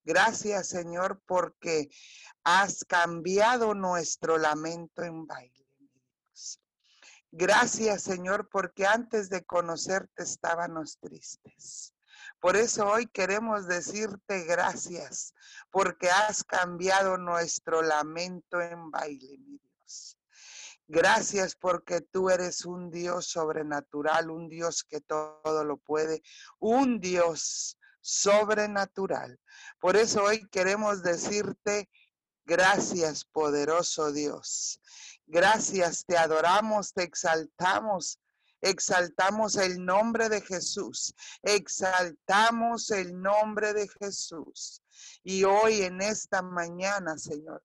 Gracias, 0.05 0.67
Señor, 0.67 1.19
porque 1.25 1.89
has 2.43 2.85
cambiado 2.85 3.73
nuestro 3.73 4.37
lamento 4.37 5.03
en 5.03 5.25
baile. 5.25 5.65
Gracias, 7.31 8.03
Señor, 8.03 8.47
porque 8.49 8.85
antes 8.85 9.29
de 9.29 9.43
conocerte 9.43 10.23
estábamos 10.23 10.99
tristes. 10.99 11.91
Por 12.39 12.55
eso 12.55 12.87
hoy 12.87 13.07
queremos 13.07 13.67
decirte 13.67 14.43
gracias, 14.43 15.33
porque 15.71 16.09
has 16.11 16.43
cambiado 16.43 17.17
nuestro 17.17 17.81
lamento 17.81 18.61
en 18.61 18.91
baile, 18.91 19.39
mi 19.39 19.57
Dios. 19.57 20.19
Gracias 20.87 21.55
porque 21.55 22.01
tú 22.01 22.29
eres 22.29 22.63
un 22.63 22.91
Dios 22.91 23.25
sobrenatural, 23.25 24.29
un 24.29 24.47
Dios 24.47 24.83
que 24.83 25.01
todo 25.01 25.63
lo 25.63 25.77
puede, 25.77 26.21
un 26.59 26.99
Dios 26.99 27.79
sobrenatural. 28.05 29.39
Por 29.79 29.97
eso 29.97 30.23
hoy 30.23 30.47
queremos 30.49 31.01
decirte 31.01 31.89
gracias, 32.45 33.25
poderoso 33.25 34.11
Dios. 34.11 34.79
Gracias, 35.25 36.05
te 36.05 36.15
adoramos, 36.15 36.93
te 36.93 37.01
exaltamos. 37.01 38.19
Exaltamos 38.61 39.55
el 39.55 39.83
nombre 39.83 40.29
de 40.29 40.41
Jesús. 40.41 41.15
Exaltamos 41.41 42.91
el 42.91 43.19
nombre 43.19 43.73
de 43.73 43.87
Jesús. 43.99 44.83
Y 45.23 45.43
hoy 45.43 45.81
en 45.81 45.99
esta 45.99 46.43
mañana, 46.43 47.17
Señor, 47.17 47.63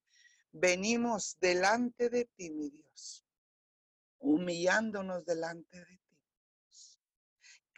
venimos 0.53 1.37
delante 1.39 2.09
de 2.09 2.25
ti, 2.37 2.51
mi 2.51 2.71
Dios, 2.71 3.27
humillándonos 4.19 5.23
delante 5.27 5.81
de 5.81 5.85
ti 5.85 6.00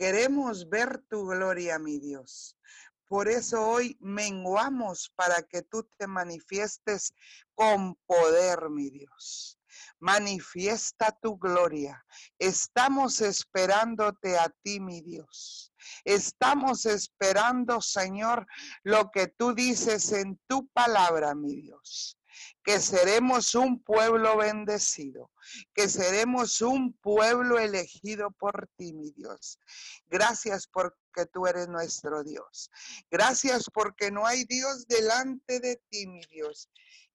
Queremos 0.03 0.69
ver 0.69 0.99
tu 1.09 1.29
gloria, 1.29 1.79
mi 1.79 2.01
Dios. 2.01 2.59
Por 3.07 3.29
eso 3.29 3.65
hoy 3.65 3.97
menguamos 4.01 5.13
para 5.15 5.45
que 5.45 5.63
tú 5.63 5.89
te 5.97 6.09
manifiestes 6.09 7.15
con 7.55 7.95
poder, 8.07 8.69
mi 8.69 8.91
Dios. 8.91 9.61
Manifiesta 10.01 11.17
tu 11.23 11.39
gloria. 11.39 12.05
Estamos 12.37 13.21
esperándote 13.21 14.37
a 14.37 14.53
ti, 14.65 14.81
mi 14.81 15.03
Dios. 15.03 15.73
Estamos 16.05 16.85
esperando, 16.85 17.81
Señor, 17.81 18.45
lo 18.83 19.09
que 19.13 19.29
tú 19.29 19.55
dices 19.55 20.11
en 20.11 20.37
tu 20.49 20.67
palabra, 20.71 21.37
mi 21.37 21.55
Dios 21.61 22.19
que 22.65 22.81
seremos 22.81 23.55
un 23.55 23.83
pueblo 23.83 24.37
bendecido, 24.37 25.31
que 25.75 25.89
seremos 25.89 26.61
un 26.61 26.93
pueblo 26.95 27.59
elegido 27.59 28.31
por 28.33 28.69
ti, 28.77 28.93
mi 28.93 29.11
Dios. 29.13 29.59
Gracias 30.07 30.67
porque 30.67 31.27
tú 31.33 31.47
eres 31.47 31.69
nuestro 31.69 32.23
Dios. 32.23 32.71
Gracias 33.11 33.67
porque 33.73 34.11
no 34.11 34.27
hay 34.27 34.45
Dios 34.45 34.87
delante 34.87 35.61
de 35.61 35.81
ti, 35.89 36.07
mi 36.07 36.23
Dios. 36.31 36.69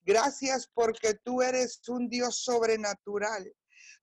Gracias 0.04 0.70
porque 0.74 1.16
tú 1.24 1.42
eres 1.42 1.82
un 1.88 2.08
Dios 2.08 2.44
sobrenatural. 2.44 3.52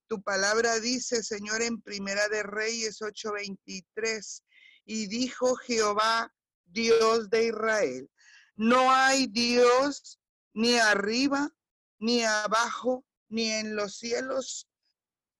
Tu 0.06 0.22
palabra 0.22 0.78
dice, 0.78 1.22
Señor, 1.22 1.62
en 1.62 1.80
Primera 1.80 2.28
de 2.28 2.42
Reyes 2.42 3.00
8:23, 3.00 4.42
y 4.84 5.06
dijo 5.06 5.56
Jehová, 5.56 6.30
Dios 6.66 7.30
de 7.30 7.46
Israel, 7.46 8.10
no 8.56 8.90
hay 8.90 9.28
Dios 9.28 10.20
ni 10.54 10.78
arriba, 10.78 11.54
ni 11.98 12.22
abajo, 12.22 13.04
ni 13.28 13.50
en 13.50 13.76
los 13.76 13.98
cielos 13.98 14.68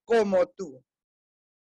como 0.05 0.47
tú. 0.49 0.85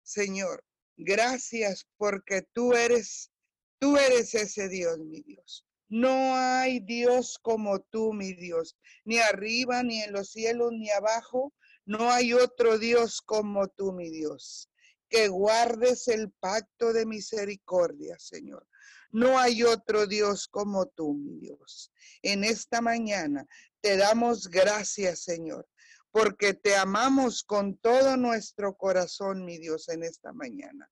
Señor, 0.03 0.63
gracias 0.97 1.87
porque 1.97 2.43
tú 2.53 2.73
eres, 2.73 3.31
tú 3.79 3.97
eres 3.97 4.35
ese 4.35 4.69
Dios, 4.69 4.99
mi 4.99 5.21
Dios. 5.21 5.65
No 5.89 6.35
hay 6.35 6.79
Dios 6.79 7.39
como 7.41 7.79
tú, 7.79 8.13
mi 8.13 8.33
Dios, 8.33 8.77
ni 9.05 9.17
arriba, 9.17 9.81
ni 9.81 10.03
en 10.03 10.13
los 10.13 10.29
cielos, 10.29 10.71
ni 10.71 10.89
abajo. 10.91 11.53
No 11.85 12.11
hay 12.11 12.33
otro 12.33 12.77
Dios 12.77 13.21
como 13.21 13.67
tú, 13.69 13.91
mi 13.91 14.11
Dios. 14.11 14.69
Que 15.09 15.27
guardes 15.27 16.07
el 16.07 16.31
pacto 16.31 16.93
de 16.93 17.07
misericordia, 17.07 18.19
Señor. 18.19 18.68
No 19.12 19.39
hay 19.39 19.64
otro 19.64 20.05
Dios 20.05 20.47
como 20.47 20.86
tú, 20.88 21.14
mi 21.14 21.39
Dios. 21.39 21.91
En 22.22 22.43
esta 22.43 22.80
mañana 22.82 23.47
te 23.82 23.97
damos 23.97 24.47
gracias, 24.47 25.24
Señor, 25.24 25.68
porque 26.12 26.53
te 26.53 26.76
amamos 26.76 27.43
con 27.43 27.78
todo 27.78 28.18
nuestro 28.18 28.76
corazón, 28.76 29.45
mi 29.45 29.57
Dios, 29.57 29.89
en 29.89 30.03
esta 30.03 30.32
mañana. 30.34 30.89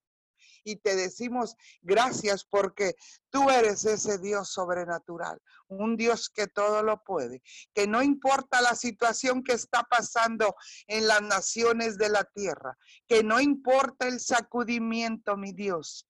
Y 0.63 0.77
te 0.77 0.95
decimos 0.97 1.55
gracias 1.81 2.43
porque 2.43 2.95
tú 3.29 3.49
eres 3.49 3.85
ese 3.85 4.17
Dios 4.17 4.49
sobrenatural, 4.49 5.39
un 5.67 5.95
Dios 5.95 6.29
que 6.29 6.47
todo 6.47 6.83
lo 6.83 7.03
puede, 7.03 7.41
que 7.73 7.87
no 7.87 8.03
importa 8.03 8.61
la 8.61 8.75
situación 8.75 9.43
que 9.43 9.53
está 9.53 9.83
pasando 9.83 10.55
en 10.87 11.07
las 11.07 11.21
naciones 11.21 11.97
de 11.97 12.09
la 12.09 12.25
tierra, 12.25 12.77
que 13.07 13.23
no 13.23 13.39
importa 13.39 14.07
el 14.07 14.19
sacudimiento, 14.19 15.37
mi 15.37 15.53
Dios, 15.53 16.05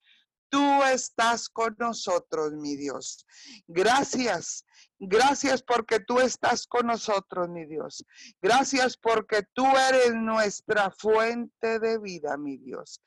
Tú 0.50 0.82
estás 0.84 1.48
con 1.48 1.76
nosotros, 1.78 2.52
mi 2.52 2.76
Dios. 2.76 3.26
Gracias. 3.66 4.64
Gracias 5.00 5.62
porque 5.62 6.00
tú 6.00 6.18
estás 6.18 6.66
con 6.66 6.88
nosotros, 6.88 7.48
mi 7.48 7.66
Dios. 7.66 8.04
Gracias 8.42 8.96
porque 8.96 9.44
tú 9.54 9.64
eres 9.76 10.14
nuestra 10.14 10.90
fuente 10.90 11.78
de 11.78 11.98
vida, 11.98 12.36
mi 12.36 12.56
Dios. 12.56 13.00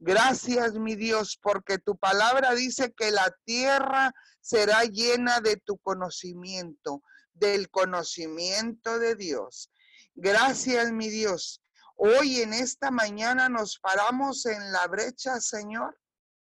Gracias, 0.00 0.74
mi 0.74 0.96
Dios, 0.96 1.38
porque 1.40 1.78
tu 1.78 1.96
palabra 1.96 2.54
dice 2.54 2.92
que 2.94 3.12
la 3.12 3.32
tierra 3.44 4.12
será 4.40 4.84
llena 4.84 5.40
de 5.40 5.56
tu 5.56 5.78
conocimiento, 5.78 7.02
del 7.32 7.70
conocimiento 7.70 8.98
de 8.98 9.14
Dios. 9.14 9.70
Gracias, 10.16 10.90
mi 10.90 11.10
Dios. 11.10 11.62
Hoy 11.94 12.40
en 12.40 12.54
esta 12.54 12.90
mañana 12.90 13.48
nos 13.48 13.78
paramos 13.78 14.46
en 14.46 14.72
la 14.72 14.86
brecha, 14.88 15.40
Señor 15.40 15.96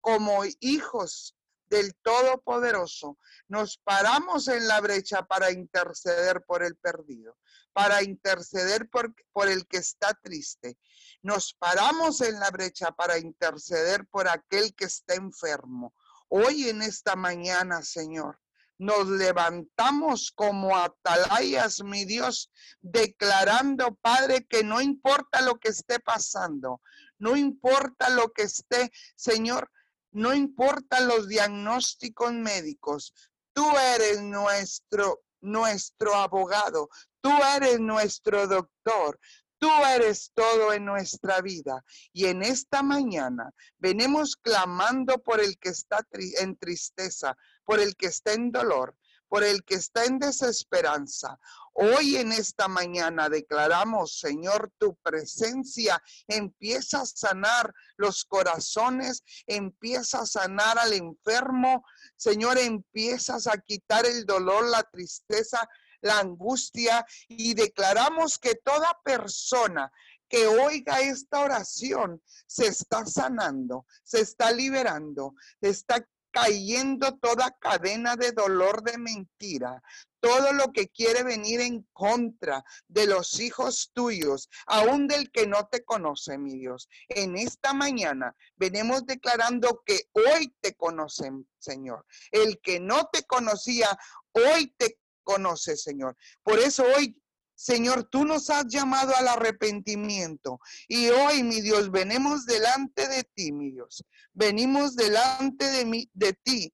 como 0.04 0.44
hijos 0.60 1.34
del 1.68 1.96
Todopoderoso, 2.04 3.18
nos 3.48 3.78
paramos 3.78 4.50
en 4.50 4.68
la 4.68 4.82
brecha 4.82 5.26
para 5.26 5.50
interceder 5.50 6.44
por 6.46 6.62
el 6.62 6.76
perdido, 6.76 7.38
para 7.72 8.04
interceder 8.04 8.90
por, 8.90 9.16
por, 9.32 9.48
el 9.48 9.66
que 9.66 9.78
está 9.78 10.14
triste. 10.22 10.78
Nos 11.22 11.54
paramos 11.54 12.20
en 12.20 12.38
la 12.38 12.52
brecha 12.52 12.92
para 12.92 13.18
interceder 13.18 14.06
por 14.08 14.28
aquel 14.28 14.76
que 14.76 14.86
está 14.86 15.16
enfermo. 15.16 15.94
Hoy 16.28 16.68
en 16.68 16.82
esta 16.82 17.16
mañana, 17.16 17.82
Señor, 17.82 18.42
nos 18.78 19.08
levantamos 19.08 20.34
como 20.36 20.76
atalayas, 20.76 21.82
mi 21.82 22.04
Dios, 22.04 22.52
declarando, 22.82 23.96
Padre, 24.02 24.46
que 24.46 24.66
no 24.66 24.82
importa 24.82 25.42
lo 25.42 25.56
que 25.56 25.70
esté 25.70 26.02
pasando, 26.02 26.82
no 27.18 27.38
importa 27.38 28.10
lo 28.10 28.34
que 28.34 28.44
esté, 28.44 28.92
Señor, 29.16 29.72
no 30.14 30.34
importan 30.34 31.08
los 31.08 31.28
diagnósticos 31.28 32.34
médicos, 32.34 33.14
tú 33.54 33.66
eres 33.96 34.22
nuestro, 34.22 35.24
nuestro 35.42 36.16
abogado, 36.16 36.90
tú 37.22 37.32
eres 37.56 37.80
nuestro 37.80 38.48
doctor, 38.48 39.20
Tú 39.64 39.70
eres 39.96 40.30
todo 40.34 40.74
en 40.74 40.84
nuestra 40.84 41.40
vida. 41.40 41.86
Y 42.12 42.26
en 42.26 42.44
esta 42.44 42.84
mañana 42.84 43.50
venimos 43.78 44.36
clamando 44.36 45.24
por 45.24 45.40
el 45.40 45.58
que 45.58 45.70
está 45.70 46.06
en 46.12 46.58
tristeza, 46.58 47.38
por 47.64 47.80
el 47.80 47.96
que 47.96 48.08
está 48.08 48.34
en 48.34 48.52
dolor, 48.52 48.94
por 49.34 49.44
el 49.44 49.64
que 49.64 49.74
está 49.74 50.06
en 50.06 50.20
desesperanza. 50.20 51.40
Hoy 51.74 52.18
en 52.18 52.32
esta 52.32 52.68
mañana 52.68 53.30
declaramos, 53.30 54.20
Señor, 54.20 54.72
tu 54.78 54.94
presencia 54.98 56.00
empieza 56.28 57.02
a 57.02 57.06
sanar 57.08 57.74
los 57.98 58.26
corazones, 58.26 59.24
empieza 59.48 60.20
a 60.20 60.28
sanar 60.28 60.78
al 60.78 60.94
enfermo. 60.94 61.84
Señor, 62.16 62.60
empiezas 62.60 63.48
a 63.48 63.58
quitar 63.58 64.06
el 64.06 64.24
dolor, 64.28 64.68
la 64.68 64.84
tristeza, 64.84 65.68
la 66.02 66.20
angustia 66.20 67.04
y 67.28 67.56
declaramos 67.56 68.38
que 68.38 68.54
toda 68.54 69.00
persona 69.04 69.92
que 70.30 70.46
oiga 70.48 71.00
esta 71.02 71.42
oración 71.42 72.22
se 72.46 72.68
está 72.68 73.04
sanando, 73.08 73.88
se 74.04 74.22
está 74.22 74.52
liberando, 74.52 75.34
está 75.60 76.06
cayendo 76.34 77.16
toda 77.20 77.56
cadena 77.60 78.16
de 78.16 78.32
dolor 78.32 78.82
de 78.84 78.98
mentira, 78.98 79.82
todo 80.20 80.52
lo 80.52 80.72
que 80.74 80.90
quiere 80.90 81.22
venir 81.22 81.62
en 81.62 81.88
contra 81.94 82.64
de 82.88 83.06
los 83.06 83.40
hijos 83.40 83.92
tuyos, 83.94 84.50
aún 84.66 85.08
del 85.08 85.32
que 85.32 85.46
no 85.46 85.68
te 85.68 85.86
conoce, 85.86 86.40
mi 86.40 86.58
Dios. 86.58 86.90
En 87.08 87.38
esta 87.38 87.74
mañana 87.74 88.36
venimos 88.56 89.06
declarando 89.06 89.84
que 89.86 90.10
hoy 90.14 90.54
te 90.60 90.74
conocen, 90.74 91.48
Señor. 91.60 92.06
El 92.32 92.60
que 92.62 92.80
no 92.80 93.10
te 93.14 93.24
conocía, 93.24 93.96
hoy 94.32 94.74
te 94.76 94.98
conoce, 95.24 95.78
Señor. 95.78 96.18
Por 96.42 96.58
eso 96.58 96.84
hoy 96.98 97.22
Señor, 97.64 98.04
tú 98.04 98.26
nos 98.26 98.50
has 98.50 98.68
llamado 98.68 99.16
al 99.16 99.26
arrepentimiento 99.26 100.60
y 100.86 101.08
hoy, 101.08 101.44
mi 101.44 101.62
Dios, 101.62 101.92
venimos 101.92 102.46
delante 102.46 103.08
de 103.08 103.24
ti, 103.24 103.54
mi 103.54 103.72
Dios. 103.72 104.04
Venimos 104.34 104.98
delante 104.98 105.72
de, 105.72 106.10
de 106.12 106.34
ti, 106.34 106.74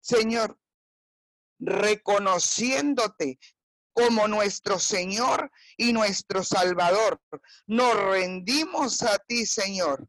Señor, 0.00 0.58
reconociéndote 1.60 3.38
como 3.92 4.26
nuestro 4.26 4.80
Señor 4.80 5.52
y 5.76 5.92
nuestro 5.92 6.42
Salvador. 6.42 7.22
Nos 7.68 7.94
rendimos 7.94 9.02
a 9.02 9.18
ti, 9.18 9.46
Señor. 9.46 10.08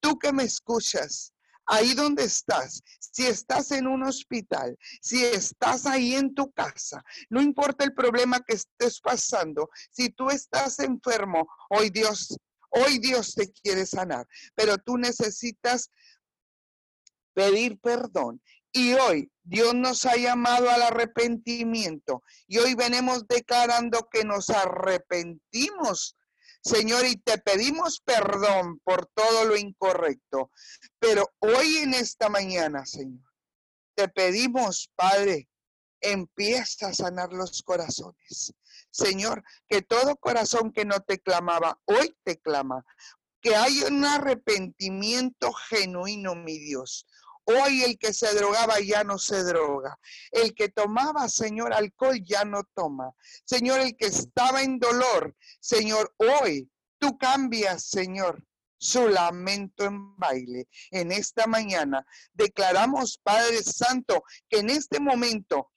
Tú 0.00 0.18
que 0.18 0.32
me 0.32 0.42
escuchas, 0.42 1.32
ahí 1.66 1.94
donde 1.94 2.24
estás, 2.24 2.82
si 2.98 3.26
estás 3.26 3.70
en 3.70 3.86
un 3.86 4.02
hospital, 4.02 4.76
si 5.00 5.24
estás 5.24 5.86
ahí 5.86 6.14
en 6.14 6.34
tu 6.34 6.50
casa, 6.52 7.02
no 7.30 7.40
importa 7.40 7.84
el 7.84 7.94
problema 7.94 8.40
que 8.40 8.54
estés 8.54 9.00
pasando, 9.00 9.70
si 9.90 10.10
tú 10.10 10.30
estás 10.30 10.78
enfermo, 10.80 11.48
hoy 11.70 11.90
Dios, 11.90 12.36
hoy 12.70 12.98
Dios 12.98 13.34
te 13.34 13.52
quiere 13.52 13.86
sanar, 13.86 14.26
pero 14.54 14.78
tú 14.78 14.98
necesitas 14.98 15.90
pedir 17.34 17.78
perdón. 17.80 18.40
Y 18.76 18.94
hoy 18.94 19.30
Dios 19.44 19.72
nos 19.74 20.04
ha 20.04 20.16
llamado 20.16 20.68
al 20.68 20.82
arrepentimiento 20.82 22.24
y 22.48 22.58
hoy 22.58 22.74
venimos 22.74 23.24
declarando 23.28 24.08
que 24.10 24.24
nos 24.24 24.50
arrepentimos 24.50 26.16
Señor, 26.64 27.04
y 27.04 27.16
te 27.16 27.36
pedimos 27.38 28.00
perdón 28.00 28.80
por 28.80 29.06
todo 29.06 29.44
lo 29.44 29.56
incorrecto. 29.56 30.50
Pero 30.98 31.30
hoy 31.40 31.78
en 31.78 31.92
esta 31.92 32.30
mañana, 32.30 32.86
Señor, 32.86 33.30
te 33.94 34.08
pedimos, 34.08 34.90
Padre, 34.96 35.48
empieza 36.00 36.88
a 36.88 36.94
sanar 36.94 37.32
los 37.32 37.62
corazones. 37.62 38.54
Señor, 38.90 39.44
que 39.68 39.82
todo 39.82 40.16
corazón 40.16 40.72
que 40.72 40.86
no 40.86 41.00
te 41.00 41.18
clamaba, 41.18 41.78
hoy 41.84 42.16
te 42.24 42.40
clama. 42.40 42.84
Que 43.42 43.56
haya 43.56 43.88
un 43.88 44.04
arrepentimiento 44.04 45.52
genuino, 45.52 46.34
mi 46.34 46.58
Dios. 46.58 47.06
Hoy 47.44 47.82
el 47.82 47.98
que 47.98 48.12
se 48.12 48.34
drogaba 48.34 48.80
ya 48.80 49.04
no 49.04 49.18
se 49.18 49.42
droga. 49.44 49.98
El 50.30 50.54
que 50.54 50.68
tomaba, 50.68 51.28
Señor, 51.28 51.72
alcohol 51.72 52.18
ya 52.24 52.44
no 52.44 52.62
toma. 52.74 53.12
Señor, 53.44 53.80
el 53.80 53.96
que 53.96 54.06
estaba 54.06 54.62
en 54.62 54.78
dolor, 54.78 55.34
Señor, 55.60 56.14
hoy 56.16 56.70
tú 56.98 57.18
cambias, 57.18 57.84
Señor, 57.84 58.42
su 58.78 59.08
lamento 59.08 59.84
en 59.84 60.16
baile. 60.16 60.68
En 60.90 61.12
esta 61.12 61.46
mañana 61.46 62.06
declaramos, 62.32 63.18
Padre 63.22 63.62
Santo, 63.62 64.24
que 64.48 64.58
en 64.58 64.70
este 64.70 65.00
momento 65.00 65.70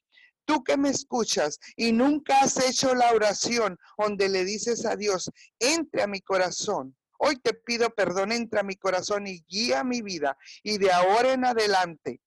tú 0.44 0.64
que 0.64 0.76
me 0.76 0.90
escuchas 0.90 1.58
y 1.76 1.92
nunca 1.92 2.40
has 2.40 2.58
hecho 2.58 2.94
la 2.94 3.12
oración 3.12 3.78
donde 3.96 4.28
le 4.28 4.44
dices 4.44 4.84
a 4.86 4.96
Dios, 4.96 5.30
entre 5.58 6.02
a 6.02 6.06
mi 6.06 6.20
corazón, 6.20 6.96
Hoy 7.18 7.36
te 7.36 7.52
pido 7.52 7.90
perdón, 7.90 8.32
entra 8.32 8.60
a 8.60 8.64
mi 8.64 8.76
corazón 8.76 9.26
y 9.26 9.40
guía 9.48 9.84
mi 9.84 10.02
vida. 10.02 10.38
Y 10.62 10.78
de 10.78 10.92
ahora 10.92 11.32
en 11.32 11.44
adelante, 11.44 12.20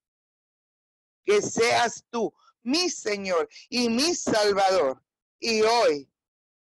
que 1.23 1.41
seas 1.41 2.05
tú 2.09 2.33
mi 2.63 2.89
Señor 2.89 3.49
y 3.69 3.89
mi 3.89 4.13
Salvador. 4.13 5.03
Y 5.39 5.61
hoy 5.61 6.09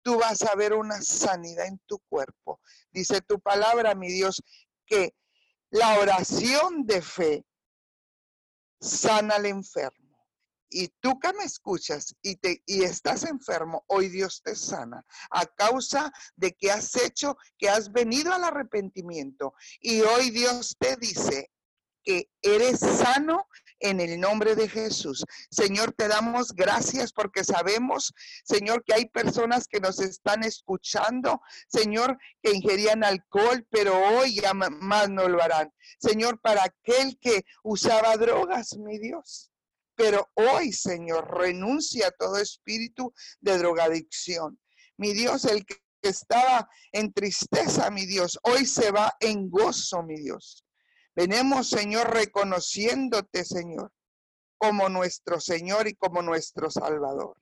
tú 0.01 0.17
vas 0.19 0.41
a 0.43 0.55
ver 0.55 0.74
una 0.74 1.01
sanidad 1.01 1.67
en 1.67 1.80
tu 1.86 1.99
cuerpo. 2.09 2.61
Dice 2.91 3.22
tu 3.22 3.39
palabra, 3.39 3.95
mi 3.95 4.11
Dios, 4.11 4.41
que 4.86 5.15
la 5.69 5.99
oración 5.99 6.86
de 6.86 7.01
fe 7.01 7.45
sana 8.80 9.36
al 9.36 9.45
enfermo 9.45 10.01
y 10.72 10.88
tú 10.99 11.19
que 11.19 11.34
me 11.34 11.43
escuchas 11.43 12.15
y, 12.22 12.38
te, 12.38 12.63
y 12.65 12.84
estás 12.84 13.26
enfermo, 13.26 13.84
hoy 13.88 14.07
Dios 14.07 14.41
te 14.43 14.55
sana 14.55 15.05
a 15.30 15.45
causa 15.45 16.11
de 16.36 16.53
que 16.53 16.72
has 16.72 16.95
hecho, 16.95 17.38
que 17.57 17.69
has 17.69 17.91
venido 17.91 18.34
al 18.34 18.45
arrepentimiento. 18.45 19.53
Y 19.82 20.01
hoy 20.01 20.32
Dios 20.32 20.76
te 20.80 20.95
dice 20.95 21.51
que 22.03 22.30
eres 22.41 22.80
sano 22.80 23.47
en 23.80 23.99
el 23.99 24.19
nombre 24.19 24.55
de 24.55 24.69
Jesús. 24.69 25.26
Señor, 25.49 25.93
te 25.93 26.07
damos 26.07 26.53
gracias 26.53 27.11
porque 27.11 27.43
sabemos, 27.43 28.13
Señor, 28.43 28.84
que 28.84 28.93
hay 28.93 29.05
personas 29.07 29.67
que 29.67 29.80
nos 29.80 29.99
están 29.99 30.43
escuchando, 30.43 31.41
Señor, 31.67 32.17
que 32.41 32.53
ingerían 32.53 33.03
alcohol, 33.03 33.67
pero 33.69 33.97
hoy 33.97 34.36
ya 34.36 34.53
más 34.53 35.09
no 35.09 35.28
lo 35.28 35.41
harán. 35.41 35.72
Señor, 35.99 36.39
para 36.41 36.63
aquel 36.63 37.17
que 37.19 37.43
usaba 37.63 38.15
drogas, 38.17 38.78
mi 38.78 38.97
Dios. 38.99 39.51
Pero 39.96 40.30
hoy, 40.36 40.72
Señor, 40.72 41.38
renuncia 41.38 42.08
a 42.08 42.12
todo 42.12 42.38
espíritu 42.38 43.14
de 43.39 43.58
drogadicción. 43.58 44.60
Mi 44.98 45.14
Dios, 45.14 45.46
el 45.46 45.66
que 45.66 45.82
estaba 46.02 46.70
en 46.92 47.14
tristeza, 47.14 47.89
mi 47.92 48.06
Dios, 48.06 48.39
hoy 48.44 48.66
se 48.66 48.92
va 48.92 49.16
en 49.20 49.50
gozo, 49.50 50.04
mi 50.04 50.16
Dios. 50.16 50.66
Venemos, 51.16 51.70
Señor, 51.70 52.14
reconociéndote, 52.14 53.44
Señor, 53.44 53.92
como 54.58 54.89
nuestro 54.89 55.39
Señor 55.39 55.88
y 55.88 55.96
como 55.96 56.22
nuestro 56.22 56.72
Salvador. 56.72 57.38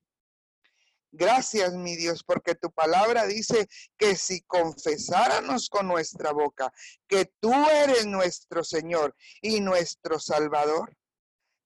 Gracias, 1.11 1.73
mi 1.73 1.95
Dios, 1.95 2.23
porque 2.23 2.53
tu 2.53 2.71
palabra 2.71 3.25
dice 3.25 3.67
que 3.97 4.15
si 4.15 4.41
confesáramos 4.41 5.67
con 5.69 5.87
nuestra 5.87 6.31
boca 6.31 6.71
que 7.07 7.31
tú 7.39 7.51
eres 7.53 8.05
nuestro 8.05 8.63
Señor 8.63 9.15
y 9.41 9.59
nuestro 9.59 10.19
Salvador, 10.19 10.95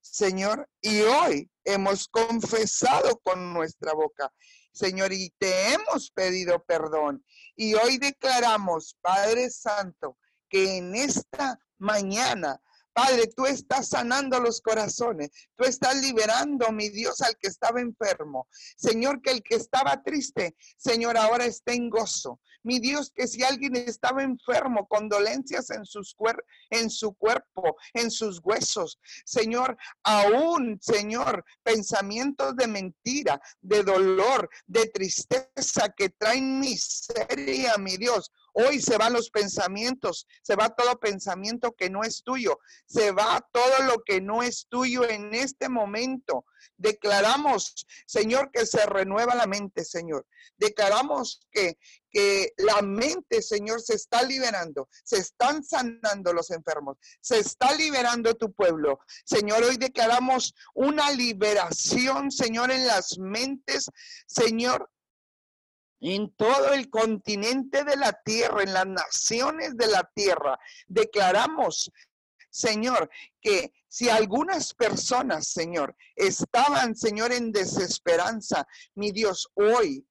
Señor, 0.04 0.70
y 0.82 1.02
hoy 1.02 1.50
hemos 1.64 2.08
confesado 2.10 3.20
con 3.24 3.54
nuestra 3.54 3.94
boca, 3.94 4.32
Señor, 4.74 5.14
y 5.14 5.34
te 5.38 5.74
hemos 5.74 6.12
pedido 6.12 6.62
perdón. 6.64 7.26
Y 7.56 7.74
hoy 7.76 7.98
declaramos, 7.98 8.98
Padre 9.02 9.50
Santo, 9.50 10.18
que 10.50 10.78
en 10.78 10.94
esta 10.94 11.58
mañana 11.78 12.62
Padre, 12.94 13.28
tú 13.36 13.46
estás 13.46 13.90
sanando 13.90 14.40
los 14.40 14.62
corazones, 14.62 15.30
tú 15.56 15.66
estás 15.66 16.00
liberando, 16.00 16.72
mi 16.72 16.90
Dios, 16.90 17.22
al 17.22 17.36
que 17.38 17.48
estaba 17.48 17.82
enfermo. 17.82 18.48
Señor, 18.78 19.22
que 19.22 19.32
el 19.32 19.42
que 19.42 19.56
estaba 19.56 20.02
triste, 20.04 20.56
Señor, 20.78 21.18
ahora 21.18 21.46
esté 21.46 21.74
en 21.74 21.90
gozo. 21.90 22.40
Mi 22.64 22.80
Dios, 22.80 23.12
que 23.14 23.28
si 23.28 23.44
alguien 23.44 23.76
estaba 23.76 24.24
enfermo, 24.24 24.88
con 24.88 25.10
dolencias 25.10 25.70
en, 25.72 25.86
sus 25.86 26.16
en 26.70 26.90
su 26.90 27.14
cuerpo, 27.14 27.76
en 27.94 28.10
sus 28.10 28.40
huesos, 28.42 29.00
Señor, 29.26 29.76
aún, 30.04 30.80
Señor, 30.82 31.44
pensamientos 31.62 32.56
de 32.56 32.68
mentira, 32.68 33.42
de 33.62 33.84
dolor, 33.84 34.50
de 34.66 34.86
tristeza 34.88 35.90
que 35.96 36.10
traen 36.10 36.60
miseria, 36.62 37.78
mi 37.78 37.98
Dios. 37.98 38.32
Hoy 38.54 38.82
se 38.82 38.98
van 38.98 39.14
los 39.14 39.30
pensamientos, 39.32 40.28
se 40.44 40.56
va 40.56 40.70
todo 40.70 41.00
pensamiento 41.00 41.74
que 41.74 41.90
no 41.90 42.04
es 42.04 42.24
tuyo, 42.24 42.60
se 42.86 43.12
va 43.12 43.46
todo 43.52 43.84
lo 43.88 44.04
que 44.04 44.22
no 44.22 44.44
es 44.44 44.68
tuyo 44.70 45.10
en 45.10 45.34
este 45.34 45.70
momento. 45.70 46.46
Declaramos, 46.78 47.86
Señor, 48.06 48.52
que 48.52 48.66
se 48.66 48.86
renueva 48.86 49.36
la 49.36 49.48
mente, 49.48 49.84
Señor. 49.84 50.28
Declaramos 50.58 51.42
que, 51.52 51.78
que 52.12 52.54
la 52.58 52.82
mente, 52.82 53.42
Señor, 53.42 53.82
se 53.82 53.96
está 53.96 54.22
liberando, 54.22 54.88
se 55.04 55.18
están 55.18 55.64
sanando 55.64 56.32
los 56.32 56.52
enfermos, 56.52 56.98
se 57.22 57.40
está 57.40 57.74
liberando 57.74 58.36
tu 58.36 58.54
pueblo. 58.54 59.00
Señor, 59.26 59.64
hoy 59.64 59.78
declaramos 59.78 60.54
una 60.76 61.12
liberación, 61.12 62.32
Señor, 62.32 62.72
en 62.72 62.86
las 62.86 63.18
mentes, 63.18 63.90
Señor, 64.28 64.90
en 66.12 66.36
todo 66.36 66.74
el 66.74 66.90
continente 66.90 67.86
de 67.86 67.96
la 67.96 68.12
tierra, 68.24 68.62
en 68.62 68.74
las 68.74 68.86
naciones 68.86 69.78
de 69.78 69.88
la 69.88 70.04
tierra. 70.14 70.60
Declaramos, 70.86 71.90
Señor, 72.50 73.10
que 73.42 73.72
si 73.88 74.10
algunas 74.10 74.74
personas, 74.74 75.48
Señor, 75.48 75.96
estaban, 76.16 76.96
Señor, 76.96 77.32
en 77.32 77.52
desesperanza, 77.52 78.68
mi 78.96 79.12
Dios, 79.12 79.50
hoy 79.54 80.06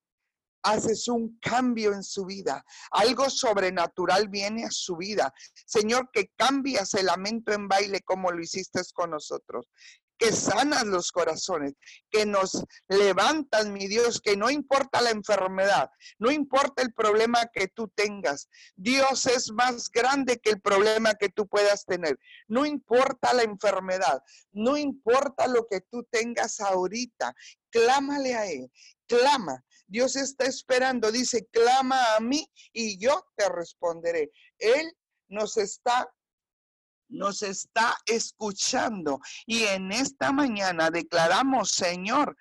haces 0.62 1.08
un 1.08 1.38
cambio 1.40 1.92
en 1.92 2.02
su 2.02 2.24
vida. 2.24 2.64
Algo 2.92 3.28
sobrenatural 3.28 4.28
viene 4.28 4.64
a 4.64 4.70
su 4.70 4.96
vida. 4.96 5.34
Señor, 5.66 6.08
que 6.12 6.30
cambias 6.36 6.94
el 6.94 7.06
lamento 7.06 7.52
en 7.52 7.68
baile 7.68 8.00
como 8.00 8.30
lo 8.30 8.40
hiciste 8.40 8.80
con 8.94 9.10
nosotros 9.10 9.66
que 10.22 10.32
sanas 10.32 10.86
los 10.86 11.10
corazones, 11.10 11.74
que 12.08 12.24
nos 12.24 12.62
levantan, 12.88 13.72
mi 13.72 13.88
Dios, 13.88 14.20
que 14.20 14.36
no 14.36 14.50
importa 14.50 15.00
la 15.00 15.10
enfermedad, 15.10 15.90
no 16.18 16.30
importa 16.30 16.82
el 16.82 16.92
problema 16.92 17.40
que 17.52 17.66
tú 17.66 17.88
tengas. 17.88 18.48
Dios 18.76 19.26
es 19.26 19.50
más 19.50 19.90
grande 19.90 20.38
que 20.38 20.50
el 20.50 20.60
problema 20.60 21.14
que 21.14 21.28
tú 21.28 21.48
puedas 21.48 21.84
tener. 21.86 22.16
No 22.46 22.64
importa 22.64 23.34
la 23.34 23.42
enfermedad, 23.42 24.22
no 24.52 24.76
importa 24.76 25.48
lo 25.48 25.66
que 25.68 25.80
tú 25.80 26.04
tengas 26.08 26.60
ahorita, 26.60 27.34
clámale 27.70 28.34
a 28.36 28.46
Él, 28.46 28.70
clama. 29.08 29.64
Dios 29.88 30.14
está 30.14 30.44
esperando, 30.44 31.10
dice, 31.10 31.48
clama 31.50 32.14
a 32.14 32.20
mí 32.20 32.46
y 32.72 32.96
yo 32.98 33.26
te 33.34 33.48
responderé. 33.48 34.30
Él 34.58 34.90
nos 35.28 35.56
está 35.56 36.08
nos 37.12 37.42
está 37.42 37.96
escuchando. 38.06 39.20
Y 39.46 39.64
en 39.64 39.92
esta 39.92 40.32
mañana 40.32 40.90
declaramos, 40.90 41.70
Señor, 41.70 42.36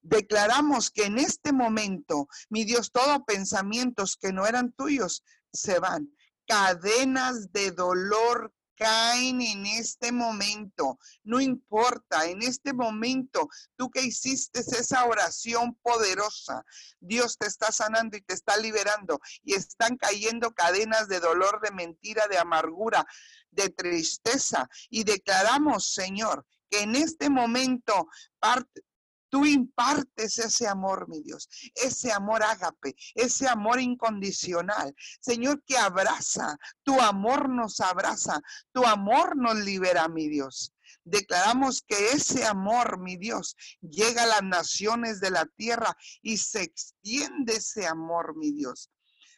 declaramos 0.00 0.90
que 0.90 1.04
en 1.04 1.18
este 1.18 1.52
momento, 1.52 2.28
mi 2.48 2.64
Dios, 2.64 2.90
todos 2.90 3.20
pensamientos 3.26 4.16
que 4.16 4.32
no 4.32 4.46
eran 4.46 4.72
tuyos 4.72 5.22
se 5.52 5.78
van. 5.78 6.10
Cadenas 6.46 7.52
de 7.52 7.72
dolor 7.72 8.54
caen 8.78 9.40
en 9.40 9.66
este 9.66 10.12
momento. 10.12 10.98
No 11.24 11.40
importa, 11.40 12.26
en 12.26 12.42
este 12.42 12.72
momento, 12.72 13.48
tú 13.76 13.90
que 13.90 14.02
hiciste 14.02 14.60
esa 14.60 15.04
oración 15.04 15.74
poderosa, 15.82 16.64
Dios 17.00 17.36
te 17.36 17.46
está 17.46 17.72
sanando 17.72 18.16
y 18.16 18.22
te 18.22 18.34
está 18.34 18.56
liberando 18.56 19.20
y 19.42 19.54
están 19.54 19.96
cayendo 19.96 20.52
cadenas 20.52 21.08
de 21.08 21.20
dolor, 21.20 21.60
de 21.60 21.72
mentira, 21.72 22.26
de 22.28 22.38
amargura, 22.38 23.04
de 23.50 23.68
tristeza. 23.70 24.68
Y 24.88 25.04
declaramos, 25.04 25.92
Señor, 25.92 26.46
que 26.70 26.82
en 26.82 26.94
este 26.94 27.30
momento 27.30 28.08
parte, 28.38 28.82
Tú 29.30 29.44
impartes 29.44 30.38
ese 30.38 30.66
amor, 30.66 31.08
mi 31.08 31.22
Dios, 31.22 31.48
ese 31.74 32.12
amor 32.12 32.42
ágape, 32.42 32.94
ese 33.14 33.46
amor 33.48 33.80
incondicional. 33.80 34.94
Señor, 35.20 35.62
que 35.64 35.76
abraza, 35.76 36.58
tu 36.82 37.00
amor 37.00 37.48
nos 37.48 37.80
abraza, 37.80 38.40
tu 38.72 38.84
amor 38.84 39.36
nos 39.36 39.56
libera, 39.56 40.08
mi 40.08 40.28
Dios. 40.28 40.72
Declaramos 41.04 41.82
que 41.82 42.10
ese 42.12 42.44
amor, 42.44 42.98
mi 42.98 43.16
Dios, 43.16 43.56
llega 43.80 44.24
a 44.24 44.26
las 44.26 44.42
naciones 44.42 45.20
de 45.20 45.30
la 45.30 45.46
tierra 45.46 45.96
y 46.22 46.36
se 46.36 46.62
extiende 46.62 47.56
ese 47.56 47.86
amor, 47.86 48.36
mi 48.36 48.52
Dios. 48.52 48.90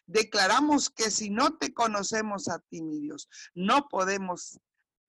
Declaramos 0.07 0.91
que 0.91 1.11
si 1.11 1.31
no 1.31 1.57
te 1.57 1.73
conocemos 1.73 2.49
a 2.49 2.59
ti, 2.59 2.83
mi 2.83 2.99
Dios, 3.01 3.29
no 3.55 3.89
podemos 3.89 4.59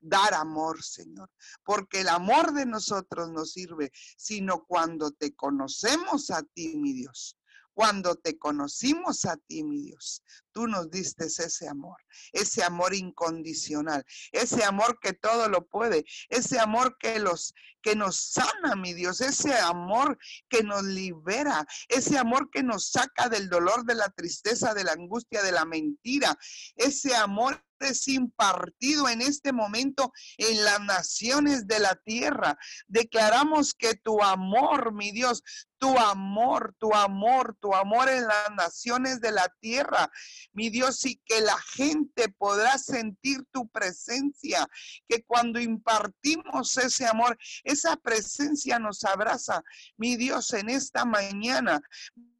dar 0.01 0.33
amor, 0.33 0.83
Señor, 0.83 1.29
porque 1.63 2.01
el 2.01 2.09
amor 2.09 2.53
de 2.53 2.65
nosotros 2.65 3.31
no 3.31 3.45
sirve, 3.45 3.91
sino 4.17 4.65
cuando 4.65 5.11
te 5.11 5.33
conocemos 5.33 6.31
a 6.31 6.43
ti, 6.43 6.75
mi 6.77 6.93
Dios. 6.93 7.37
Cuando 7.73 8.15
te 8.15 8.37
conocimos 8.37 9.23
a 9.25 9.37
ti, 9.37 9.63
mi 9.63 9.81
Dios, 9.81 10.21
tú 10.51 10.67
nos 10.67 10.89
diste 10.89 11.25
ese 11.25 11.67
amor, 11.67 11.97
ese 12.31 12.63
amor 12.63 12.93
incondicional, 12.93 14.05
ese 14.31 14.63
amor 14.63 14.99
que 15.01 15.13
todo 15.13 15.49
lo 15.49 15.67
puede, 15.67 16.05
ese 16.29 16.59
amor 16.59 16.97
que 16.97 17.19
los 17.19 17.53
que 17.81 17.95
nos 17.95 18.31
sana, 18.31 18.75
mi 18.75 18.93
Dios, 18.93 19.21
ese 19.21 19.57
amor 19.57 20.17
que 20.49 20.63
nos 20.63 20.83
libera, 20.83 21.65
ese 21.89 22.17
amor 22.17 22.49
que 22.51 22.63
nos 22.63 22.91
saca 22.91 23.27
del 23.27 23.49
dolor, 23.49 23.85
de 23.85 23.95
la 23.95 24.09
tristeza, 24.09 24.73
de 24.73 24.83
la 24.83 24.93
angustia, 24.93 25.41
de 25.41 25.51
la 25.51 25.65
mentira, 25.65 26.37
ese 26.75 27.15
amor 27.15 27.63
es 27.79 28.07
impartido 28.07 29.09
en 29.09 29.21
este 29.21 29.51
momento 29.51 30.13
en 30.37 30.63
las 30.63 30.79
naciones 30.81 31.67
de 31.67 31.79
la 31.79 31.95
tierra. 31.95 32.57
Declaramos 32.87 33.73
que 33.73 33.95
tu 33.95 34.21
amor, 34.21 34.93
mi 34.93 35.11
Dios, 35.11 35.43
tu 35.77 35.97
amor, 35.97 36.75
tu 36.79 36.93
amor, 36.93 37.57
tu 37.59 37.73
amor 37.73 38.07
en 38.07 38.27
las 38.27 38.51
naciones 38.55 39.19
de 39.19 39.31
la 39.31 39.51
tierra, 39.59 40.11
mi 40.53 40.69
Dios, 40.69 41.05
y 41.05 41.17
que 41.25 41.41
la 41.41 41.57
gente 41.75 42.29
podrá 42.29 42.77
sentir 42.77 43.43
tu 43.51 43.67
presencia, 43.69 44.67
que 45.07 45.23
cuando 45.23 45.59
impartimos 45.59 46.77
ese 46.77 47.05
amor, 47.05 47.37
esa 47.63 47.95
presencia 47.97 48.79
nos 48.79 49.03
abraza, 49.03 49.63
mi 49.97 50.15
Dios, 50.15 50.53
en 50.53 50.69
esta 50.69 51.05
mañana 51.05 51.81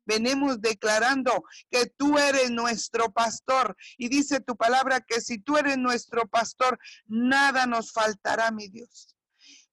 venimos 0.05 0.61
declarando 0.61 1.43
que 1.69 1.85
tú 1.97 2.17
eres 2.17 2.51
nuestro 2.51 3.11
pastor. 3.11 3.75
Y 3.97 4.09
dice 4.09 4.39
tu 4.39 4.55
palabra 4.55 4.99
que 5.01 5.21
si 5.21 5.39
tú 5.39 5.57
eres 5.57 5.77
nuestro 5.77 6.27
pastor, 6.27 6.79
nada 7.05 7.65
nos 7.65 7.91
faltará, 7.91 8.51
mi 8.51 8.67
Dios. 8.67 9.15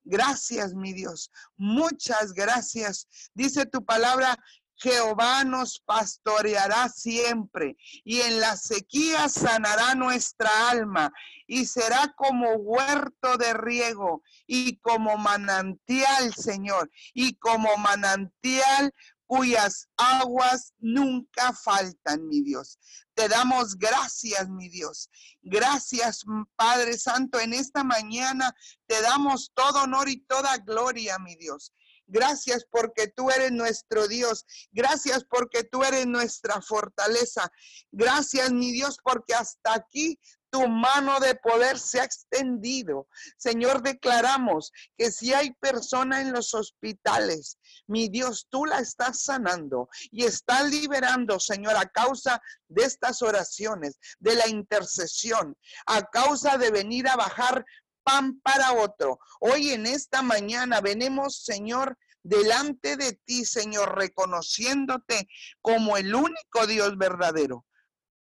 Gracias, 0.04 0.74
mi 0.74 0.94
Dios. 0.94 1.30
Muchas 1.56 2.32
gracias. 2.32 3.08
Dice 3.34 3.66
tu 3.66 3.84
palabra 3.84 4.38
Jehová 4.78 5.44
nos 5.44 5.80
pastoreará 5.80 6.88
siempre 6.88 7.76
y 8.04 8.20
en 8.20 8.40
la 8.40 8.56
sequía 8.56 9.28
sanará 9.28 9.94
nuestra 9.94 10.70
alma 10.70 11.12
y 11.46 11.66
será 11.66 12.14
como 12.16 12.52
huerto 12.52 13.36
de 13.36 13.54
riego 13.54 14.22
y 14.46 14.76
como 14.76 15.18
manantial, 15.18 16.32
Señor, 16.34 16.90
y 17.12 17.34
como 17.34 17.76
manantial 17.76 18.92
cuyas 19.28 19.88
aguas 19.96 20.72
nunca 20.78 21.52
faltan, 21.52 22.26
mi 22.28 22.42
Dios. 22.42 22.78
Te 23.14 23.28
damos 23.28 23.76
gracias, 23.76 24.48
mi 24.48 24.68
Dios. 24.68 25.10
Gracias, 25.42 26.24
Padre 26.56 26.96
Santo. 26.96 27.38
En 27.38 27.52
esta 27.52 27.84
mañana 27.84 28.54
te 28.86 29.00
damos 29.02 29.52
todo 29.54 29.82
honor 29.82 30.08
y 30.08 30.20
toda 30.20 30.56
gloria, 30.58 31.18
mi 31.18 31.36
Dios. 31.36 31.74
Gracias 32.08 32.64
porque 32.70 33.08
tú 33.08 33.30
eres 33.30 33.52
nuestro 33.52 34.08
Dios. 34.08 34.46
Gracias 34.72 35.24
porque 35.24 35.62
tú 35.62 35.84
eres 35.84 36.06
nuestra 36.06 36.60
fortaleza. 36.62 37.52
Gracias, 37.92 38.50
mi 38.50 38.72
Dios, 38.72 38.98
porque 39.04 39.34
hasta 39.34 39.74
aquí 39.74 40.18
tu 40.50 40.66
mano 40.66 41.20
de 41.20 41.34
poder 41.34 41.78
se 41.78 42.00
ha 42.00 42.04
extendido. 42.04 43.08
Señor, 43.36 43.82
declaramos 43.82 44.72
que 44.96 45.10
si 45.10 45.34
hay 45.34 45.52
persona 45.60 46.20
en 46.20 46.32
los 46.32 46.54
hospitales, 46.54 47.58
mi 47.86 48.08
Dios, 48.08 48.46
tú 48.48 48.64
la 48.64 48.78
estás 48.78 49.22
sanando 49.22 49.88
y 50.10 50.24
estás 50.24 50.70
liberando, 50.70 51.38
Señor, 51.38 51.76
a 51.76 51.86
causa 51.86 52.40
de 52.68 52.84
estas 52.84 53.22
oraciones, 53.22 53.98
de 54.18 54.34
la 54.34 54.48
intercesión, 54.48 55.56
a 55.86 56.02
causa 56.02 56.56
de 56.56 56.70
venir 56.70 57.08
a 57.08 57.16
bajar 57.16 57.64
pan 58.08 58.40
para 58.40 58.72
otro. 58.72 59.18
Hoy 59.38 59.68
en 59.68 59.84
esta 59.84 60.22
mañana 60.22 60.80
venimos, 60.80 61.44
Señor, 61.44 61.98
delante 62.22 62.96
de 62.96 63.12
ti, 63.12 63.44
Señor, 63.44 63.98
reconociéndote 63.98 65.28
como 65.60 65.98
el 65.98 66.14
único 66.14 66.66
Dios 66.66 66.96
verdadero. 66.96 67.66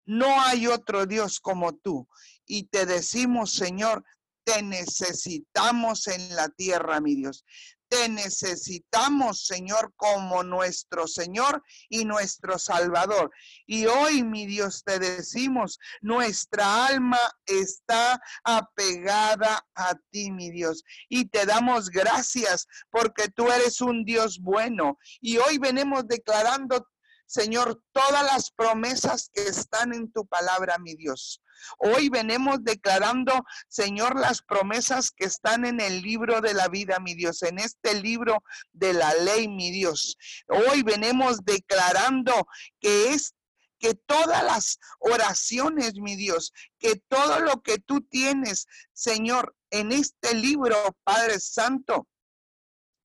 No 0.05 0.41
hay 0.43 0.67
otro 0.67 1.07
Dios 1.07 1.39
como 1.39 1.77
tú. 1.77 2.09
Y 2.47 2.65
te 2.65 2.85
decimos, 2.85 3.53
Señor, 3.53 4.05
te 4.43 4.61
necesitamos 4.63 6.09
en 6.09 6.35
la 6.35 6.49
tierra, 6.49 7.01
mi 7.01 7.15
Dios. 7.15 7.45
Te 7.89 8.09
necesitamos, 8.09 9.47
Señor, 9.47 9.93
como 9.97 10.43
nuestro 10.43 11.07
Señor 11.07 11.63
y 11.89 12.05
nuestro 12.05 12.59
Salvador. 12.59 13.31
Y 13.67 13.87
hoy, 13.87 14.23
mi 14.23 14.47
Dios, 14.47 14.83
te 14.85 14.99
decimos, 14.99 15.79
nuestra 16.01 16.87
alma 16.87 17.21
está 17.45 18.21
apegada 18.45 19.67
a 19.75 19.95
ti, 20.11 20.31
mi 20.31 20.51
Dios. 20.51 20.83
Y 21.09 21.27
te 21.27 21.47
damos 21.47 21.91
gracias 21.91 22.67
porque 22.91 23.29
tú 23.29 23.51
eres 23.51 23.81
un 23.81 24.05
Dios 24.05 24.41
bueno. 24.41 24.99
Y 25.21 25.39
hoy 25.39 25.59
venimos 25.59 26.07
declarando 26.09 26.87
Señor, 27.27 27.83
todas 27.93 28.23
las 28.23 28.53
promesas 28.53 29.31
que 29.35 29.43
están 29.43 29.93
en 29.93 30.13
tu 30.13 30.27
palabra, 30.27 30.79
mi 30.79 30.95
Dios. 30.95 31.43
Hoy 31.79 32.09
venimos 32.09 32.63
declarando, 32.63 33.33
Señor, 33.69 34.19
las 34.19 34.43
promesas 34.43 35.11
que 35.11 35.27
están 35.27 35.65
en 35.65 35.81
el 35.81 36.03
libro 36.03 36.41
de 36.41 36.55
la 36.55 36.69
vida, 36.69 36.99
mi 37.01 37.15
Dios, 37.15 37.43
en 37.43 37.59
este 37.59 38.01
libro 38.01 38.43
de 38.73 38.93
la 38.93 39.15
ley, 39.15 39.49
mi 39.49 39.71
Dios. 39.71 40.17
Hoy 40.49 40.83
venimos 40.83 41.45
declarando 41.45 42.47
que 42.81 43.11
es 43.11 43.35
que 43.79 43.95
todas 43.95 44.43
las 44.43 44.79
oraciones, 44.99 45.95
mi 45.95 46.17
Dios, 46.17 46.53
que 46.79 46.97
todo 47.09 47.41
lo 47.41 47.61
que 47.63 47.79
tú 47.79 48.01
tienes, 48.01 48.67
Señor, 48.93 49.55
en 49.71 49.93
este 49.93 50.35
libro, 50.35 50.77
Padre 51.05 51.39
Santo, 51.41 52.09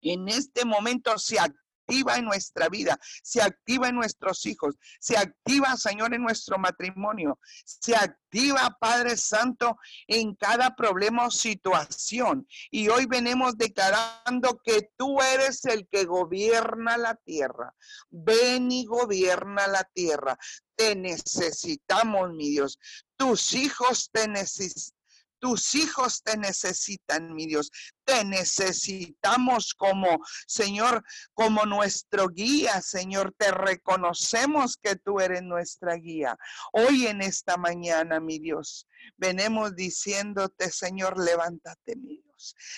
en 0.03 0.29
este 0.29 0.65
momento 0.65 1.19
se 1.19 1.39
activa 1.87 2.17
en 2.17 2.25
nuestra 2.25 2.69
vida, 2.69 2.99
se 3.23 3.41
activa 3.41 3.89
en 3.89 3.95
nuestros 3.95 4.45
hijos, 4.47 4.75
se 4.99 5.17
activa, 5.17 5.77
Señor, 5.77 6.15
en 6.15 6.23
nuestro 6.23 6.59
matrimonio, 6.59 7.39
se 7.65 7.95
activa, 7.95 8.77
Padre 8.81 9.17
Santo, 9.17 9.79
en 10.09 10.35
cada 10.35 10.75
problema 10.75 11.27
o 11.27 11.31
situación. 11.31 12.47
Y 12.71 12.89
hoy 12.89 13.07
venimos 13.07 13.57
declarando 13.57 14.61
que 14.65 14.91
tú 14.97 15.21
eres 15.21 15.65
el 15.65 15.87
que 15.89 16.05
gobierna 16.05 16.97
la 16.97 17.15
tierra. 17.15 17.75
Ven 18.11 18.71
y 18.73 18.85
gobierna 18.85 19.67
la 19.69 19.85
tierra. 19.95 20.37
Te 20.75 20.97
necesitamos, 20.97 22.33
mi 22.33 22.51
Dios. 22.51 22.79
Tus 23.17 23.55
hijos 23.55 24.11
te 24.13 24.29
necesitan 24.29 24.96
tus 25.47 25.77
hijos 25.77 26.25
te 26.25 26.37
necesitan, 26.37 27.33
mi 27.33 27.47
Dios. 27.47 27.71
Te 28.05 28.25
necesitamos 28.25 29.75
como, 29.75 30.19
Señor, 30.49 31.05
como 31.35 31.65
nuestro 31.65 32.27
guía, 32.29 32.83
Señor. 32.83 33.33
Te 33.39 33.53
reconocemos 33.53 34.77
que 34.77 34.97
tú 34.97 35.21
eres 35.21 35.45
nuestra 35.45 35.95
guía. 35.95 36.37
Hoy 36.73 37.07
en 37.07 37.23
esta 37.23 37.57
mañana, 37.57 38.19
mi 38.19 38.41
Dios, 38.41 38.89
venemos 39.17 39.77
diciéndote, 39.77 40.73
Señor, 40.73 41.17
levántate, 41.23 41.95
mi 41.95 42.26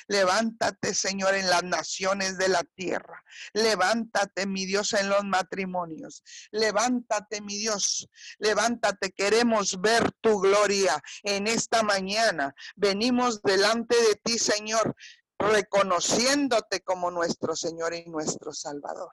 Levántate, 0.06 0.94
Señor, 0.94 1.34
en 1.34 1.48
las 1.48 1.64
naciones 1.64 2.38
de 2.38 2.48
la 2.48 2.64
tierra. 2.64 3.22
Levántate, 3.52 4.46
mi 4.46 4.64
Dios, 4.66 4.92
en 4.92 5.08
los 5.08 5.24
matrimonios. 5.24 6.22
Levántate, 6.50 7.40
mi 7.40 7.56
Dios. 7.58 8.08
Levántate. 8.38 9.12
Queremos 9.12 9.80
ver 9.80 10.12
tu 10.20 10.40
gloria 10.40 11.02
en 11.22 11.46
esta 11.46 11.82
mañana. 11.82 12.54
Venimos 12.76 13.42
delante 13.42 13.96
de 13.96 14.16
ti, 14.16 14.38
Señor, 14.38 14.94
reconociéndote 15.38 16.82
como 16.82 17.10
nuestro 17.10 17.54
Señor 17.54 17.94
y 17.94 18.04
nuestro 18.06 18.52
Salvador. 18.52 19.10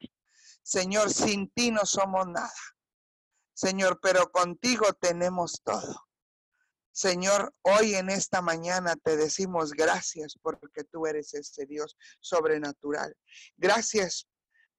Señor, 0.64 1.14
sin 1.14 1.50
ti 1.52 1.72
no 1.72 1.86
somos 1.86 2.28
nada. 2.28 2.52
Señor, 3.54 4.00
pero 4.02 4.32
contigo 4.32 4.94
tenemos 4.94 5.62
todo. 5.64 6.05
Señor, 6.96 7.54
hoy 7.62 7.96
en 7.96 8.10
esta 8.10 8.42
mañana 8.42 8.96
te 8.96 9.18
decimos 9.18 9.72
gracias 9.72 10.40
porque 10.42 10.86
tú 10.86 11.06
eres 11.06 11.34
ese 11.34 11.66
Dios 11.66 11.98
sobrenatural. 12.22 13.14
Gracias 13.58 14.30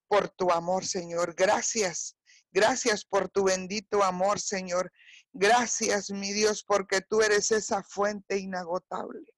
por 0.08 0.30
tu 0.30 0.50
amor, 0.50 0.86
Señor. 0.86 1.34
Gracias. 1.34 2.16
Gracias 2.52 3.04
por 3.04 3.28
tu 3.28 3.44
bendito 3.44 4.02
amor, 4.02 4.40
Señor. 4.40 4.90
Gracias, 5.34 6.10
mi 6.10 6.32
Dios, 6.32 6.64
porque 6.64 7.02
tú 7.02 7.20
eres 7.20 7.50
esa 7.50 7.82
fuente 7.82 8.38
inagotable. 8.38 9.34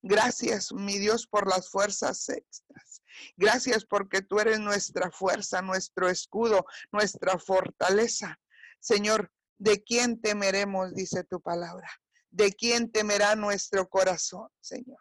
Gracias, 0.00 0.72
mi 0.72 0.98
Dios, 0.98 1.26
por 1.26 1.46
las 1.46 1.68
fuerzas 1.68 2.26
extras. 2.30 3.02
Gracias 3.36 3.84
porque 3.84 4.22
tú 4.22 4.40
eres 4.40 4.58
nuestra 4.58 5.10
fuerza, 5.10 5.60
nuestro 5.60 6.08
escudo, 6.08 6.64
nuestra 6.92 7.38
fortaleza. 7.38 8.40
Señor, 8.80 9.30
¿de 9.58 9.82
quién 9.84 10.18
temeremos? 10.18 10.94
Dice 10.94 11.24
tu 11.24 11.38
palabra. 11.38 11.90
¿De 12.32 12.52
quién 12.52 12.90
temerá 12.90 13.36
nuestro 13.36 13.88
corazón, 13.88 14.48
Señor? 14.60 14.98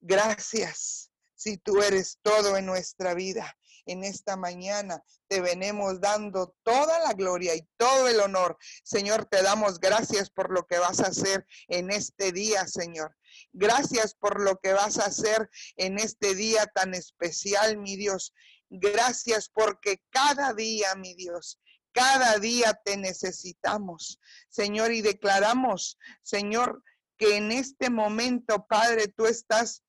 Gracias 0.00 1.10
si 1.34 1.58
tú 1.58 1.82
eres 1.82 2.18
todo 2.22 2.56
en 2.56 2.66
nuestra 2.66 3.14
vida. 3.14 3.54
En 3.86 4.04
esta 4.04 4.36
mañana 4.36 5.02
te 5.28 5.40
venimos 5.40 6.00
dando 6.00 6.54
toda 6.62 7.00
la 7.00 7.14
gloria 7.14 7.54
y 7.54 7.66
todo 7.78 8.08
el 8.08 8.20
honor. 8.20 8.58
Señor, 8.84 9.24
te 9.26 9.42
damos 9.42 9.80
gracias 9.80 10.30
por 10.30 10.52
lo 10.52 10.66
que 10.66 10.78
vas 10.78 11.00
a 11.00 11.06
hacer 11.06 11.46
en 11.68 11.90
este 11.90 12.32
día, 12.32 12.66
Señor. 12.66 13.16
Gracias 13.52 14.14
por 14.14 14.40
lo 14.40 14.58
que 14.58 14.74
vas 14.74 14.98
a 14.98 15.06
hacer 15.06 15.48
en 15.76 15.98
este 15.98 16.34
día 16.34 16.66
tan 16.66 16.92
especial, 16.92 17.78
mi 17.78 17.96
Dios. 17.96 18.34
Gracias 18.68 19.48
porque 19.48 20.02
cada 20.10 20.52
día, 20.52 20.94
mi 20.94 21.14
Dios, 21.14 21.58
cada 21.98 22.38
día 22.38 22.74
te 22.84 22.96
necesitamos, 22.96 24.20
Señor, 24.48 24.92
y 24.92 25.02
declaramos, 25.02 25.98
Señor, 26.22 26.84
que 27.16 27.36
en 27.36 27.50
este 27.50 27.90
momento, 27.90 28.66
Padre, 28.68 29.08
tú 29.08 29.26
estás 29.26 29.82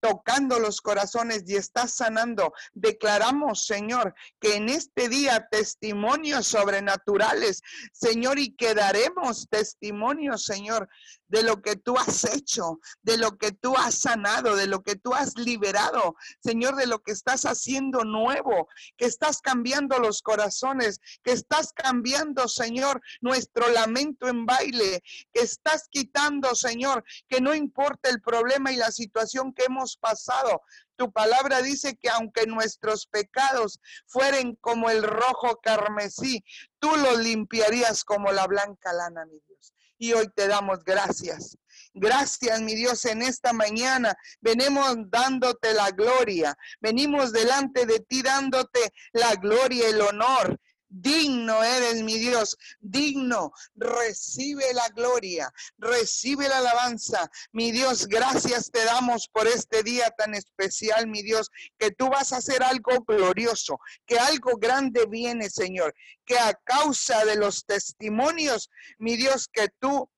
tocando 0.00 0.58
los 0.58 0.82
corazones 0.82 1.44
y 1.46 1.56
estás 1.56 1.94
sanando. 1.94 2.52
Declaramos, 2.74 3.64
Señor, 3.64 4.14
que 4.38 4.56
en 4.56 4.68
este 4.68 5.08
día 5.08 5.48
testimonios 5.50 6.46
sobrenaturales, 6.46 7.62
Señor, 7.90 8.38
y 8.38 8.54
que 8.54 8.74
daremos 8.74 9.48
testimonios, 9.48 10.44
Señor, 10.44 10.90
de 11.28 11.42
lo 11.42 11.60
que 11.62 11.76
tú 11.76 11.96
has 11.98 12.24
hecho, 12.24 12.80
de 13.02 13.18
lo 13.18 13.36
que 13.38 13.52
tú 13.52 13.76
has 13.76 13.96
sanado, 13.96 14.56
de 14.56 14.66
lo 14.66 14.82
que 14.82 14.96
tú 14.96 15.14
has 15.14 15.36
liberado, 15.36 16.16
Señor, 16.40 16.76
de 16.76 16.86
lo 16.86 17.00
que 17.02 17.12
estás 17.12 17.44
haciendo 17.44 18.04
nuevo, 18.04 18.68
que 18.96 19.06
estás 19.06 19.40
cambiando 19.40 19.98
los 19.98 20.22
corazones, 20.22 21.00
que 21.22 21.32
estás 21.32 21.72
cambiando, 21.72 22.48
Señor, 22.48 23.00
nuestro 23.20 23.68
lamento 23.68 24.28
en 24.28 24.46
baile, 24.46 25.02
que 25.32 25.42
estás 25.42 25.88
quitando, 25.90 26.54
Señor, 26.54 27.04
que 27.28 27.40
no 27.40 27.54
importa 27.54 28.08
el 28.08 28.20
problema 28.20 28.72
y 28.72 28.76
la 28.76 28.92
situación 28.92 29.52
que 29.52 29.64
hemos 29.64 29.96
pasado, 29.96 30.62
tu 30.96 31.12
palabra 31.12 31.60
dice 31.60 31.96
que 31.96 32.08
aunque 32.08 32.46
nuestros 32.46 33.06
pecados 33.06 33.80
fueren 34.06 34.56
como 34.56 34.88
el 34.88 35.02
rojo 35.02 35.60
carmesí, 35.62 36.42
tú 36.78 36.88
los 36.96 37.18
limpiarías 37.18 38.02
como 38.02 38.32
la 38.32 38.46
blanca 38.46 38.94
lana, 38.94 39.26
mi 39.26 39.38
Dios 39.46 39.75
y 39.98 40.12
hoy 40.12 40.28
te 40.34 40.48
damos 40.48 40.84
gracias. 40.84 41.56
Gracias, 41.94 42.60
mi 42.60 42.74
Dios, 42.74 43.04
en 43.06 43.22
esta 43.22 43.52
mañana 43.52 44.14
venimos 44.40 44.96
dándote 45.08 45.72
la 45.72 45.90
gloria. 45.90 46.56
Venimos 46.80 47.32
delante 47.32 47.86
de 47.86 48.00
ti 48.00 48.22
dándote 48.22 48.92
la 49.12 49.34
gloria, 49.34 49.88
el 49.88 50.00
honor, 50.02 50.58
Digno 50.98 51.62
eres, 51.62 52.02
mi 52.02 52.16
Dios, 52.18 52.56
digno. 52.80 53.52
Recibe 53.74 54.72
la 54.72 54.88
gloria, 54.88 55.52
recibe 55.76 56.48
la 56.48 56.58
alabanza. 56.58 57.30
Mi 57.52 57.70
Dios, 57.70 58.06
gracias 58.06 58.70
te 58.70 58.82
damos 58.84 59.28
por 59.28 59.46
este 59.46 59.82
día 59.82 60.10
tan 60.16 60.34
especial, 60.34 61.06
mi 61.06 61.22
Dios, 61.22 61.50
que 61.78 61.90
tú 61.90 62.08
vas 62.08 62.32
a 62.32 62.38
hacer 62.38 62.62
algo 62.62 63.04
glorioso, 63.06 63.78
que 64.06 64.18
algo 64.18 64.56
grande 64.56 65.04
viene, 65.06 65.50
Señor, 65.50 65.94
que 66.24 66.38
a 66.38 66.54
causa 66.64 67.26
de 67.26 67.36
los 67.36 67.66
testimonios, 67.66 68.70
mi 68.98 69.16
Dios, 69.16 69.48
que 69.52 69.68
tú, 69.78 70.10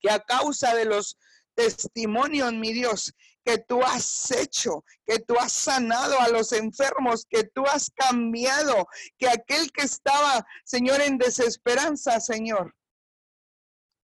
que 0.00 0.10
a 0.10 0.20
causa 0.20 0.72
de 0.76 0.84
los 0.84 1.18
testimonios, 1.54 2.52
mi 2.52 2.72
Dios, 2.72 3.12
que 3.44 3.58
tú 3.58 3.82
has 3.82 4.30
hecho, 4.30 4.84
que 5.06 5.18
tú 5.18 5.34
has 5.38 5.52
sanado 5.52 6.18
a 6.20 6.28
los 6.28 6.52
enfermos, 6.52 7.26
que 7.28 7.44
tú 7.44 7.64
has 7.66 7.90
cambiado, 7.90 8.86
que 9.18 9.28
aquel 9.28 9.70
que 9.72 9.82
estaba, 9.82 10.46
Señor, 10.64 11.00
en 11.00 11.18
desesperanza, 11.18 12.20
Señor, 12.20 12.74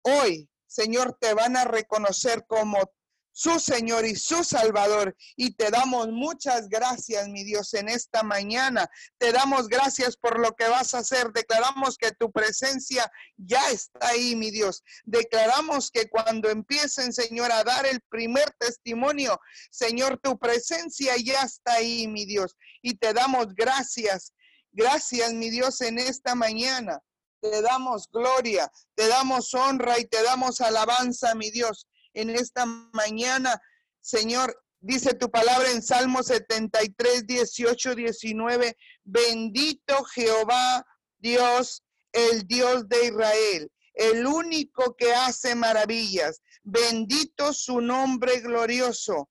hoy, 0.02 0.48
Señor, 0.66 1.16
te 1.20 1.34
van 1.34 1.56
a 1.56 1.64
reconocer 1.64 2.44
como 2.46 2.78
su 3.40 3.58
Señor 3.58 4.04
y 4.04 4.16
su 4.16 4.44
Salvador. 4.44 5.16
Y 5.34 5.54
te 5.54 5.70
damos 5.70 6.08
muchas 6.08 6.68
gracias, 6.68 7.26
mi 7.28 7.42
Dios, 7.42 7.72
en 7.72 7.88
esta 7.88 8.22
mañana. 8.22 8.86
Te 9.16 9.32
damos 9.32 9.66
gracias 9.66 10.14
por 10.14 10.38
lo 10.38 10.54
que 10.54 10.68
vas 10.68 10.92
a 10.92 10.98
hacer. 10.98 11.32
Declaramos 11.32 11.96
que 11.96 12.12
tu 12.12 12.30
presencia 12.30 13.10
ya 13.38 13.66
está 13.70 14.08
ahí, 14.08 14.36
mi 14.36 14.50
Dios. 14.50 14.84
Declaramos 15.04 15.90
que 15.90 16.10
cuando 16.10 16.50
empiecen, 16.50 17.14
Señor, 17.14 17.50
a 17.50 17.64
dar 17.64 17.86
el 17.86 18.02
primer 18.10 18.50
testimonio, 18.58 19.40
Señor, 19.70 20.20
tu 20.22 20.38
presencia 20.38 21.14
ya 21.16 21.40
está 21.40 21.74
ahí, 21.74 22.06
mi 22.08 22.26
Dios. 22.26 22.58
Y 22.82 22.98
te 22.98 23.14
damos 23.14 23.54
gracias. 23.54 24.34
Gracias, 24.70 25.32
mi 25.32 25.48
Dios, 25.48 25.80
en 25.80 25.98
esta 25.98 26.34
mañana. 26.34 27.00
Te 27.40 27.62
damos 27.62 28.06
gloria, 28.12 28.70
te 28.94 29.08
damos 29.08 29.54
honra 29.54 29.98
y 29.98 30.04
te 30.04 30.22
damos 30.22 30.60
alabanza, 30.60 31.34
mi 31.34 31.50
Dios 31.50 31.86
en 32.14 32.30
esta 32.30 32.66
mañana, 32.66 33.60
Señor. 34.00 34.56
Dice 34.82 35.12
tu 35.12 35.30
palabra 35.30 35.70
en 35.70 35.82
Salmo 35.82 36.22
73, 36.22 37.26
18, 37.26 37.94
19, 37.94 38.76
bendito 39.04 40.04
Jehová 40.04 40.86
Dios, 41.18 41.82
el 42.12 42.46
Dios 42.46 42.88
de 42.88 43.08
Israel, 43.08 43.70
el 43.92 44.26
único 44.26 44.96
que 44.96 45.12
hace 45.12 45.54
maravillas. 45.54 46.40
Bendito 46.62 47.52
su 47.52 47.82
nombre 47.82 48.40
glorioso, 48.40 49.28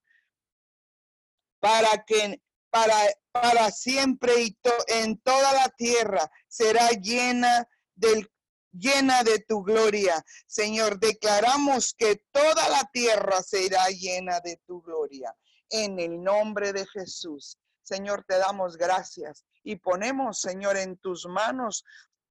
para 1.60 2.04
que 2.06 2.42
para, 2.70 2.96
para 3.32 3.72
siempre 3.72 4.44
y 4.44 4.58
en 4.88 5.18
toda 5.18 5.54
la 5.54 5.70
tierra 5.70 6.30
será 6.48 6.90
llena 6.90 7.68
del 7.96 8.30
llena 8.72 9.24
de 9.24 9.40
tu 9.40 9.64
gloria. 9.64 10.24
Señor, 10.48 11.00
declaramos 11.00 11.94
que 11.98 12.24
toda 12.32 12.70
la 12.70 12.90
tierra 12.92 13.42
será 13.44 13.88
llena 13.90 14.40
de 14.42 14.60
tu 14.66 14.82
gloria. 14.82 15.36
En 15.70 16.00
el 16.00 16.22
nombre 16.22 16.74
de 16.74 16.86
Jesús. 16.88 17.58
Señor, 17.84 18.24
te 18.28 18.38
damos 18.38 18.78
gracias 18.78 19.46
y 19.64 19.78
ponemos, 19.78 20.42
Señor, 20.42 20.78
en 20.78 20.98
tus 20.98 21.26
manos 21.28 21.84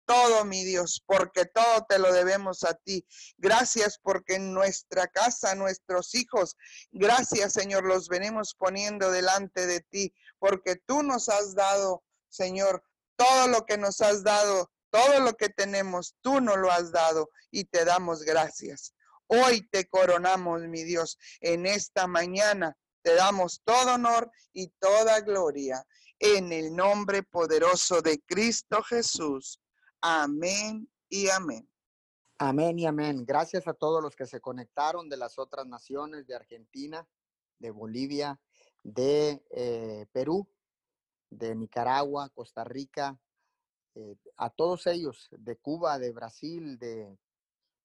todo, 0.08 0.46
mi 0.46 0.64
Dios, 0.64 1.02
porque 1.04 1.44
todo 1.44 1.84
te 1.86 1.98
lo 1.98 2.10
debemos 2.12 2.64
a 2.64 2.72
ti. 2.72 3.06
Gracias 3.36 4.00
porque 4.02 4.36
en 4.36 4.54
nuestra 4.54 5.06
casa, 5.06 5.54
nuestros 5.54 6.14
hijos, 6.14 6.56
gracias, 6.90 7.52
Señor, 7.52 7.84
los 7.84 8.08
venimos 8.08 8.54
poniendo 8.54 9.10
delante 9.10 9.66
de 9.66 9.80
ti, 9.82 10.14
porque 10.38 10.76
tú 10.76 11.02
nos 11.02 11.28
has 11.28 11.54
dado, 11.54 12.02
Señor, 12.30 12.82
todo 13.16 13.48
lo 13.48 13.66
que 13.66 13.76
nos 13.76 14.00
has 14.00 14.24
dado 14.24 14.70
todo 14.90 15.20
lo 15.20 15.34
que 15.34 15.48
tenemos, 15.48 16.14
tú 16.20 16.40
nos 16.40 16.56
lo 16.58 16.70
has 16.70 16.92
dado 16.92 17.30
y 17.50 17.64
te 17.64 17.84
damos 17.84 18.22
gracias. 18.22 18.94
Hoy 19.26 19.68
te 19.68 19.86
coronamos, 19.86 20.62
mi 20.62 20.84
Dios, 20.84 21.18
en 21.40 21.66
esta 21.66 22.06
mañana. 22.06 22.76
Te 23.02 23.14
damos 23.14 23.62
todo 23.64 23.94
honor 23.94 24.30
y 24.52 24.68
toda 24.78 25.20
gloria 25.20 25.84
en 26.18 26.52
el 26.52 26.74
nombre 26.74 27.22
poderoso 27.22 28.02
de 28.02 28.20
Cristo 28.20 28.82
Jesús. 28.82 29.60
Amén 30.00 30.88
y 31.08 31.28
amén. 31.28 31.68
Amén 32.38 32.78
y 32.78 32.86
amén. 32.86 33.24
Gracias 33.26 33.66
a 33.66 33.74
todos 33.74 34.02
los 34.02 34.16
que 34.16 34.26
se 34.26 34.40
conectaron 34.40 35.08
de 35.08 35.16
las 35.16 35.38
otras 35.38 35.66
naciones, 35.66 36.26
de 36.26 36.34
Argentina, 36.34 37.06
de 37.58 37.70
Bolivia, 37.70 38.40
de 38.82 39.42
eh, 39.50 40.06
Perú, 40.12 40.48
de 41.30 41.54
Nicaragua, 41.54 42.30
Costa 42.30 42.64
Rica, 42.64 43.18
eh, 44.00 44.16
a 44.36 44.48
todos 44.48 44.86
ellos, 44.86 45.26
de 45.32 45.56
Cuba, 45.56 45.98
de 45.98 46.12
Brasil, 46.12 46.78
de, 46.78 47.18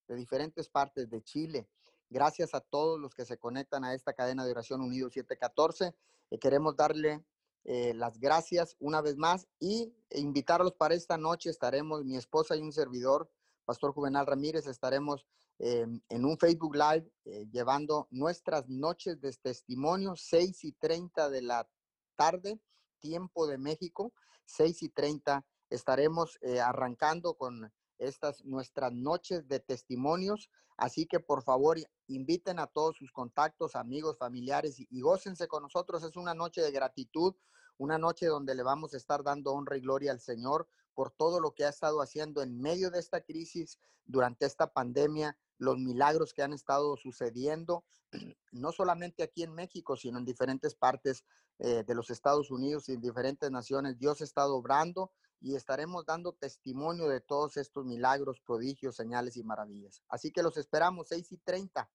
diferentes 0.09 0.70
partes, 0.70 1.09
de 1.09 1.24
Chile. 1.24 1.68
Gracias 2.07 2.53
a 2.53 2.59
todos 2.59 2.99
los 2.99 3.16
que 3.16 3.26
se 3.26 3.39
conectan 3.39 3.84
a 3.84 3.95
esta 3.95 4.14
cadena 4.14 4.45
de 4.45 4.51
oración 4.51 4.82
Unido 4.82 5.09
714. 5.09 5.95
Eh, 6.30 6.38
queremos 6.38 6.76
darle 6.76 7.26
eh, 7.64 7.95
las 7.95 8.20
gracias 8.20 8.76
una 8.80 9.01
vez 9.01 9.18
más 9.18 9.47
y 9.59 9.91
invitarlos 10.11 10.74
para 10.74 10.93
esta 10.93 11.18
noche. 11.18 11.49
Estaremos, 11.49 12.05
mi 12.05 12.16
esposa 12.16 12.55
y 12.55 12.61
un 12.61 12.72
servidor, 12.72 13.28
Pastor 13.66 13.91
Juvenal 13.91 14.28
Ramírez, 14.28 14.68
estaremos 14.68 15.26
en 15.59 16.26
un 16.26 16.38
Facebook 16.38 16.76
Live 16.76 17.09
llevando 17.51 18.07
nuestras 18.09 18.68
noches 18.68 19.22
de 19.22 19.32
testimonio, 19.32 20.16
6 20.16 20.66
y 20.66 20.74
30 20.74 21.30
de 21.30 21.41
la 21.41 21.70
tarde, 22.16 22.59
tiempo 22.99 23.47
de 23.47 23.57
México, 23.57 24.11
6 24.45 24.84
y 24.84 24.89
30 24.89 25.45
estaremos 25.70 26.38
eh, 26.41 26.59
arrancando 26.59 27.36
con 27.36 27.72
estas 27.97 28.43
nuestras 28.43 28.93
noches 28.93 29.47
de 29.47 29.59
testimonios. 29.59 30.49
Así 30.78 31.05
que 31.05 31.20
por 31.20 31.43
favor 31.43 31.78
inviten 32.07 32.59
a 32.59 32.68
todos 32.68 32.97
sus 32.97 33.11
contactos, 33.11 33.76
amigos, 33.76 34.18
familiares 34.18 34.80
y, 34.80 34.88
y 34.89 35.01
gócense 35.01 35.47
con 35.47 35.64
nosotros. 35.64 36.03
Es 36.03 36.16
una 36.16 36.34
noche 36.34 36.61
de 36.61 36.72
gratitud, 36.72 37.36
una 37.78 37.97
noche 37.97 38.26
donde 38.26 38.55
le 38.55 38.64
vamos 38.64 38.93
a 38.93 38.97
estar 38.97 39.24
dando 39.24 39.53
honra 39.53 39.78
y 39.78 39.82
gloria 39.82 40.11
al 40.11 40.20
Señor 40.20 40.68
por 40.93 41.11
todo 41.11 41.39
lo 41.39 41.53
que 41.53 41.66
ha 41.66 41.70
estado 41.70 42.01
haciendo 42.01 42.41
en 42.41 42.59
medio 42.59 42.91
de 42.91 42.99
esta 42.99 43.22
crisis, 43.22 43.80
durante 44.05 44.45
esta 44.45 44.72
pandemia, 44.72 45.38
los 45.57 45.78
milagros 45.78 46.34
que 46.34 46.43
han 46.43 46.53
estado 46.53 46.97
sucediendo, 46.97 47.86
no 48.51 48.72
solamente 48.72 49.24
aquí 49.24 49.43
en 49.43 49.53
México, 49.53 49.95
sino 49.95 50.18
en 50.20 50.26
diferentes 50.26 50.76
partes 50.76 51.24
eh, 51.59 51.84
de 51.86 51.95
los 51.95 52.09
Estados 52.09 52.51
Unidos 52.51 52.89
y 52.89 52.93
en 52.93 53.01
diferentes 53.01 53.49
naciones. 53.49 53.97
Dios 53.97 54.22
ha 54.22 54.24
estado 54.24 54.55
obrando 54.55 55.11
y 55.44 55.56
estaremos 55.56 56.06
dando 56.06 56.32
testimonio 56.32 57.10
de 57.10 57.20
todos 57.20 57.58
estos 57.58 57.84
milagros, 57.86 58.39
prodigios, 58.39 58.96
señales 58.96 59.36
y 59.36 59.44
maravillas. 59.44 60.02
Así 60.08 60.32
que 60.32 60.41
los 60.41 60.56
esperamos 60.56 61.10
6 61.10 61.34
y 61.34 61.38
30. 61.38 61.91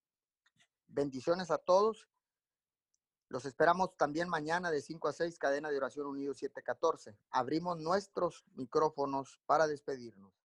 Bendiciones 0.87 1.49
a 1.49 1.57
todos. 1.57 2.07
Los 3.27 3.45
esperamos 3.45 3.97
también 3.97 4.29
mañana 4.29 4.69
de 4.69 4.83
5 4.83 5.07
a 5.07 5.13
6, 5.13 5.39
cadena 5.39 5.71
de 5.71 5.77
oración 5.77 6.05
unido 6.05 6.35
714. 6.35 7.17
Abrimos 7.31 7.79
nuestros 7.79 8.45
micrófonos 8.53 9.41
para 9.47 9.65
despedirnos. 9.65 10.39